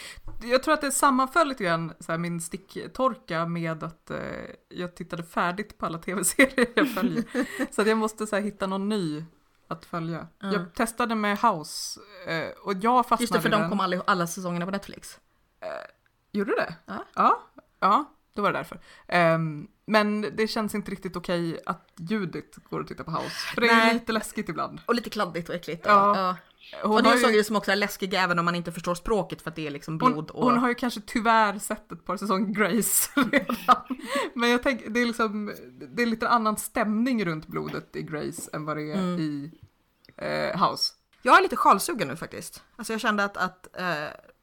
jag 0.41 0.63
tror 0.63 0.73
att 0.73 0.81
det 0.81 0.91
sammanföll 0.91 1.47
lite 1.47 1.63
grann, 1.63 1.93
så 1.99 2.11
här, 2.11 2.19
min 2.19 2.41
sticktorka 2.41 3.45
med 3.45 3.83
att 3.83 4.11
eh, 4.11 4.19
jag 4.69 4.95
tittade 4.95 5.23
färdigt 5.23 5.77
på 5.77 5.85
alla 5.85 5.97
tv-serier 5.97 6.67
jag 6.75 6.89
följer. 6.89 7.23
så 7.73 7.81
att 7.81 7.87
jag 7.87 7.97
måste 7.97 8.27
så 8.27 8.35
här, 8.35 8.43
hitta 8.43 8.67
någon 8.67 8.89
ny 8.89 9.25
att 9.67 9.85
följa. 9.85 10.27
Ja. 10.39 10.53
Jag 10.53 10.73
testade 10.73 11.15
med 11.15 11.37
House 11.37 11.99
eh, 12.27 12.49
och 12.63 12.73
jag 12.81 13.07
fastnade 13.07 13.23
Just 13.23 13.33
det, 13.33 13.41
för 13.41 13.49
de 13.49 13.61
den. 13.61 13.69
kom 13.69 13.79
alla, 13.79 14.01
alla 14.07 14.27
säsongerna 14.27 14.65
på 14.65 14.71
Netflix. 14.71 15.19
Gjorde 16.31 16.55
det? 16.55 16.75
Ja. 16.85 17.05
Ja, 17.15 17.41
ja 17.79 18.05
då 18.33 18.41
var 18.41 18.51
det 18.51 18.59
därför. 18.59 18.79
Ehm, 19.07 19.67
men 19.85 20.21
det 20.21 20.47
känns 20.47 20.75
inte 20.75 20.91
riktigt 20.91 21.15
okej 21.15 21.59
att 21.65 21.93
Judith 21.97 22.59
går 22.69 22.79
och 22.79 22.87
tittar 22.87 23.03
på 23.03 23.11
House. 23.11 23.29
För 23.53 23.61
det 23.61 23.67
är 23.67 23.75
Nej. 23.75 23.93
lite 23.93 24.11
läskigt 24.11 24.49
ibland. 24.49 24.81
Och 24.85 24.95
lite 24.95 25.09
kladdigt 25.09 25.49
och 25.49 25.55
äckligt. 25.55 25.85
Ja. 25.85 26.17
Ja. 26.17 26.35
Hon 26.83 26.91
Och 26.97 27.03
det 27.03 27.09
är 27.09 27.15
ju- 27.15 27.21
saker 27.21 27.43
som 27.43 27.55
också 27.55 27.71
är 27.71 27.75
läskiga 27.75 28.21
även 28.21 28.39
om 28.39 28.45
man 28.45 28.55
inte 28.55 28.71
förstår 28.71 28.95
språket 28.95 29.41
för 29.41 29.49
att 29.49 29.55
det 29.55 29.67
är 29.67 29.71
liksom 29.71 29.99
Hon, 30.01 30.11
blod 30.13 30.29
och... 30.29 30.43
hon 30.43 30.57
har 30.57 30.69
ju 30.69 30.75
kanske 30.75 31.01
tyvärr 31.05 31.59
sett 31.59 31.91
ett 31.91 32.05
par 32.05 32.17
säsonger 32.17 32.53
Grace 32.53 33.09
redan. 33.31 33.83
Men 34.33 34.49
jag 34.49 34.63
tänker, 34.63 34.89
det 34.89 34.99
är 34.99 35.05
liksom, 35.05 35.53
det 35.95 36.01
är 36.01 36.05
lite 36.05 36.29
annan 36.29 36.57
stämning 36.57 37.25
runt 37.25 37.47
blodet 37.47 37.95
i 37.95 38.01
Grace 38.01 38.49
än 38.53 38.65
vad 38.65 38.77
det 38.77 38.91
är 38.91 38.97
Mm. 38.97 39.19
i 39.19 39.51
eh, 40.17 40.69
House. 40.69 40.93
Jag 41.21 41.37
är 41.37 41.41
lite 41.41 41.55
sjalsugen 41.55 42.07
nu 42.07 42.15
faktiskt. 42.15 42.63
Alltså 42.75 42.93
jag 42.93 43.01
kände 43.01 43.23
att, 43.23 43.37
att 43.37 43.77
eh, 43.77 43.83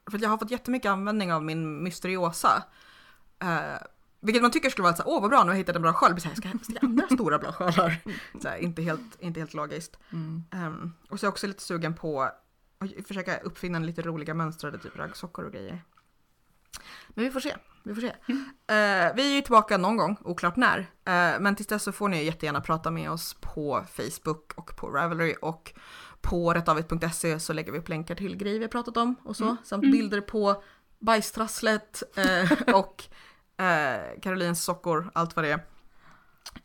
för 0.09 0.15
att 0.17 0.21
jag 0.21 0.29
har 0.29 0.37
fått 0.37 0.51
jättemycket 0.51 0.89
användning 0.91 1.33
av 1.33 1.43
min 1.43 1.83
Mysteriosa. 1.83 2.63
Eh, 3.39 3.81
vilket 4.19 4.41
man 4.41 4.51
tycker 4.51 4.69
skulle 4.69 4.83
vara 4.83 4.95
så 4.95 5.03
åh 5.05 5.21
vad 5.21 5.29
bra, 5.29 5.39
nu 5.39 5.45
har 5.45 5.53
jag 5.53 5.57
hittat 5.57 5.75
en 5.75 5.81
bra 5.81 5.93
sjal. 5.93 6.11
Men 6.11 6.21
så 6.21 6.27
här, 6.27 6.35
Ska 6.35 6.47
jag 6.47 6.83
andra 6.83 7.07
stora 7.07 7.39
bra? 7.39 7.71
Så 8.41 8.47
här, 8.47 8.57
inte, 8.57 8.81
helt, 8.81 9.01
inte 9.19 9.39
helt 9.39 9.53
logiskt. 9.53 9.99
Mm. 10.11 10.43
Ehm, 10.51 10.93
och 11.09 11.19
så 11.19 11.25
är 11.25 11.27
jag 11.27 11.31
också 11.31 11.47
lite 11.47 11.63
sugen 11.63 11.93
på 11.93 12.21
att 12.21 13.07
försöka 13.07 13.37
uppfinna 13.37 13.79
lite 13.79 14.01
roliga 14.01 14.33
mönstrade 14.33 14.77
typ 14.77 14.97
raggsockor 14.97 15.45
och 15.45 15.51
grejer. 15.51 15.83
Men 17.09 17.25
vi 17.25 17.31
får 17.31 17.39
se. 17.39 17.55
Vi, 17.83 17.95
får 17.95 18.01
se. 18.01 18.07
Eh, 18.07 19.15
vi 19.15 19.31
är 19.31 19.35
ju 19.35 19.41
tillbaka 19.41 19.77
någon 19.77 19.97
gång, 19.97 20.17
oklart 20.21 20.55
när. 20.55 20.79
Eh, 20.79 21.39
men 21.39 21.55
tills 21.55 21.67
dess 21.67 21.83
så 21.83 21.91
får 21.91 22.09
ni 22.09 22.23
jättegärna 22.23 22.61
prata 22.61 22.91
med 22.91 23.11
oss 23.11 23.33
på 23.41 23.85
Facebook 23.93 24.53
och 24.55 24.75
på 24.75 24.87
Ravelry 24.87 25.35
och 25.41 25.73
på 26.21 26.53
rättavit.se 26.53 27.39
så 27.39 27.53
lägger 27.53 27.71
vi 27.71 27.79
upp 27.79 27.89
länkar 27.89 28.15
till 28.15 28.35
grejer 28.35 28.59
vi 28.59 28.65
har 28.65 28.69
pratat 28.69 28.97
om 28.97 29.15
och 29.23 29.35
så. 29.35 29.57
Samt 29.63 29.81
bilder 29.81 30.21
på 30.21 30.63
bajstrasslet 30.99 32.03
eh, 32.15 32.75
och 32.75 33.03
eh, 33.63 34.19
Karolins 34.21 34.63
sockor, 34.63 35.11
allt 35.13 35.35
vad 35.35 35.45
det 35.45 35.51
är. 35.51 35.61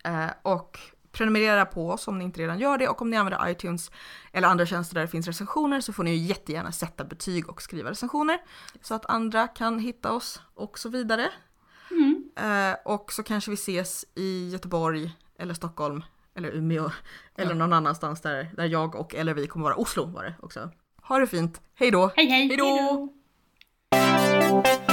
Eh, 0.05 0.31
och 0.43 0.79
prenumerera 1.13 1.67
på 1.67 1.91
oss 1.91 2.09
om 2.09 2.19
ni 2.19 2.25
inte 2.25 2.41
redan 2.41 2.59
gör 2.59 2.79
det 2.79 2.89
och 2.89 3.03
om 3.03 3.11
ni 3.11 3.17
använder 3.17 3.51
iTunes 3.51 3.91
eller 4.33 4.49
andra 4.49 4.67
tjänster 4.67 4.95
där 4.95 5.03
det 5.03 5.09
finns 5.09 5.27
recensioner 5.27 5.81
så 5.81 5.93
får 5.93 6.05
ni 6.05 6.11
ju 6.11 6.17
jättegärna 6.17 6.73
sätta 6.73 7.05
betyg 7.05 7.49
och 7.49 7.63
skriva 7.63 7.91
recensioner 7.91 8.39
så 8.83 8.95
att 8.95 9.07
andra 9.07 9.49
kan 9.49 9.79
hitta 9.79 10.13
oss 10.13 10.43
och 10.55 10.79
så 10.79 10.89
vidare. 10.89 11.31
Mm. 11.91 12.31
Eh, 12.37 12.77
och 12.85 13.13
så 13.13 13.23
kanske 13.23 13.51
vi 13.51 13.55
ses 13.55 14.05
i 14.15 14.49
Göteborg 14.49 15.13
eller 15.39 15.55
Stockholm 15.55 16.05
eller 16.35 16.51
Umeå 16.51 16.91
eller 17.37 17.55
någon 17.55 17.73
annanstans 17.73 18.21
där, 18.21 18.51
där 18.57 18.67
jag 18.67 18.95
och 18.95 19.15
eller 19.15 19.35
vi 19.35 19.47
kommer 19.47 19.65
vara. 19.65 19.77
Oslo 19.77 20.05
var 20.05 20.25
det 20.25 20.35
också. 20.43 20.71
Ha 21.03 21.19
det 21.19 21.27
fint, 21.27 21.61
hej 21.75 21.91
då! 21.91 22.11
Hej 22.17 22.27
hej! 22.27 22.49
Hej 22.49 22.57
då! 22.57 23.09
Thank 23.95 24.79
you. 24.79 24.84